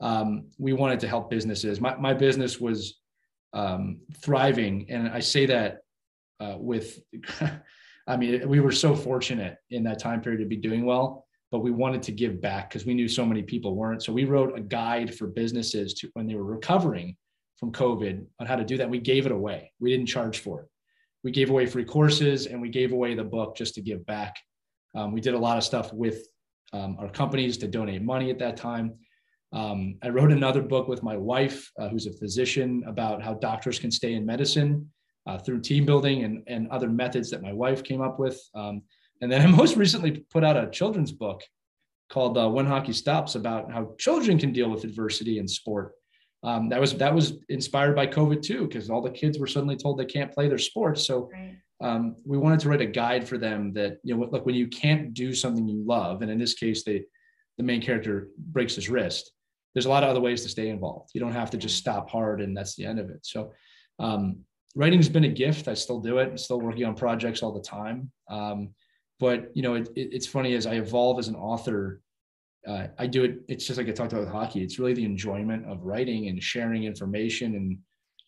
um, 0.00 0.46
we 0.58 0.72
wanted 0.72 0.98
to 0.98 1.06
help 1.06 1.30
businesses. 1.30 1.80
My 1.80 1.94
my 1.94 2.12
business 2.12 2.58
was 2.58 2.98
um, 3.52 4.00
thriving, 4.20 4.86
and 4.88 5.08
I 5.08 5.20
say 5.20 5.46
that 5.46 5.82
uh, 6.40 6.56
with. 6.58 6.98
I 8.08 8.16
mean, 8.16 8.48
we 8.48 8.58
were 8.58 8.72
so 8.72 8.96
fortunate 8.96 9.56
in 9.70 9.84
that 9.84 10.00
time 10.00 10.22
period 10.22 10.40
to 10.40 10.46
be 10.46 10.56
doing 10.56 10.84
well, 10.84 11.24
but 11.52 11.60
we 11.60 11.70
wanted 11.70 12.02
to 12.02 12.12
give 12.12 12.40
back 12.40 12.68
because 12.68 12.84
we 12.84 12.94
knew 12.94 13.06
so 13.06 13.24
many 13.24 13.42
people 13.42 13.76
weren't. 13.76 14.02
So 14.02 14.12
we 14.12 14.24
wrote 14.24 14.58
a 14.58 14.60
guide 14.60 15.14
for 15.14 15.28
businesses 15.28 15.94
to 15.94 16.10
when 16.14 16.26
they 16.26 16.34
were 16.34 16.44
recovering 16.44 17.16
from 17.58 17.70
COVID 17.70 18.26
on 18.40 18.46
how 18.46 18.56
to 18.56 18.64
do 18.64 18.76
that. 18.78 18.90
We 18.90 18.98
gave 18.98 19.24
it 19.24 19.32
away. 19.32 19.72
We 19.78 19.90
didn't 19.90 20.06
charge 20.06 20.40
for 20.40 20.62
it. 20.62 20.68
We 21.24 21.32
gave 21.32 21.50
away 21.50 21.66
free 21.66 21.84
courses 21.84 22.46
and 22.46 22.60
we 22.60 22.68
gave 22.68 22.92
away 22.92 23.14
the 23.14 23.24
book 23.24 23.56
just 23.56 23.74
to 23.74 23.80
give 23.80 24.06
back. 24.06 24.36
Um, 24.94 25.12
we 25.12 25.20
did 25.20 25.34
a 25.34 25.38
lot 25.38 25.56
of 25.56 25.64
stuff 25.64 25.92
with 25.92 26.28
um, 26.72 26.96
our 27.00 27.08
companies 27.08 27.56
to 27.58 27.66
donate 27.66 28.02
money 28.02 28.30
at 28.30 28.38
that 28.38 28.56
time. 28.56 28.94
Um, 29.52 29.96
I 30.02 30.08
wrote 30.08 30.32
another 30.32 30.62
book 30.62 30.88
with 30.88 31.02
my 31.02 31.16
wife, 31.16 31.70
uh, 31.78 31.88
who's 31.88 32.06
a 32.06 32.12
physician, 32.12 32.82
about 32.86 33.22
how 33.22 33.34
doctors 33.34 33.78
can 33.78 33.90
stay 33.90 34.14
in 34.14 34.26
medicine 34.26 34.90
uh, 35.26 35.38
through 35.38 35.60
team 35.60 35.86
building 35.86 36.24
and, 36.24 36.42
and 36.46 36.68
other 36.68 36.88
methods 36.88 37.30
that 37.30 37.42
my 37.42 37.52
wife 37.52 37.82
came 37.82 38.02
up 38.02 38.18
with. 38.18 38.40
Um, 38.54 38.82
and 39.20 39.30
then 39.30 39.40
I 39.40 39.46
most 39.62 39.76
recently 39.76 40.24
put 40.30 40.44
out 40.44 40.56
a 40.56 40.68
children's 40.70 41.12
book 41.12 41.42
called 42.10 42.36
uh, 42.36 42.48
When 42.48 42.66
Hockey 42.66 42.92
Stops 42.92 43.34
about 43.34 43.72
how 43.72 43.94
children 43.98 44.38
can 44.38 44.52
deal 44.52 44.68
with 44.68 44.84
adversity 44.84 45.38
in 45.38 45.48
sport. 45.48 45.92
Um, 46.44 46.68
that 46.68 46.80
was 46.80 46.94
that 46.94 47.14
was 47.14 47.38
inspired 47.48 47.96
by 47.96 48.06
COVID 48.06 48.42
too, 48.42 48.68
because 48.68 48.90
all 48.90 49.00
the 49.00 49.10
kids 49.10 49.38
were 49.38 49.46
suddenly 49.46 49.76
told 49.76 49.98
they 49.98 50.04
can't 50.04 50.32
play 50.32 50.48
their 50.48 50.58
sports. 50.58 51.06
So 51.06 51.30
Right. 51.32 51.56
um, 51.80 52.16
we 52.24 52.36
wanted 52.36 52.60
to 52.60 52.68
write 52.68 52.82
a 52.82 52.86
guide 52.86 53.26
for 53.26 53.38
them 53.38 53.72
that 53.72 53.98
you 54.04 54.14
know, 54.14 54.28
like 54.30 54.44
when 54.44 54.54
you 54.54 54.68
can't 54.68 55.14
do 55.14 55.34
something 55.34 55.66
you 55.66 55.82
love, 55.84 56.20
and 56.22 56.30
in 56.30 56.38
this 56.38 56.54
case, 56.54 56.84
they 56.84 57.04
the 57.56 57.64
main 57.64 57.80
character 57.80 58.28
breaks 58.38 58.74
his 58.74 58.90
wrist. 58.90 59.32
There's 59.74 59.86
a 59.86 59.90
lot 59.90 60.04
of 60.04 60.10
other 60.10 60.20
ways 60.20 60.42
to 60.42 60.48
stay 60.48 60.68
involved. 60.68 61.10
You 61.14 61.20
don't 61.20 61.32
have 61.32 61.50
to 61.50 61.56
just 61.56 61.76
stop 61.76 62.10
hard 62.10 62.40
and 62.40 62.56
that's 62.56 62.76
the 62.76 62.84
end 62.84 62.98
of 63.00 63.10
it. 63.10 63.24
So 63.26 63.52
um, 63.98 64.40
writing's 64.74 65.08
been 65.08 65.24
a 65.24 65.28
gift. 65.28 65.68
I 65.68 65.74
still 65.74 66.00
do 66.00 66.18
it. 66.18 66.28
I'm 66.28 66.38
still 66.38 66.60
working 66.60 66.84
on 66.84 66.94
projects 66.94 67.42
all 67.42 67.52
the 67.52 67.62
time. 67.62 68.10
Um, 68.28 68.74
but 69.20 69.50
you 69.54 69.62
know, 69.62 69.74
it, 69.74 69.88
it, 69.96 70.08
it's 70.12 70.26
funny 70.26 70.54
as 70.54 70.66
I 70.66 70.74
evolve 70.74 71.18
as 71.18 71.28
an 71.28 71.36
author, 71.36 72.00
uh, 72.66 72.86
I 72.98 73.06
do 73.06 73.24
it. 73.24 73.40
It's 73.48 73.66
just 73.66 73.78
like 73.78 73.88
I 73.88 73.92
talked 73.92 74.12
about 74.12 74.24
with 74.24 74.32
hockey. 74.32 74.62
It's 74.62 74.78
really 74.78 74.94
the 74.94 75.04
enjoyment 75.04 75.70
of 75.70 75.84
writing 75.84 76.28
and 76.28 76.42
sharing 76.42 76.84
information. 76.84 77.54
And 77.56 77.78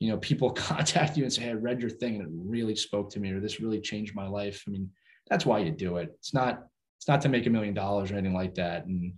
you 0.00 0.10
know, 0.10 0.18
people 0.18 0.50
contact 0.70 1.16
you 1.16 1.24
and 1.24 1.32
say, 1.32 1.42
"Hey, 1.42 1.50
I 1.50 1.54
read 1.54 1.80
your 1.80 1.90
thing 1.90 2.16
and 2.16 2.22
it 2.22 2.28
really 2.32 2.76
spoke 2.76 3.10
to 3.10 3.20
me, 3.20 3.32
or 3.32 3.40
this 3.40 3.60
really 3.60 3.80
changed 3.80 4.14
my 4.14 4.26
life." 4.26 4.64
I 4.66 4.70
mean, 4.70 4.90
that's 5.28 5.46
why 5.46 5.60
you 5.60 5.70
do 5.70 5.96
it. 5.96 6.10
It's 6.18 6.34
not. 6.34 6.64
It's 6.98 7.08
not 7.08 7.20
to 7.22 7.28
make 7.28 7.46
a 7.46 7.50
million 7.50 7.74
dollars 7.74 8.10
or 8.10 8.14
anything 8.14 8.34
like 8.34 8.54
that. 8.54 8.86
And 8.86 9.14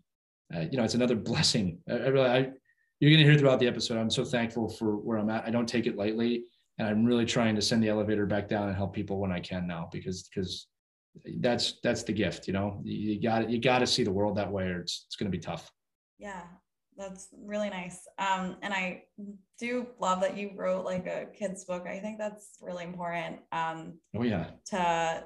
uh, 0.55 0.61
you 0.71 0.77
know, 0.79 0.85
it's 0.85 0.95
another 0.95 1.17
blessing. 1.31 1.79
I, 1.89 1.93
I 1.93 2.07
really, 2.09 2.29
I, 2.29 2.51
you're 3.01 3.11
going 3.11 3.25
to 3.25 3.31
hear 3.31 3.39
throughout 3.39 3.61
the 3.61 3.69
episode. 3.69 3.99
I'm 3.99 4.11
so 4.11 4.25
thankful 4.25 4.69
for 4.69 4.97
where 4.97 5.19
I'm 5.19 5.31
at. 5.31 5.47
I 5.47 5.51
don't 5.51 5.69
take 5.69 5.87
it 5.87 5.97
lightly 5.97 6.45
and 6.79 6.89
I'm 6.89 7.05
really 7.05 7.27
trying 7.27 7.55
to 7.57 7.63
send 7.63 7.83
the 7.83 7.89
elevator 7.89 8.27
back 8.27 8.49
down 8.49 8.69
and 8.69 8.77
help 8.77 8.95
people 8.95 9.19
when 9.19 9.33
I 9.33 9.41
can 9.41 9.67
now 9.67 9.89
because 9.93 10.29
because 10.29 10.67
that's 11.41 11.75
that's 11.83 12.03
the 12.03 12.13
gift, 12.13 12.47
you 12.47 12.53
know. 12.53 12.81
You, 12.85 13.21
got 13.21 13.51
you 13.51 13.61
got 13.61 13.81
to 13.81 13.87
see 13.87 14.05
the 14.05 14.13
world 14.13 14.37
that 14.37 14.51
way, 14.51 14.65
or 14.65 14.81
it's 14.81 15.05
it's 15.07 15.17
going 15.17 15.31
to 15.31 15.37
be 15.37 15.43
tough. 15.43 15.71
Yeah, 16.19 16.43
that's 16.97 17.29
really 17.37 17.71
nice. 17.71 18.07
Um, 18.19 18.57
and 18.63 18.75
I 18.75 19.05
do 19.59 19.87
love 20.01 20.21
that 20.21 20.37
you 20.37 20.51
wrote 20.57 20.85
like 20.85 21.07
a 21.07 21.27
kids 21.37 21.65
book. 21.65 21.87
I 21.87 22.01
think 22.01 22.19
that's 22.19 22.59
really 22.61 22.85
important. 22.85 23.41
Um, 23.53 23.95
Oh 24.17 24.23
yeah, 24.23 24.51
to 24.71 25.25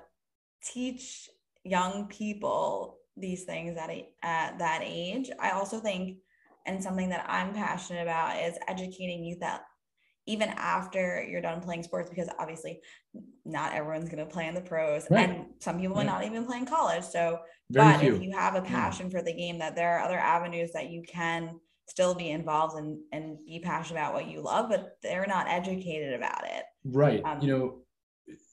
teach 0.62 1.28
young 1.64 2.06
people 2.08 2.98
these 3.16 3.44
things 3.44 3.76
at 3.78 3.90
a, 3.90 4.08
at 4.22 4.58
that 4.58 4.80
age. 4.82 5.30
I 5.40 5.50
also 5.50 5.78
think, 5.80 6.18
and 6.66 6.82
something 6.82 7.08
that 7.10 7.26
I'm 7.28 7.52
passionate 7.52 8.02
about 8.02 8.42
is 8.42 8.58
educating 8.68 9.24
youth 9.24 9.40
that 9.40 9.62
even 10.26 10.48
after 10.50 11.22
you're 11.28 11.40
done 11.40 11.60
playing 11.60 11.82
sports, 11.82 12.08
because 12.08 12.28
obviously 12.38 12.80
not 13.44 13.72
everyone's 13.74 14.08
going 14.08 14.24
to 14.24 14.32
play 14.32 14.46
in 14.46 14.54
the 14.54 14.60
pros, 14.60 15.10
Right. 15.10 15.28
and 15.28 15.46
some 15.60 15.80
people 15.80 15.96
Right. 15.96 16.06
not 16.06 16.24
even 16.24 16.44
play 16.46 16.58
in 16.58 16.66
college. 16.66 17.02
So, 17.04 17.40
very 17.70 17.92
but 17.92 18.00
few. 18.00 18.16
if 18.16 18.22
you 18.22 18.32
have 18.32 18.54
a 18.54 18.62
passion 18.62 19.10
for 19.10 19.22
the 19.22 19.32
game, 19.32 19.58
that 19.58 19.74
there 19.74 19.96
are 19.98 20.00
other 20.04 20.18
avenues 20.18 20.72
that 20.72 20.90
you 20.90 21.02
can 21.02 21.58
still 21.88 22.14
be 22.14 22.30
involved 22.30 22.78
in 22.78 23.02
and 23.12 23.38
be 23.44 23.58
passionate 23.58 23.98
about 24.00 24.14
what 24.14 24.28
you 24.28 24.40
love, 24.40 24.68
but 24.70 24.96
they're 25.02 25.26
not 25.26 25.48
educated 25.48 26.14
about 26.14 26.44
it. 26.44 26.64
right. 26.84 27.22
um, 27.24 27.40
you 27.40 27.48
know, 27.48 27.78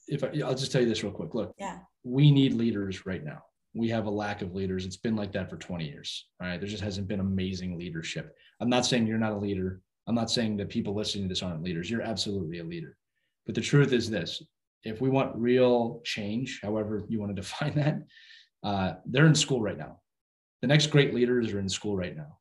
if 0.08 0.24
I, 0.24 0.28
I'll 0.44 0.54
just 0.54 0.72
tell 0.72 0.80
you 0.82 0.88
this 0.88 1.02
real 1.04 1.12
quick. 1.12 1.34
Look, 1.34 1.54
Yeah. 1.58 1.78
we 2.02 2.30
need 2.32 2.54
leaders 2.54 3.06
right 3.06 3.24
now. 3.24 3.42
We 3.74 3.88
have 3.90 4.06
a 4.06 4.10
lack 4.10 4.42
of 4.42 4.54
leaders. 4.54 4.84
It's 4.84 4.96
been 4.96 5.14
like 5.14 5.30
that 5.32 5.48
for 5.48 5.56
20 5.56 5.84
years. 5.88 6.28
All 6.40 6.48
right. 6.48 6.58
There 6.60 6.68
just 6.68 6.82
hasn't 6.82 7.06
been 7.06 7.20
amazing 7.20 7.78
leadership. 7.78 8.36
I'm 8.60 8.68
not 8.68 8.84
saying 8.84 9.06
you're 9.06 9.18
not 9.18 9.32
a 9.32 9.38
leader. 9.38 9.80
I'm 10.06 10.14
not 10.14 10.30
saying 10.30 10.56
that 10.56 10.68
people 10.68 10.94
listening 10.94 11.24
to 11.24 11.28
this 11.28 11.42
aren't 11.42 11.62
leaders. 11.62 11.90
You're 11.90 12.02
absolutely 12.02 12.58
a 12.58 12.64
leader. 12.64 12.96
But 13.46 13.54
the 13.54 13.60
truth 13.60 13.92
is 13.92 14.10
this 14.10 14.42
if 14.82 15.00
we 15.00 15.10
want 15.10 15.36
real 15.36 16.00
change, 16.04 16.60
however 16.62 17.04
you 17.08 17.20
want 17.20 17.34
to 17.34 17.42
define 17.42 17.74
that, 17.76 18.02
uh, 18.62 18.94
they're 19.06 19.26
in 19.26 19.34
school 19.34 19.60
right 19.60 19.78
now. 19.78 20.00
The 20.62 20.68
next 20.68 20.88
great 20.88 21.14
leaders 21.14 21.52
are 21.52 21.60
in 21.60 21.68
school 21.68 21.96
right 21.96 22.16
now. 22.16 22.38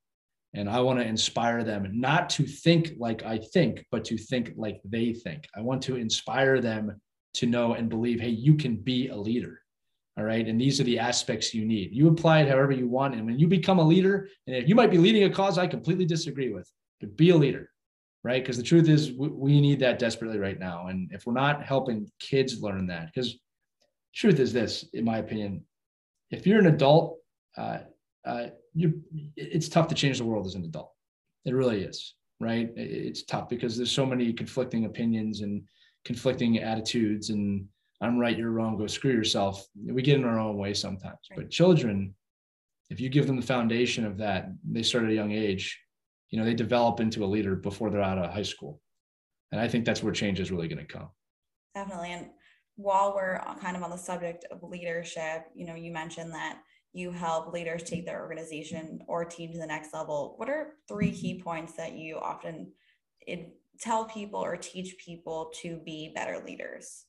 And 0.54 0.70
I 0.70 0.80
want 0.80 1.00
to 1.00 1.06
inspire 1.06 1.64
them 1.64 1.88
not 1.94 2.30
to 2.32 2.44
think 2.44 2.94
like 2.98 3.24
I 3.24 3.38
think, 3.38 3.86
but 3.92 4.04
to 4.06 4.18
think 4.18 4.54
like 4.58 4.82
they 4.84 5.14
think. 5.14 5.46
I 5.56 5.62
want 5.62 5.82
to 5.84 5.96
inspire 5.96 6.60
them 6.60 7.00
to 7.36 7.46
know 7.46 7.76
and 7.76 7.88
believe, 7.88 8.20
hey, 8.20 8.30
you 8.30 8.56
can 8.56 8.76
be 8.76 9.10
a 9.10 9.16
leader. 9.16 9.62
All 10.18 10.26
right. 10.26 10.46
And 10.46 10.60
these 10.60 10.82
are 10.82 10.86
the 10.86 11.00
aspects 11.00 11.54
you 11.54 11.66
need. 11.66 11.92
You 11.94 12.10
apply 12.10 12.42
it 12.42 12.50
however 12.50 12.72
you 12.72 12.88
want. 12.88 13.14
And 13.14 13.26
when 13.26 13.40
you 13.40 13.48
become 13.48 13.80
a 13.80 13.88
leader, 13.88 14.28
and 14.48 14.56
if 14.56 14.68
you 14.68 14.76
might 14.76 14.92
be 14.92 14.98
leading 14.98 15.24
a 15.24 15.30
cause 15.30 15.58
I 15.58 15.68
completely 15.68 16.06
disagree 16.06 16.52
with, 16.52 16.70
but 17.00 17.18
be 17.18 17.30
a 17.30 17.36
leader, 17.36 17.70
right? 18.24 18.42
Because 18.42 18.58
the 18.58 18.64
truth 18.64 18.90
is, 18.90 19.12
we, 19.12 19.30
we 19.30 19.62
need 19.62 19.80
that 19.80 20.00
desperately 20.00 20.40
right 20.40 20.60
now. 20.60 20.88
And 20.88 21.12
if 21.12 21.26
we're 21.26 21.34
not 21.34 21.64
helping 21.64 22.10
kids 22.20 22.62
learn 22.62 22.88
that, 22.88 23.08
because 23.08 23.38
truth 24.14 24.40
is 24.40 24.54
this, 24.54 24.86
in 24.94 25.06
my 25.06 25.18
opinion, 25.18 25.64
if 26.32 26.46
you're 26.46 26.60
an 26.60 26.68
adult, 26.68 27.18
uh, 27.58 27.80
uh, 28.26 28.48
you 28.74 29.02
it's 29.36 29.70
tough 29.70 29.88
to 29.88 29.96
change 29.96 30.20
the 30.20 30.26
world 30.26 30.46
as 30.46 30.56
an 30.56 30.64
adult. 30.64 30.94
It 31.46 31.54
really 31.54 31.84
is, 31.84 32.16
right? 32.40 32.70
It's 32.76 33.24
tough 33.24 33.50
because 33.50 33.78
there's 33.78 33.92
so 33.92 34.06
many 34.06 34.32
conflicting 34.34 34.86
opinions 34.86 35.42
and 35.42 35.64
conflicting 36.06 36.60
attitudes 36.60 37.30
and 37.30 37.66
I'm 38.02 38.18
right, 38.18 38.38
you're 38.38 38.52
wrong, 38.52 38.78
go 38.78 38.88
screw 38.88 39.12
yourself. 39.12 39.68
We 39.76 40.02
get 40.02 40.18
in 40.18 40.24
our 40.24 40.40
own 40.40 40.58
way 40.58 40.74
sometimes. 40.74 41.18
But 41.36 41.50
children, 41.50 42.16
if 42.90 43.00
you 43.00 43.10
give 43.10 43.28
them 43.28 43.36
the 43.36 43.46
foundation 43.46 44.06
of 44.06 44.18
that, 44.18 44.52
they 44.64 44.84
start 44.84 45.04
at 45.04 45.12
a 45.12 45.16
young 45.16 45.32
age, 45.32 45.78
you 46.30 46.40
know, 46.40 46.46
they 46.46 46.54
develop 46.54 47.00
into 47.00 47.24
a 47.24 47.28
leader 47.28 47.56
before 47.56 47.90
they're 47.90 48.02
out 48.02 48.18
of 48.18 48.32
high 48.32 48.44
school. 48.44 48.82
And 49.52 49.60
I 49.60 49.68
think 49.68 49.86
that's 49.86 50.04
where 50.04 50.14
change 50.14 50.40
is 50.40 50.52
really 50.52 50.68
going 50.68 50.86
to 50.86 50.94
come. 50.94 51.10
Definitely. 51.74 52.12
And 52.12 52.28
while 52.76 53.14
we're 53.16 53.40
kind 53.60 53.76
of 53.76 53.84
on 53.84 53.90
the 53.90 53.98
subject 53.98 54.46
of 54.52 54.64
leadership, 54.64 55.46
you 55.56 55.66
know, 55.66 55.76
you 55.76 55.92
mentioned 55.92 56.32
that 56.34 56.60
you 56.94 57.12
help 57.12 57.54
leaders 57.54 57.84
take 57.84 58.06
their 58.06 58.22
organization 58.22 59.00
or 59.08 59.26
team 59.26 59.52
to 59.52 59.60
the 59.60 59.66
next 59.66 59.94
level. 59.94 60.34
What 60.38 60.50
are 60.50 60.74
three 60.88 61.12
key 61.12 61.42
points 61.42 61.74
that 61.74 61.94
you 61.94 62.18
often 62.18 62.72
tell 63.80 64.06
people 64.06 64.40
or 64.40 64.56
teach 64.56 64.98
people 64.98 65.52
to 65.62 65.78
be 65.86 66.12
better 66.16 66.44
leaders? 66.46 67.06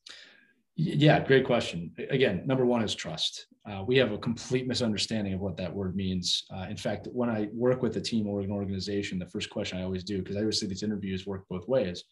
Yeah, 0.83 1.21
great 1.21 1.45
question. 1.45 1.93
Again, 2.09 2.43
number 2.47 2.65
one 2.65 2.83
is 2.83 2.95
trust. 2.95 3.47
Uh, 3.69 3.85
we 3.87 3.99
have 3.99 4.13
a 4.13 4.19
complete 4.19 4.67
misunderstanding 4.67 5.35
of 5.35 5.41
what 5.41 5.59
that 5.59 5.75
word 5.75 5.95
means. 5.95 6.45
Uh, 6.51 6.67
in 6.71 6.77
fact, 6.77 7.07
when 7.13 7.29
I 7.29 7.49
work 7.53 7.83
with 7.83 7.99
a 7.99 8.01
team 8.01 8.27
or 8.27 8.41
an 8.41 8.51
organization, 8.51 9.19
the 9.19 9.27
first 9.27 9.51
question 9.51 9.77
I 9.77 9.83
always 9.83 10.05
do, 10.05 10.21
because 10.21 10.37
I 10.37 10.41
always 10.41 10.59
say 10.59 10.67
these 10.67 10.83
interviews 10.83 11.27
work 11.27 11.45
both 11.51 11.69
ways, 11.69 12.05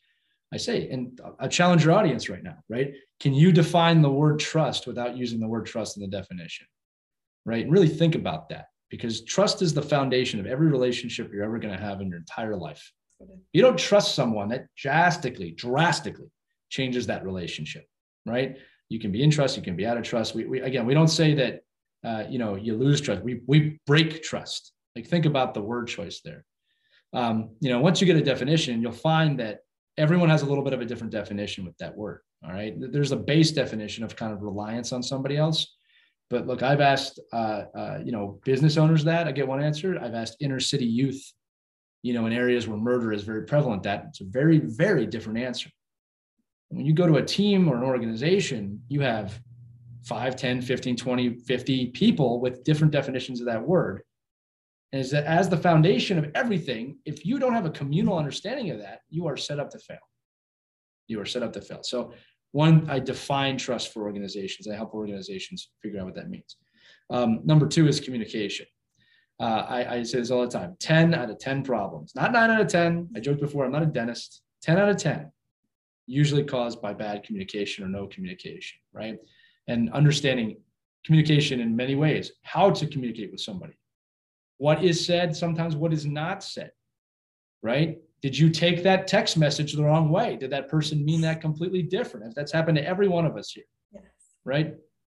I 0.52 0.58
say, 0.58 0.90
and 0.90 1.18
I 1.40 1.48
challenge 1.48 1.82
your 1.82 1.94
audience 1.94 2.28
right 2.28 2.42
now, 2.42 2.58
right? 2.68 2.92
Can 3.20 3.32
you 3.32 3.52
define 3.52 4.02
the 4.02 4.10
word 4.10 4.38
trust 4.38 4.86
without 4.86 5.16
using 5.16 5.40
the 5.40 5.48
word 5.48 5.64
trust 5.64 5.96
in 5.96 6.02
the 6.02 6.08
definition? 6.08 6.66
Right? 7.46 7.64
And 7.64 7.72
really 7.72 7.88
think 7.88 8.16
about 8.16 8.50
that 8.50 8.66
because 8.90 9.24
trust 9.24 9.62
is 9.62 9.72
the 9.72 9.80
foundation 9.80 10.40
of 10.40 10.46
every 10.46 10.66
relationship 10.66 11.32
you're 11.32 11.44
ever 11.44 11.58
going 11.58 11.74
to 11.74 11.82
have 11.82 12.02
in 12.02 12.08
your 12.08 12.18
entire 12.18 12.56
life. 12.56 12.92
You 13.54 13.62
don't 13.62 13.78
trust 13.78 14.14
someone 14.14 14.50
that 14.50 14.66
drastically, 14.76 15.52
drastically 15.52 16.30
changes 16.68 17.06
that 17.06 17.24
relationship 17.24 17.86
right? 18.28 18.56
You 18.88 18.98
can 18.98 19.12
be 19.12 19.22
in 19.22 19.30
trust, 19.30 19.56
you 19.56 19.62
can 19.62 19.76
be 19.76 19.86
out 19.86 19.96
of 19.96 20.02
trust. 20.02 20.34
We, 20.34 20.44
we 20.46 20.60
again, 20.60 20.86
we 20.86 20.94
don't 20.94 21.08
say 21.08 21.34
that 21.34 21.60
uh, 22.04 22.24
you 22.28 22.38
know 22.38 22.54
you 22.54 22.76
lose 22.76 23.00
trust. 23.00 23.22
We 23.22 23.42
we 23.46 23.78
break 23.86 24.22
trust. 24.22 24.72
Like 24.96 25.06
think 25.06 25.26
about 25.26 25.54
the 25.54 25.62
word 25.62 25.88
choice 25.88 26.20
there. 26.24 26.44
Um, 27.12 27.50
you 27.60 27.70
know, 27.70 27.80
once 27.80 28.00
you 28.00 28.06
get 28.06 28.16
a 28.16 28.22
definition, 28.22 28.80
you'll 28.82 28.92
find 28.92 29.38
that 29.40 29.60
everyone 29.96 30.28
has 30.28 30.42
a 30.42 30.46
little 30.46 30.64
bit 30.64 30.72
of 30.72 30.80
a 30.80 30.84
different 30.84 31.12
definition 31.12 31.64
with 31.64 31.76
that 31.78 31.96
word. 31.96 32.20
All 32.44 32.52
right, 32.52 32.74
there's 32.78 33.12
a 33.12 33.16
base 33.16 33.50
definition 33.50 34.04
of 34.04 34.16
kind 34.16 34.32
of 34.32 34.42
reliance 34.42 34.92
on 34.92 35.02
somebody 35.02 35.36
else. 35.36 35.76
But 36.30 36.46
look, 36.46 36.62
I've 36.62 36.80
asked 36.80 37.20
uh, 37.32 37.64
uh, 37.76 37.98
you 38.04 38.12
know 38.12 38.40
business 38.44 38.76
owners 38.76 39.04
that 39.04 39.26
I 39.26 39.32
get 39.32 39.48
one 39.48 39.62
answer. 39.62 39.98
I've 40.00 40.14
asked 40.14 40.36
inner 40.40 40.60
city 40.60 40.86
youth, 40.86 41.22
you 42.02 42.14
know, 42.14 42.26
in 42.26 42.32
areas 42.32 42.66
where 42.66 42.78
murder 42.78 43.12
is 43.12 43.22
very 43.22 43.44
prevalent. 43.44 43.82
That 43.82 44.06
it's 44.08 44.20
a 44.20 44.24
very 44.24 44.58
very 44.58 45.06
different 45.06 45.40
answer 45.40 45.70
when 46.70 46.84
you 46.84 46.92
go 46.92 47.06
to 47.06 47.16
a 47.16 47.24
team 47.24 47.68
or 47.68 47.76
an 47.76 47.82
organization, 47.82 48.82
you 48.88 49.00
have 49.00 49.40
5, 50.04 50.36
10, 50.36 50.62
15, 50.62 50.96
20, 50.96 51.34
50 51.34 51.86
people 51.88 52.40
with 52.40 52.64
different 52.64 52.92
definitions 52.92 53.40
of 53.40 53.46
that 53.46 53.62
word. 53.62 54.02
And 54.92 55.00
is 55.00 55.10
that 55.10 55.24
as 55.24 55.48
the 55.48 55.56
foundation 55.56 56.18
of 56.18 56.30
everything, 56.34 56.98
if 57.04 57.24
you 57.24 57.38
don't 57.38 57.52
have 57.52 57.66
a 57.66 57.70
communal 57.70 58.18
understanding 58.18 58.70
of 58.70 58.78
that, 58.78 59.00
you 59.10 59.26
are 59.26 59.36
set 59.36 59.58
up 59.58 59.70
to 59.70 59.78
fail. 59.78 59.98
You 61.08 61.20
are 61.20 61.26
set 61.26 61.42
up 61.42 61.52
to 61.54 61.60
fail. 61.60 61.82
So, 61.82 62.12
one, 62.52 62.88
I 62.88 62.98
define 62.98 63.58
trust 63.58 63.92
for 63.92 64.04
organizations. 64.04 64.66
I 64.66 64.74
help 64.74 64.94
organizations 64.94 65.68
figure 65.82 66.00
out 66.00 66.06
what 66.06 66.14
that 66.14 66.30
means. 66.30 66.56
Um, 67.10 67.40
number 67.44 67.66
two 67.66 67.86
is 67.86 68.00
communication. 68.00 68.64
Uh, 69.38 69.66
I, 69.68 69.94
I 69.96 70.02
say 70.02 70.18
this 70.18 70.30
all 70.30 70.40
the 70.40 70.48
time 70.48 70.74
10 70.80 71.14
out 71.14 71.28
of 71.28 71.38
10 71.38 71.62
problems, 71.62 72.12
not 72.14 72.32
nine 72.32 72.50
out 72.50 72.62
of 72.62 72.68
10. 72.68 73.10
I 73.14 73.20
joked 73.20 73.40
before, 73.40 73.66
I'm 73.66 73.72
not 73.72 73.82
a 73.82 73.86
dentist. 73.86 74.40
10 74.62 74.78
out 74.78 74.88
of 74.88 74.96
10 74.96 75.30
usually 76.08 76.42
caused 76.42 76.80
by 76.80 76.94
bad 76.94 77.22
communication 77.22 77.84
or 77.84 77.88
no 77.88 78.06
communication, 78.06 78.78
right? 78.92 79.18
And 79.68 79.92
understanding 79.92 80.56
communication 81.04 81.60
in 81.60 81.76
many 81.76 81.94
ways, 81.94 82.32
how 82.42 82.70
to 82.70 82.86
communicate 82.86 83.30
with 83.30 83.40
somebody, 83.40 83.74
what 84.56 84.82
is 84.82 85.04
said, 85.04 85.36
sometimes 85.36 85.76
what 85.76 85.92
is 85.92 86.06
not 86.06 86.42
said, 86.42 86.72
right? 87.62 87.98
Did 88.22 88.36
you 88.36 88.50
take 88.50 88.82
that 88.82 89.06
text 89.06 89.36
message 89.36 89.74
the 89.74 89.84
wrong 89.84 90.10
way? 90.10 90.36
Did 90.36 90.50
that 90.50 90.68
person 90.68 91.04
mean 91.04 91.20
that 91.20 91.40
completely 91.40 91.82
different? 91.82 92.26
If 92.26 92.34
That's 92.34 92.52
happened 92.52 92.78
to 92.78 92.86
every 92.86 93.06
one 93.06 93.26
of 93.26 93.36
us 93.36 93.52
here, 93.52 93.64
yes. 93.92 94.02
right? 94.44 94.74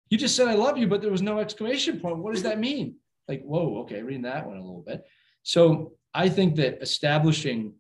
You 0.10 0.18
just 0.18 0.36
said, 0.36 0.48
I 0.48 0.54
love 0.54 0.78
you, 0.78 0.88
but 0.88 1.02
there 1.02 1.12
was 1.12 1.22
no 1.22 1.40
exclamation 1.40 2.00
point. 2.00 2.20
What 2.20 2.34
does 2.34 2.44
that 2.44 2.60
mean? 2.60 2.96
Like, 3.28 3.42
whoa, 3.44 3.80
okay, 3.80 4.02
reading 4.04 4.22
that 4.22 4.46
one 4.46 4.58
a 4.58 4.62
little 4.62 4.84
bit. 4.86 5.04
So 5.42 5.94
I 6.14 6.30
think 6.30 6.56
that 6.58 6.82
establishing 6.82 7.74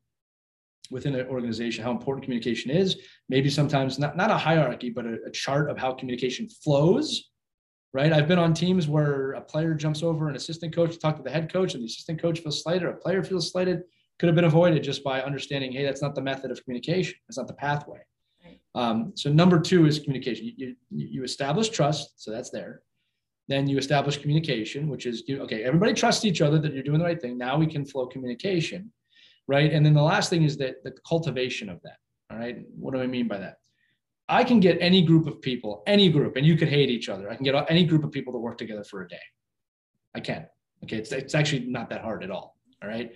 within 0.91 1.15
an 1.15 1.27
organization 1.27 1.83
how 1.83 1.91
important 1.91 2.23
communication 2.23 2.71
is. 2.71 2.97
Maybe 3.29 3.49
sometimes 3.49 3.99
not, 3.99 4.17
not 4.17 4.31
a 4.31 4.37
hierarchy 4.37 4.89
but 4.89 5.05
a, 5.05 5.17
a, 5.27 5.31
chart 5.31 5.69
of 5.69 5.77
how 5.77 5.93
communication 5.93 6.47
flows 6.49 7.29
right? 7.93 8.11
I've 8.11 8.27
been 8.27 8.39
on 8.39 8.53
teams 8.53 8.87
where 8.87 9.33
a 9.33 9.41
player 9.41 9.73
jumps 9.75 10.01
over 10.01 10.27
an 10.27 10.35
assistant 10.35 10.75
coach 10.75 10.93
to 10.93 10.99
talk 10.99 11.15
to 11.17 11.23
the 11.23 11.29
head 11.29 11.51
coach 11.51 11.75
and 11.75 11.83
the 11.83 11.87
assistant 11.87 12.21
coach 12.21 12.39
feels 12.39 12.61
slighted 12.63 12.89
a 12.89 12.93
player 12.93 13.23
feels 13.23 13.51
slighted 13.51 13.83
could 14.19 14.27
have 14.27 14.35
been 14.35 14.45
avoided 14.45 14.83
just 14.83 15.03
by 15.03 15.21
understanding 15.21 15.71
hey 15.71 15.83
that's 15.83 16.01
not 16.01 16.15
the 16.15 16.21
method 16.21 16.51
of 16.51 16.63
communication. 16.63 17.15
It's 17.27 17.37
not 17.37 17.47
the 17.47 17.53
pathway. 17.53 17.99
Um, 18.75 19.13
so 19.15 19.31
number 19.31 19.59
two 19.59 19.85
is 19.85 19.99
communication. 19.99 20.51
You, 20.57 20.75
you, 20.89 21.07
you 21.07 21.23
establish 21.23 21.69
trust 21.69 22.13
so 22.15 22.31
that's 22.31 22.49
there. 22.49 22.81
Then 23.47 23.67
you 23.67 23.77
establish 23.77 24.17
communication 24.17 24.87
which 24.87 25.05
is 25.05 25.23
okay 25.29 25.63
everybody 25.63 25.93
trusts 25.93 26.25
each 26.25 26.41
other 26.41 26.59
that 26.59 26.73
you're 26.73 26.83
doing 26.83 26.99
the 26.99 27.05
right 27.05 27.21
thing. 27.21 27.37
Now 27.37 27.57
we 27.57 27.67
can 27.67 27.85
flow 27.85 28.07
communication 28.07 28.91
right? 29.47 29.71
And 29.71 29.85
then 29.85 29.93
the 29.93 30.01
last 30.01 30.29
thing 30.29 30.43
is 30.43 30.57
that 30.57 30.83
the 30.83 30.93
cultivation 31.07 31.69
of 31.69 31.81
that. 31.83 31.97
All 32.31 32.37
right. 32.37 32.57
What 32.75 32.93
do 32.93 33.01
I 33.01 33.07
mean 33.07 33.27
by 33.27 33.37
that? 33.39 33.57
I 34.29 34.43
can 34.43 34.59
get 34.59 34.77
any 34.79 35.01
group 35.01 35.27
of 35.27 35.41
people, 35.41 35.83
any 35.85 36.09
group, 36.09 36.37
and 36.37 36.45
you 36.45 36.55
could 36.55 36.69
hate 36.69 36.89
each 36.89 37.09
other. 37.09 37.29
I 37.29 37.35
can 37.35 37.43
get 37.43 37.55
any 37.69 37.83
group 37.83 38.03
of 38.03 38.11
people 38.11 38.33
to 38.33 38.39
work 38.39 38.57
together 38.57 38.83
for 38.83 39.01
a 39.01 39.07
day. 39.07 39.17
I 40.15 40.21
can. 40.21 40.47
Okay. 40.83 40.97
It's, 40.97 41.11
it's 41.11 41.35
actually 41.35 41.65
not 41.65 41.89
that 41.89 42.01
hard 42.01 42.23
at 42.23 42.31
all. 42.31 42.57
All 42.81 42.89
right. 42.89 43.11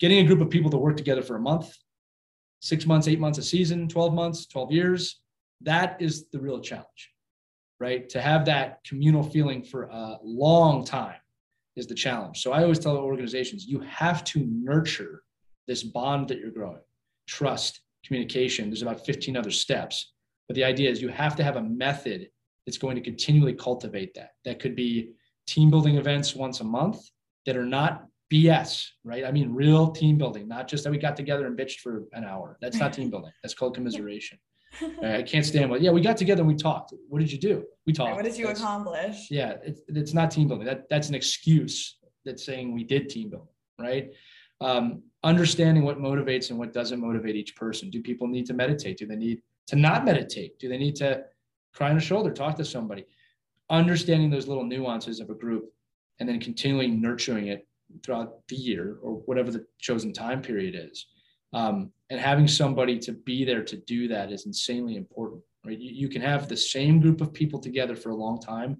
Getting 0.00 0.24
a 0.24 0.26
group 0.26 0.40
of 0.40 0.50
people 0.50 0.70
to 0.70 0.76
work 0.76 0.96
together 0.96 1.22
for 1.22 1.36
a 1.36 1.40
month, 1.40 1.72
six 2.60 2.86
months, 2.86 3.08
eight 3.08 3.20
months, 3.20 3.38
a 3.38 3.42
season, 3.42 3.88
12 3.88 4.14
months, 4.14 4.46
12 4.46 4.72
years, 4.72 5.20
that 5.60 5.96
is 6.00 6.28
the 6.30 6.38
real 6.38 6.60
challenge, 6.60 7.10
right? 7.80 8.08
To 8.10 8.20
have 8.20 8.44
that 8.46 8.80
communal 8.86 9.22
feeling 9.22 9.62
for 9.62 9.84
a 9.84 10.18
long 10.22 10.84
time 10.84 11.16
is 11.76 11.86
the 11.86 11.94
challenge. 11.94 12.42
So 12.42 12.52
I 12.52 12.62
always 12.62 12.78
tell 12.78 12.96
organizations, 12.96 13.66
you 13.66 13.80
have 13.80 14.24
to 14.24 14.44
nurture 14.46 15.23
this 15.66 15.82
bond 15.82 16.28
that 16.28 16.38
you're 16.38 16.50
growing 16.50 16.80
trust 17.26 17.80
communication 18.04 18.68
there's 18.68 18.82
about 18.82 19.04
15 19.04 19.36
other 19.36 19.50
steps. 19.50 20.12
But 20.46 20.56
the 20.56 20.64
idea 20.64 20.90
is 20.90 21.00
you 21.00 21.08
have 21.08 21.36
to 21.36 21.44
have 21.44 21.56
a 21.56 21.62
method 21.62 22.28
that's 22.66 22.78
going 22.78 22.96
to 22.96 23.02
continually 23.02 23.54
cultivate 23.54 24.14
that. 24.14 24.30
That 24.44 24.60
could 24.60 24.76
be 24.76 25.12
team 25.46 25.70
building 25.70 25.96
events 25.96 26.34
once 26.34 26.60
a 26.60 26.64
month 26.64 26.98
that 27.46 27.56
are 27.56 27.66
not 27.66 28.06
bs 28.32 28.88
right? 29.04 29.24
I 29.24 29.30
mean 29.30 29.52
real 29.52 29.90
team 29.90 30.16
building 30.16 30.48
not 30.48 30.66
just 30.66 30.82
that 30.84 30.90
we 30.90 30.98
got 30.98 31.14
together 31.14 31.46
and 31.46 31.58
bitched 31.58 31.80
for 31.80 32.04
an 32.12 32.24
hour. 32.24 32.58
That's 32.60 32.78
not 32.78 32.92
team 32.92 33.10
building. 33.12 33.30
That's 33.42 33.54
called 33.54 33.74
commiseration. 33.74 34.38
I 35.04 35.22
can't 35.22 35.46
stand 35.46 35.70
what 35.70 35.82
yeah 35.82 35.90
we 35.90 36.00
got 36.00 36.16
together 36.16 36.40
and 36.40 36.48
we 36.48 36.56
talked. 36.56 36.94
What 37.08 37.20
did 37.20 37.30
you 37.30 37.38
do? 37.38 37.64
We 37.86 37.92
talked. 37.92 38.16
what 38.16 38.24
did 38.24 38.36
you 38.36 38.46
that's, 38.46 38.60
accomplish? 38.60 39.28
Yeah 39.30 39.54
it's, 39.62 39.80
it's 39.88 40.14
not 40.14 40.30
team 40.30 40.48
building. 40.48 40.66
That 40.66 40.88
that's 40.88 41.08
an 41.08 41.14
excuse 41.14 41.98
that's 42.24 42.44
saying 42.44 42.74
we 42.74 42.84
did 42.84 43.08
team 43.08 43.30
building 43.30 43.48
right 43.78 44.10
um, 44.64 45.02
understanding 45.22 45.84
what 45.84 45.98
motivates 45.98 46.48
and 46.48 46.58
what 46.58 46.72
doesn't 46.72 46.98
motivate 46.98 47.36
each 47.36 47.54
person. 47.54 47.90
Do 47.90 48.00
people 48.00 48.26
need 48.26 48.46
to 48.46 48.54
meditate? 48.54 48.96
Do 48.96 49.06
they 49.06 49.16
need 49.16 49.42
to 49.66 49.76
not 49.76 50.06
meditate? 50.06 50.58
Do 50.58 50.68
they 50.70 50.78
need 50.78 50.96
to 50.96 51.22
cry 51.74 51.90
on 51.90 51.98
a 51.98 52.00
shoulder, 52.00 52.32
talk 52.32 52.56
to 52.56 52.64
somebody? 52.64 53.04
Understanding 53.68 54.30
those 54.30 54.48
little 54.48 54.64
nuances 54.64 55.20
of 55.20 55.28
a 55.28 55.34
group 55.34 55.64
and 56.18 56.26
then 56.26 56.40
continually 56.40 56.88
nurturing 56.88 57.48
it 57.48 57.68
throughout 58.02 58.46
the 58.48 58.56
year 58.56 58.96
or 59.02 59.16
whatever 59.26 59.50
the 59.50 59.66
chosen 59.78 60.14
time 60.14 60.40
period 60.40 60.74
is. 60.74 61.06
Um, 61.52 61.92
and 62.08 62.18
having 62.18 62.48
somebody 62.48 62.98
to 63.00 63.12
be 63.12 63.44
there 63.44 63.62
to 63.64 63.76
do 63.76 64.08
that 64.08 64.32
is 64.32 64.46
insanely 64.46 64.96
important. 64.96 65.42
right? 65.66 65.78
You, 65.78 65.90
you 65.92 66.08
can 66.08 66.22
have 66.22 66.48
the 66.48 66.56
same 66.56 67.00
group 67.00 67.20
of 67.20 67.34
people 67.34 67.60
together 67.60 67.96
for 67.96 68.10
a 68.10 68.16
long 68.16 68.40
time. 68.40 68.78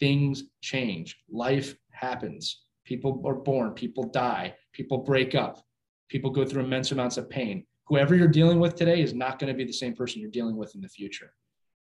Things 0.00 0.44
change. 0.60 1.16
Life 1.30 1.76
happens. 1.92 2.62
People 2.90 3.22
are 3.24 3.36
born. 3.36 3.70
People 3.70 4.02
die. 4.02 4.52
People 4.72 4.98
break 4.98 5.36
up. 5.36 5.64
People 6.08 6.28
go 6.28 6.44
through 6.44 6.64
immense 6.64 6.90
amounts 6.90 7.18
of 7.18 7.30
pain. 7.30 7.64
Whoever 7.86 8.16
you're 8.16 8.26
dealing 8.26 8.58
with 8.58 8.74
today 8.74 9.00
is 9.00 9.14
not 9.14 9.38
going 9.38 9.46
to 9.46 9.56
be 9.56 9.64
the 9.64 9.72
same 9.72 9.94
person 9.94 10.20
you're 10.20 10.28
dealing 10.32 10.56
with 10.56 10.74
in 10.74 10.80
the 10.80 10.88
future. 10.88 11.32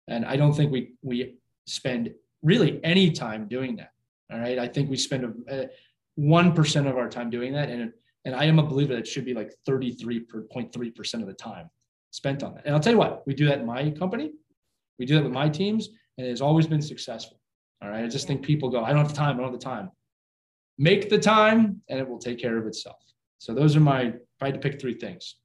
And 0.08 0.24
I 0.24 0.34
don't 0.36 0.52
think 0.52 0.72
we 0.72 0.94
we 1.02 1.36
spend 1.68 2.12
really 2.42 2.80
any 2.82 3.12
time 3.12 3.46
doing 3.46 3.76
that. 3.76 3.92
All 4.32 4.40
right. 4.40 4.58
I 4.58 4.66
think 4.66 4.90
we 4.90 4.96
spend 4.96 5.32
one 6.16 6.52
percent 6.52 6.88
of 6.88 6.96
our 6.96 7.08
time 7.08 7.30
doing 7.30 7.52
that, 7.52 7.68
and 7.68 7.92
and 8.24 8.34
I 8.34 8.42
am 8.46 8.58
a 8.58 8.64
believer 8.64 8.94
that 8.94 9.00
it 9.00 9.06
should 9.06 9.24
be 9.24 9.34
like 9.34 9.52
33.3 9.68 10.96
percent 10.96 11.22
of 11.22 11.28
the 11.28 11.34
time 11.34 11.70
spent 12.10 12.42
on 12.42 12.54
that. 12.54 12.66
And 12.66 12.74
I'll 12.74 12.80
tell 12.80 12.94
you 12.94 12.98
what, 12.98 13.24
we 13.28 13.34
do 13.34 13.46
that 13.46 13.60
in 13.60 13.66
my 13.66 13.90
company, 13.92 14.32
we 14.98 15.06
do 15.06 15.14
that 15.14 15.22
with 15.22 15.32
my 15.32 15.48
teams, 15.48 15.90
and 16.18 16.26
it 16.26 16.30
has 16.30 16.40
always 16.40 16.66
been 16.66 16.82
successful. 16.82 17.38
All 17.80 17.90
right. 17.90 18.04
I 18.04 18.08
just 18.08 18.26
think 18.26 18.42
people 18.42 18.70
go, 18.70 18.82
I 18.82 18.88
don't 18.88 18.98
have 18.98 19.08
the 19.08 19.14
time, 19.14 19.36
I 19.36 19.42
don't 19.42 19.52
have 19.52 19.60
the 19.60 19.64
time. 19.64 19.90
Make 20.78 21.08
the 21.08 21.18
time 21.18 21.82
and 21.88 21.98
it 21.98 22.08
will 22.08 22.18
take 22.18 22.38
care 22.38 22.58
of 22.58 22.66
itself. 22.66 22.98
So 23.38 23.54
those 23.54 23.76
are 23.76 23.80
my, 23.80 24.02
if 24.02 24.42
I 24.42 24.46
had 24.46 24.54
to 24.54 24.60
pick 24.60 24.80
three 24.80 24.94
things, 24.94 25.36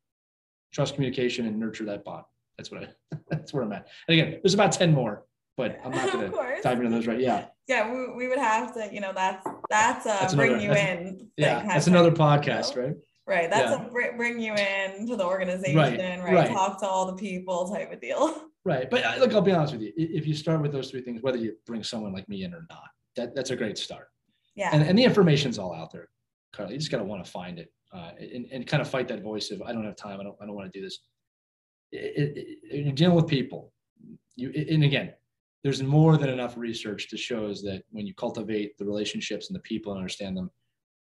trust 0.74 0.96
communication 0.96 1.46
and 1.46 1.60
nurture 1.60 1.86
that 1.86 2.04
bond. 2.04 2.24
That's 2.58 2.72
what 2.72 2.84
I, 2.84 2.88
that's 3.30 3.54
where 3.54 3.64
I'm 3.64 3.72
at. 3.74 3.88
And 4.08 4.20
again, 4.20 4.40
there's 4.44 4.54
about 4.54 4.72
10 4.72 4.94
more, 4.94 5.26
but 5.58 5.80
I'm 5.84 5.92
not 5.92 6.12
going 6.14 6.32
to 6.32 6.62
dive 6.62 6.80
into 6.80 6.90
those 6.90 7.08
right. 7.08 7.20
Yeah. 7.20 7.46
Yeah. 7.68 7.92
We, 7.92 8.14
we 8.14 8.28
would 8.28 8.40
have 8.40 8.74
to, 8.76 8.90
you 8.92 9.02
know, 9.02 9.14
that's, 9.14 9.46
that's, 9.70 10.06
uh, 10.06 10.18
that's 10.20 10.36
bring 10.36 10.54
another, 10.54 10.66
you 10.66 10.74
in. 10.74 11.28
Yeah. 11.38 11.66
That's 11.66 11.88
another 11.88 12.12
podcast, 12.12 12.76
right? 12.76 12.96
Right. 13.28 13.50
That's 13.50 13.72
yeah. 13.72 13.86
a 13.86 14.18
bring 14.18 14.40
you 14.40 14.54
in 14.56 15.08
to 15.08 15.16
the 15.16 15.26
organization, 15.26 15.78
right. 15.78 15.98
right? 15.98 16.34
right? 16.34 16.50
Talk 16.50 16.80
to 16.82 16.88
all 16.88 17.06
the 17.06 17.14
people 17.16 17.70
type 17.70 17.92
of 17.92 18.02
deal. 18.02 18.48
Right. 18.64 18.92
But 18.92 19.04
uh, 19.04 19.16
look, 19.18 19.34
I'll 19.34 19.42
be 19.42 19.52
honest 19.52 19.74
with 19.74 19.82
you. 19.82 19.92
If 19.98 20.28
you 20.28 20.36
start 20.36 20.62
with 20.62 20.72
those 20.72 20.92
three 20.92 21.02
things, 21.02 21.24
whether 21.24 21.40
you 21.40 21.56
bring 21.66 21.84
someone 21.84 22.14
like 22.14 22.30
me 22.30 22.44
in 22.44 22.54
or 22.54 22.68
not, 22.70 22.84
that, 23.16 23.34
that's 23.34 23.50
a 23.50 23.56
great 23.56 23.76
start. 23.76 24.10
Yeah. 24.62 24.70
And, 24.74 24.84
and 24.84 24.98
the 24.98 25.04
information's 25.04 25.58
all 25.60 25.74
out 25.74 25.92
there, 25.92 26.10
Carly. 26.54 26.74
You 26.74 26.80
just 26.80 26.92
got 26.92 27.00
to 27.00 27.04
want 27.04 27.26
to 27.26 27.32
find 27.32 27.60
it 27.60 27.72
uh, 27.94 28.12
and, 28.20 28.46
and 28.52 28.68
kind 28.68 28.82
of 28.82 28.90
fight 28.90 29.08
that 29.08 29.22
voice 29.22 29.52
of, 29.52 29.62
I 29.62 29.74
don't 29.74 29.86
have 29.86 29.96
time. 29.96 30.20
I 30.20 30.24
don't, 30.24 30.36
I 30.42 30.46
don't 30.46 30.56
want 30.56 30.72
to 30.72 30.80
do 30.80 30.84
this. 30.84 31.00
It, 31.92 32.38
it, 32.38 32.86
you're 32.86 32.94
dealing 32.94 33.16
with 33.16 33.28
people. 33.28 33.74
You, 34.36 34.52
and 34.70 34.84
again, 34.84 35.14
there's 35.64 35.84
more 35.84 36.18
than 36.18 36.30
enough 36.30 36.58
research 36.58 37.10
to 37.10 37.18
show 37.18 37.48
shows 37.48 37.62
that 37.64 37.84
when 37.92 38.08
you 38.08 38.14
cultivate 38.14 38.78
the 38.78 38.86
relationships 38.86 39.50
and 39.50 39.56
the 39.56 39.62
people 39.62 39.92
and 39.92 40.00
understand 40.00 40.38
them, 40.38 40.50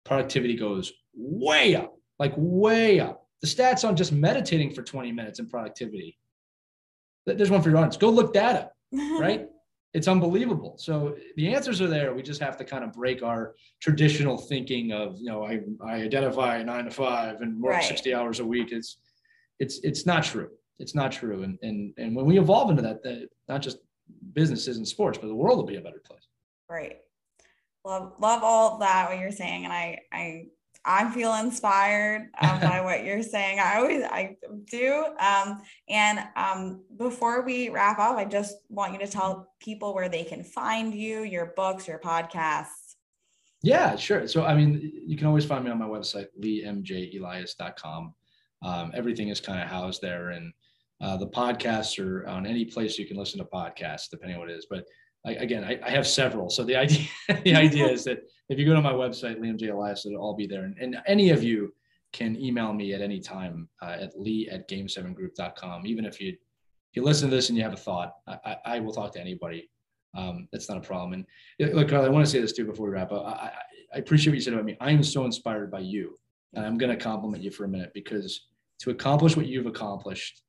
productivity 0.03 0.55
goes 0.55 0.91
way 1.15 1.75
up 1.75 1.95
like 2.19 2.33
way 2.37 2.99
up. 2.99 3.27
The 3.41 3.47
stats 3.47 3.87
on 3.87 3.95
just 3.95 4.11
meditating 4.11 4.71
for 4.71 4.83
20 4.83 5.11
minutes 5.11 5.39
and 5.39 5.49
productivity. 5.49 6.17
There's 7.25 7.49
one 7.49 7.61
for 7.61 7.69
your 7.69 7.77
audience. 7.77 7.97
Go 7.97 8.09
look 8.09 8.33
that 8.33 8.55
up, 8.55 8.73
right? 9.19 9.47
It's 9.93 10.07
unbelievable. 10.07 10.75
So 10.77 11.15
the 11.35 11.53
answers 11.53 11.79
are 11.79 11.87
there. 11.87 12.13
We 12.13 12.23
just 12.23 12.41
have 12.41 12.57
to 12.57 12.65
kind 12.65 12.83
of 12.83 12.93
break 12.93 13.21
our 13.21 13.55
traditional 13.79 14.37
thinking 14.37 14.91
of, 14.91 15.17
you 15.19 15.25
know, 15.25 15.45
I, 15.45 15.61
I 15.85 15.95
identify 15.95 16.63
nine 16.63 16.85
to 16.85 16.91
five 16.91 17.41
and 17.41 17.61
work 17.61 17.73
right. 17.73 17.83
60 17.83 18.13
hours 18.13 18.39
a 18.39 18.45
week. 18.45 18.71
It's, 18.71 18.97
it's, 19.59 19.79
it's 19.83 20.05
not 20.05 20.23
true. 20.23 20.49
It's 20.79 20.95
not 20.95 21.11
true. 21.11 21.43
And, 21.43 21.59
and, 21.61 21.93
and 21.97 22.15
when 22.15 22.25
we 22.25 22.39
evolve 22.39 22.71
into 22.71 22.81
that, 22.81 23.03
that 23.03 23.29
not 23.47 23.61
just 23.61 23.77
businesses 24.33 24.77
and 24.77 24.87
sports, 24.87 25.19
but 25.19 25.27
the 25.27 25.35
world 25.35 25.57
will 25.57 25.65
be 25.65 25.75
a 25.75 25.81
better 25.81 26.01
place. 26.03 26.27
Right. 26.67 26.97
Love, 27.85 28.13
love 28.19 28.41
all 28.43 28.79
that, 28.79 29.09
what 29.09 29.19
you're 29.19 29.31
saying. 29.31 29.65
And 29.65 29.73
I, 29.73 29.99
I 30.11 30.45
I 30.85 31.09
feel 31.11 31.33
inspired 31.35 32.29
um, 32.41 32.59
by 32.59 32.81
what 32.83 33.03
you're 33.03 33.23
saying. 33.23 33.59
I 33.59 33.77
always 33.77 34.03
I 34.03 34.37
do. 34.65 35.05
Um, 35.19 35.61
and 35.87 36.19
um, 36.35 36.81
before 36.97 37.41
we 37.41 37.69
wrap 37.69 37.99
up, 37.99 38.17
I 38.17 38.25
just 38.25 38.57
want 38.69 38.93
you 38.93 38.99
to 38.99 39.07
tell 39.07 39.53
people 39.59 39.93
where 39.93 40.09
they 40.09 40.23
can 40.23 40.43
find 40.43 40.93
you, 40.93 41.23
your 41.23 41.53
books, 41.55 41.87
your 41.87 41.99
podcasts. 41.99 42.95
Yeah, 43.61 43.95
sure. 43.95 44.27
So 44.27 44.43
I 44.43 44.55
mean, 44.55 44.91
you 45.05 45.15
can 45.15 45.27
always 45.27 45.45
find 45.45 45.63
me 45.63 45.71
on 45.71 45.79
my 45.79 45.87
website, 45.87 46.27
leemjelias.com. 46.41 48.13
Um, 48.61 48.91
everything 48.93 49.29
is 49.29 49.39
kind 49.39 49.61
of 49.61 49.69
housed 49.69 50.01
there, 50.01 50.31
and 50.31 50.53
uh, 51.01 51.17
the 51.17 51.27
podcasts 51.27 51.97
are 51.97 52.27
on 52.27 52.45
any 52.45 52.65
place 52.65 52.99
you 52.99 53.05
can 53.05 53.17
listen 53.17 53.39
to 53.39 53.45
podcasts, 53.45 54.09
depending 54.09 54.35
on 54.35 54.41
what 54.41 54.49
it 54.49 54.57
is. 54.57 54.67
But 54.69 54.85
I, 55.25 55.31
again, 55.33 55.63
I, 55.63 55.79
I, 55.83 55.89
have 55.89 56.05
several. 56.05 56.49
So 56.49 56.63
the 56.63 56.75
idea, 56.75 57.07
the 57.43 57.55
idea 57.55 57.87
is 57.87 58.03
that 58.05 58.19
if 58.49 58.59
you 58.59 58.65
go 58.65 58.73
to 58.73 58.81
my 58.81 58.91
website, 58.91 59.39
Liam 59.39 59.57
J. 59.57 59.69
Elias, 59.69 60.05
it'll 60.05 60.21
all 60.21 60.35
be 60.35 60.47
there. 60.47 60.63
And, 60.63 60.77
and 60.79 60.97
any 61.07 61.29
of 61.29 61.43
you 61.43 61.73
can 62.11 62.39
email 62.39 62.73
me 62.73 62.93
at 62.93 63.01
any 63.01 63.19
time 63.19 63.69
uh, 63.81 63.97
at 63.99 64.19
lee 64.19 64.49
at 64.49 64.69
game7group.com. 64.69 65.85
Even 65.85 66.05
if 66.05 66.19
you, 66.19 66.29
if 66.29 66.95
you 66.95 67.03
listen 67.03 67.29
to 67.29 67.35
this 67.35 67.49
and 67.49 67.57
you 67.57 67.63
have 67.63 67.73
a 67.73 67.77
thought, 67.77 68.13
I, 68.27 68.57
I 68.65 68.79
will 68.79 68.93
talk 68.93 69.13
to 69.13 69.21
anybody. 69.21 69.69
Um, 70.15 70.47
that's 70.51 70.69
not 70.69 70.77
a 70.77 70.81
problem. 70.81 71.25
And 71.59 71.73
look, 71.73 71.89
Carl, 71.89 72.05
I 72.05 72.09
want 72.09 72.25
to 72.25 72.29
say 72.29 72.39
this 72.39 72.53
too 72.53 72.65
before 72.65 72.87
we 72.87 72.93
wrap 72.93 73.11
up. 73.11 73.25
I, 73.25 73.51
I 73.93 73.97
appreciate 73.97 74.31
what 74.31 74.35
you 74.35 74.41
said 74.41 74.53
about 74.53 74.65
me. 74.65 74.77
I 74.79 74.91
am 74.91 75.03
so 75.03 75.25
inspired 75.25 75.71
by 75.71 75.79
you. 75.79 76.17
And 76.53 76.65
I'm 76.65 76.77
going 76.77 76.95
to 76.95 77.03
compliment 77.03 77.43
you 77.43 77.49
for 77.49 77.65
a 77.65 77.67
minute 77.67 77.91
because 77.93 78.47
to 78.81 78.91
accomplish 78.91 79.35
what 79.35 79.47
you've 79.47 79.65
accomplished, 79.65 80.43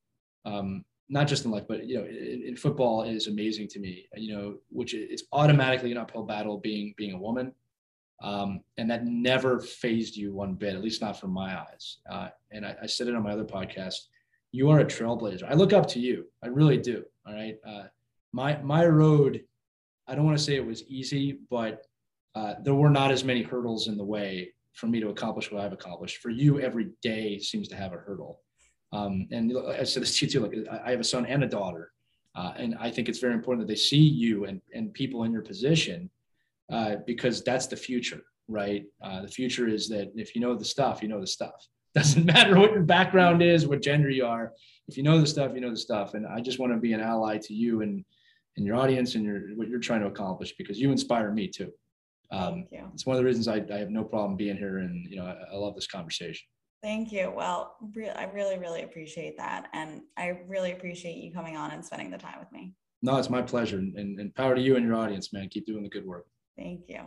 um, 0.45 0.85
not 1.09 1.29
just 1.29 1.45
in 1.45 1.51
life, 1.51 1.65
but 1.69 1.87
you 1.87 1.99
know, 1.99 2.05
in, 2.05 2.45
in, 2.47 2.57
football 2.57 3.03
is 3.03 3.27
amazing 3.27 3.69
to 3.69 3.79
me. 3.79 4.07
You 4.17 4.37
know, 4.37 4.55
which 4.71 4.95
it's 4.95 5.25
automatically 5.33 5.93
an 5.93 5.99
uphill 5.99 6.25
battle 6.25 6.59
being 6.59 6.95
being 6.97 7.13
a 7.13 7.19
woman, 7.19 7.53
um, 8.23 8.61
and 8.79 8.91
that 8.91 9.05
never 9.05 9.61
fazed 9.61 10.17
you 10.17 10.33
one 10.33 10.55
bit, 10.55 10.75
at 10.75 10.83
least 10.83 11.03
not 11.03 11.19
from 11.19 11.31
my 11.31 11.59
eyes. 11.59 11.99
Uh, 12.09 12.29
and 12.51 12.65
I, 12.65 12.77
I, 12.83 12.87
said 12.87 13.09
it 13.09 13.15
on 13.15 13.23
my 13.23 13.33
other 13.33 13.45
podcast. 13.45 14.07
You 14.53 14.71
are 14.71 14.81
a 14.81 14.85
trailblazer. 14.85 15.45
I 15.49 15.55
look 15.55 15.73
up 15.73 15.87
to 15.89 16.01
you. 16.01 16.27
I 16.43 16.47
really 16.47 16.79
do. 16.79 17.05
All 17.27 17.35
right. 17.35 17.57
Uh, 17.67 17.85
my 18.33 18.57
my 18.63 18.87
road. 18.87 19.43
I 20.07 20.15
don't 20.15 20.27
want 20.27 20.37
to 20.37 20.45
say 20.45 20.57
it 20.57 20.67
was 20.67 20.85
easy, 20.85 21.39
but 21.51 21.87
uh, 22.35 22.55
there 22.63 22.75
were 22.75 22.91
not 22.91 23.11
as 23.11 23.25
many 23.25 23.43
hurdles 23.43 23.89
in 23.89 23.97
the 23.97 24.05
way 24.05 24.53
for 24.75 24.87
me 24.87 25.01
to 25.01 25.09
accomplish 25.09 25.51
what 25.51 25.63
I've 25.63 25.73
accomplished. 25.73 26.19
For 26.19 26.31
you, 26.31 26.61
every 26.61 26.91
day 27.01 27.39
seems 27.39 27.69
to 27.69 27.77
have 27.77 27.93
a 27.93 27.97
hurdle. 27.97 28.41
Um, 28.95 29.27
and 29.33 29.53
I 29.69 29.83
said 29.83 30.03
this 30.03 30.17
to 30.19 30.27
you 30.27 30.31
too, 30.31 30.41
like 30.41 30.55
I 30.85 30.93
have 30.93 31.01
a 31.01 31.05
son 31.05 31.27
and 31.27 31.43
a 31.43 31.49
daughter. 31.49 31.91
Uh, 32.37 32.53
and 32.57 32.77
I 32.79 32.91
think 32.91 33.09
it's 33.09 33.19
very 33.19 33.35
important 33.35 33.67
that 33.67 33.73
they 33.73 33.79
see 33.79 33.99
you 33.99 34.45
and, 34.45 34.61
and 34.73 34.93
people 34.93 35.25
in 35.25 35.33
your 35.33 35.43
position 35.43 36.11
uh, 36.71 36.97
because 37.07 37.43
that's 37.43 37.67
the 37.67 37.77
future, 37.77 38.23
right? 38.49 38.85
Uh, 39.03 39.23
the 39.23 39.29
future 39.29 39.69
is 39.69 39.89
that 39.89 40.13
if 40.15 40.35
you 40.35 40.41
know 40.41 40.55
the 40.55 40.65
stuff, 40.65 41.03
you 41.03 41.09
know 41.09 41.21
the 41.21 41.27
stuff. 41.27 41.67
Doesn't 41.95 42.25
matter 42.25 42.59
what 42.59 42.73
your 42.73 42.83
background 42.83 43.43
is, 43.43 43.69
what 43.69 43.83
gender 43.83 44.11
you 44.11 44.27
are. 44.27 44.53
If 44.89 44.97
you 44.97 45.03
know 45.03 45.21
the 45.21 45.27
stuff, 45.27 45.53
you 45.55 45.61
know 45.61 45.71
the 45.71 45.77
stuff. 45.77 46.15
And 46.15 46.27
I 46.27 46.41
just 46.41 46.59
want 46.59 46.73
to 46.73 46.79
be 46.79 46.93
an 46.93 47.01
ally 47.01 47.39
to 47.39 47.55
you 47.55 47.83
and 47.83 48.05
and 48.57 48.65
your 48.65 48.77
audience 48.77 49.17
and 49.17 49.25
your 49.25 49.41
what 49.57 49.69
you're 49.69 49.81
trying 49.81 50.01
to 50.01 50.07
accomplish 50.07 50.55
because 50.57 50.79
you 50.79 50.93
inspire 50.93 51.33
me 51.33 51.49
too. 51.49 51.73
Um, 52.31 52.67
it's 52.93 53.07
one 53.07 53.17
of 53.17 53.23
the 53.23 53.27
reasons 53.27 53.49
I, 53.49 53.65
I 53.73 53.79
have 53.79 53.91
no 53.91 54.03
problem 54.03 54.37
being 54.37 54.57
here, 54.57 54.79
and 54.79 55.07
you 55.09 55.17
know 55.17 55.25
I, 55.25 55.53
I 55.53 55.57
love 55.57 55.75
this 55.75 55.87
conversation. 55.87 56.47
Thank 56.85 57.13
you. 57.13 57.33
Well, 57.35 57.77
re- 57.95 58.11
I 58.11 58.25
really, 58.25 58.59
really 58.59 58.83
appreciate 58.83 59.39
that. 59.39 59.69
And 59.73 60.03
I 60.19 60.41
really 60.47 60.73
appreciate 60.73 61.17
you 61.17 61.33
coming 61.33 61.57
on 61.57 61.71
and 61.71 61.83
spending 61.83 62.11
the 62.11 62.19
time 62.19 62.39
with 62.39 62.53
me. 62.53 62.75
No, 63.01 63.17
it's 63.17 63.31
my 63.31 63.41
pleasure. 63.41 63.79
And, 63.79 64.21
and 64.21 64.35
power 64.35 64.55
to 64.55 64.61
you 64.61 64.77
and 64.77 64.85
your 64.85 64.95
audience, 64.95 65.33
man. 65.33 65.49
Keep 65.49 65.65
doing 65.65 65.83
the 65.83 65.89
good 65.89 66.05
work. 66.05 66.27
Thank 66.59 66.83
you. 66.89 67.01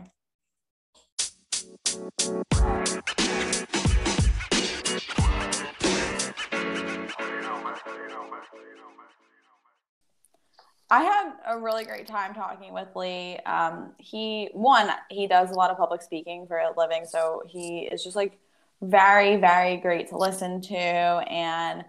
I 10.90 11.02
had 11.02 11.34
a 11.46 11.56
really 11.56 11.84
great 11.84 12.08
time 12.08 12.34
talking 12.34 12.72
with 12.72 12.88
Lee. 12.96 13.36
Um, 13.46 13.92
he, 13.98 14.48
one, 14.54 14.90
he 15.08 15.28
does 15.28 15.52
a 15.52 15.54
lot 15.54 15.70
of 15.70 15.76
public 15.76 16.02
speaking 16.02 16.48
for 16.48 16.56
a 16.56 16.72
living. 16.76 17.04
So 17.04 17.44
he 17.46 17.88
is 17.92 18.02
just 18.02 18.16
like, 18.16 18.40
very, 18.80 19.36
very 19.36 19.76
great 19.76 20.08
to 20.08 20.16
listen 20.16 20.60
to. 20.62 20.76
And 20.76 21.84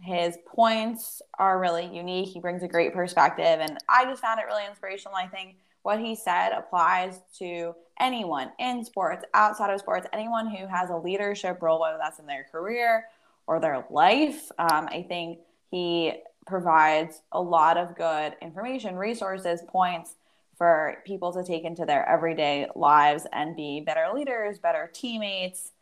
his 0.00 0.36
points 0.46 1.22
are 1.38 1.60
really 1.60 1.86
unique. 1.86 2.28
He 2.28 2.40
brings 2.40 2.62
a 2.62 2.68
great 2.68 2.92
perspective. 2.92 3.60
And 3.60 3.78
I 3.88 4.04
just 4.04 4.20
found 4.20 4.40
it 4.40 4.46
really 4.46 4.66
inspirational. 4.66 5.16
I 5.16 5.28
think 5.28 5.56
what 5.82 6.00
he 6.00 6.14
said 6.14 6.50
applies 6.52 7.20
to 7.38 7.74
anyone 8.00 8.50
in 8.58 8.84
sports, 8.84 9.24
outside 9.34 9.72
of 9.72 9.80
sports, 9.80 10.06
anyone 10.12 10.48
who 10.48 10.66
has 10.66 10.90
a 10.90 10.96
leadership 10.96 11.60
role, 11.60 11.80
whether 11.80 11.98
that's 11.98 12.18
in 12.18 12.26
their 12.26 12.46
career 12.50 13.04
or 13.46 13.60
their 13.60 13.84
life. 13.90 14.50
Um, 14.58 14.88
I 14.90 15.04
think 15.06 15.40
he 15.70 16.14
provides 16.46 17.22
a 17.30 17.40
lot 17.40 17.76
of 17.76 17.96
good 17.96 18.34
information, 18.40 18.96
resources, 18.96 19.62
points 19.68 20.16
for 20.56 20.96
people 21.04 21.32
to 21.32 21.44
take 21.44 21.64
into 21.64 21.84
their 21.84 22.08
everyday 22.08 22.68
lives 22.74 23.26
and 23.32 23.56
be 23.56 23.80
better 23.80 24.08
leaders, 24.14 24.58
better 24.58 24.90
teammates, 24.92 25.72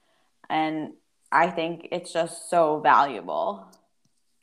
and 0.51 0.93
I 1.33 1.49
think 1.49 1.89
it's 1.93 2.13
just 2.13 2.51
so 2.51 2.81
valuable. 2.81 3.67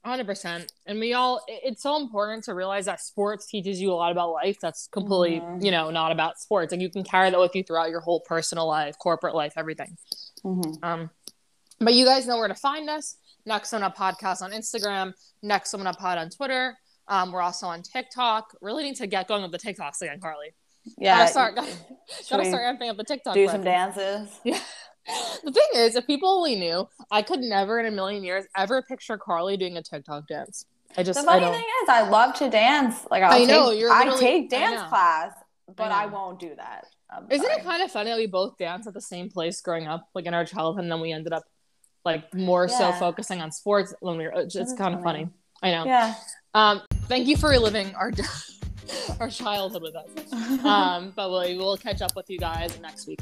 100% 0.06 0.72
and 0.86 1.00
we 1.02 1.12
all 1.14 1.44
it's 1.50 1.84
so 1.84 1.98
important 1.98 2.46
to 2.46 2.54
realize 2.54 2.86
that 2.86 3.02
sports 3.02 3.46
teaches 3.46 3.82
you 3.82 3.92
a 3.92 3.94
lot 3.94 4.10
about 4.10 4.32
life 4.32 4.58
that's 4.62 4.88
completely 4.88 5.42
mm-hmm. 5.42 5.66
you 5.66 5.70
know 5.70 5.92
not 5.92 6.14
about 6.14 6.40
sports 6.40 6.72
and 6.72 6.82
you 6.82 6.90
can 6.90 7.04
carry 7.04 7.30
that 7.30 7.38
with 7.38 7.54
you 7.54 7.62
throughout 7.62 7.90
your 7.90 8.00
whole 8.00 8.22
personal 8.22 8.66
life 8.68 8.98
corporate 8.98 9.36
life 9.36 9.52
everything 9.58 9.98
mm-hmm. 10.46 10.72
um 10.82 11.10
but 11.82 11.94
you 11.94 12.06
guys 12.06 12.26
know 12.26 12.38
where 12.38 12.48
to 12.48 12.56
find 12.56 12.90
us 12.90 13.18
next 13.46 13.74
on 13.74 13.84
a 13.84 13.92
podcast 13.92 14.42
on 14.42 14.52
instagram 14.52 15.14
next 15.42 15.74
on 15.74 15.86
a 15.86 15.94
pod 15.94 16.18
on 16.18 16.30
twitter 16.30 16.78
Um, 17.08 17.32
we're 17.32 17.42
also 17.42 17.68
on 17.68 17.84
TikTok. 17.84 18.54
Really 18.62 18.84
need 18.84 18.98
to 18.98 19.08
get 19.08 19.28
going 19.28 19.42
with 19.42 19.52
the 19.52 19.58
TikToks 19.58 20.02
again, 20.02 20.20
Carly. 20.20 20.54
Yeah. 20.98 21.18
gotta 21.18 21.32
start. 21.32 21.56
Gotta, 21.56 21.72
gotta 22.30 22.46
start 22.46 22.80
amping 22.80 22.90
up 22.90 22.98
the 22.98 23.04
TikTok. 23.04 23.34
do 23.34 23.48
some 23.48 23.64
dances. 23.64 24.40
Yeah. 24.44 24.60
The 25.44 25.52
thing 25.52 25.68
is, 25.76 25.96
if 25.96 26.06
people 26.06 26.30
only 26.30 26.56
knew, 26.56 26.88
I 27.10 27.22
could 27.22 27.40
never 27.40 27.80
in 27.80 27.86
a 27.86 27.92
million 27.92 28.24
years 28.24 28.46
ever 28.56 28.82
picture 28.82 29.18
Carly 29.18 29.56
doing 29.56 29.78
a 29.78 29.82
TikTok 29.84 30.28
dance. 30.28 30.66
I 30.98 31.04
just, 31.04 31.24
The 31.24 31.30
I 31.30 31.40
funny 31.40 31.58
thing 31.58 31.66
is, 31.84 31.90
I 31.90 32.10
love 32.10 32.36
to 32.36 32.50
dance. 32.50 33.06
Like 33.10 33.24
I'll 33.24 33.34
I 33.34 33.46
know, 33.46 33.72
take, 33.72 33.80
you're 33.80 33.92
I 33.92 34.18
take 34.20 34.50
dance 34.50 34.82
know. 34.82 34.88
class, 34.90 35.34
but 35.76 35.92
I 35.92 36.04
I, 36.04 36.06
won't 36.08 36.40
do 36.40 36.54
that. 36.56 36.88
Sorry. 37.10 37.40
it 37.40 37.64
kind 37.64 37.82
of 37.84 37.92
funny 37.92 38.10
that 38.10 38.18
we 38.18 38.28
both 38.28 38.58
danced 38.58 38.88
at 38.88 38.94
the 38.94 39.02
same 39.02 39.30
place 39.30 39.62
growing 39.62 39.88
up, 39.88 40.08
like 40.14 40.26
in 40.26 40.34
our 40.34 40.46
childhood, 40.46 40.84
and 40.84 40.92
then 40.92 41.00
we 41.00 41.12
ended 41.12 41.34
up 41.34 41.44
like 42.04 42.34
more 42.34 42.68
so 42.68 42.92
focusing 42.94 43.42
on 43.42 43.52
sports 43.52 43.94
when 44.00 44.18
we 44.18 44.26
were. 44.26 44.32
It's, 44.32 44.56
it's 44.56 44.74
kind 44.74 44.94
of 44.94 45.04
funny. 45.04 45.26
funny. 45.26 45.34
I 45.62 45.72
know. 45.72 45.86
Yeah. 45.86 46.16
Um, 46.54 46.82
thank 47.08 47.28
you 47.28 47.38
for 47.38 47.50
reliving 47.50 47.94
our 47.96 48.12
our 49.20 49.30
childhood 49.30 49.82
with 49.82 49.96
us. 49.96 50.10
Um, 50.64 51.14
but 51.16 51.30
we 51.32 51.58
will 51.58 51.78
catch 51.78 52.02
up 52.02 52.16
with 52.16 52.30
you 52.30 52.40
guys 52.40 52.80
next 52.82 53.08
week. 53.08 53.22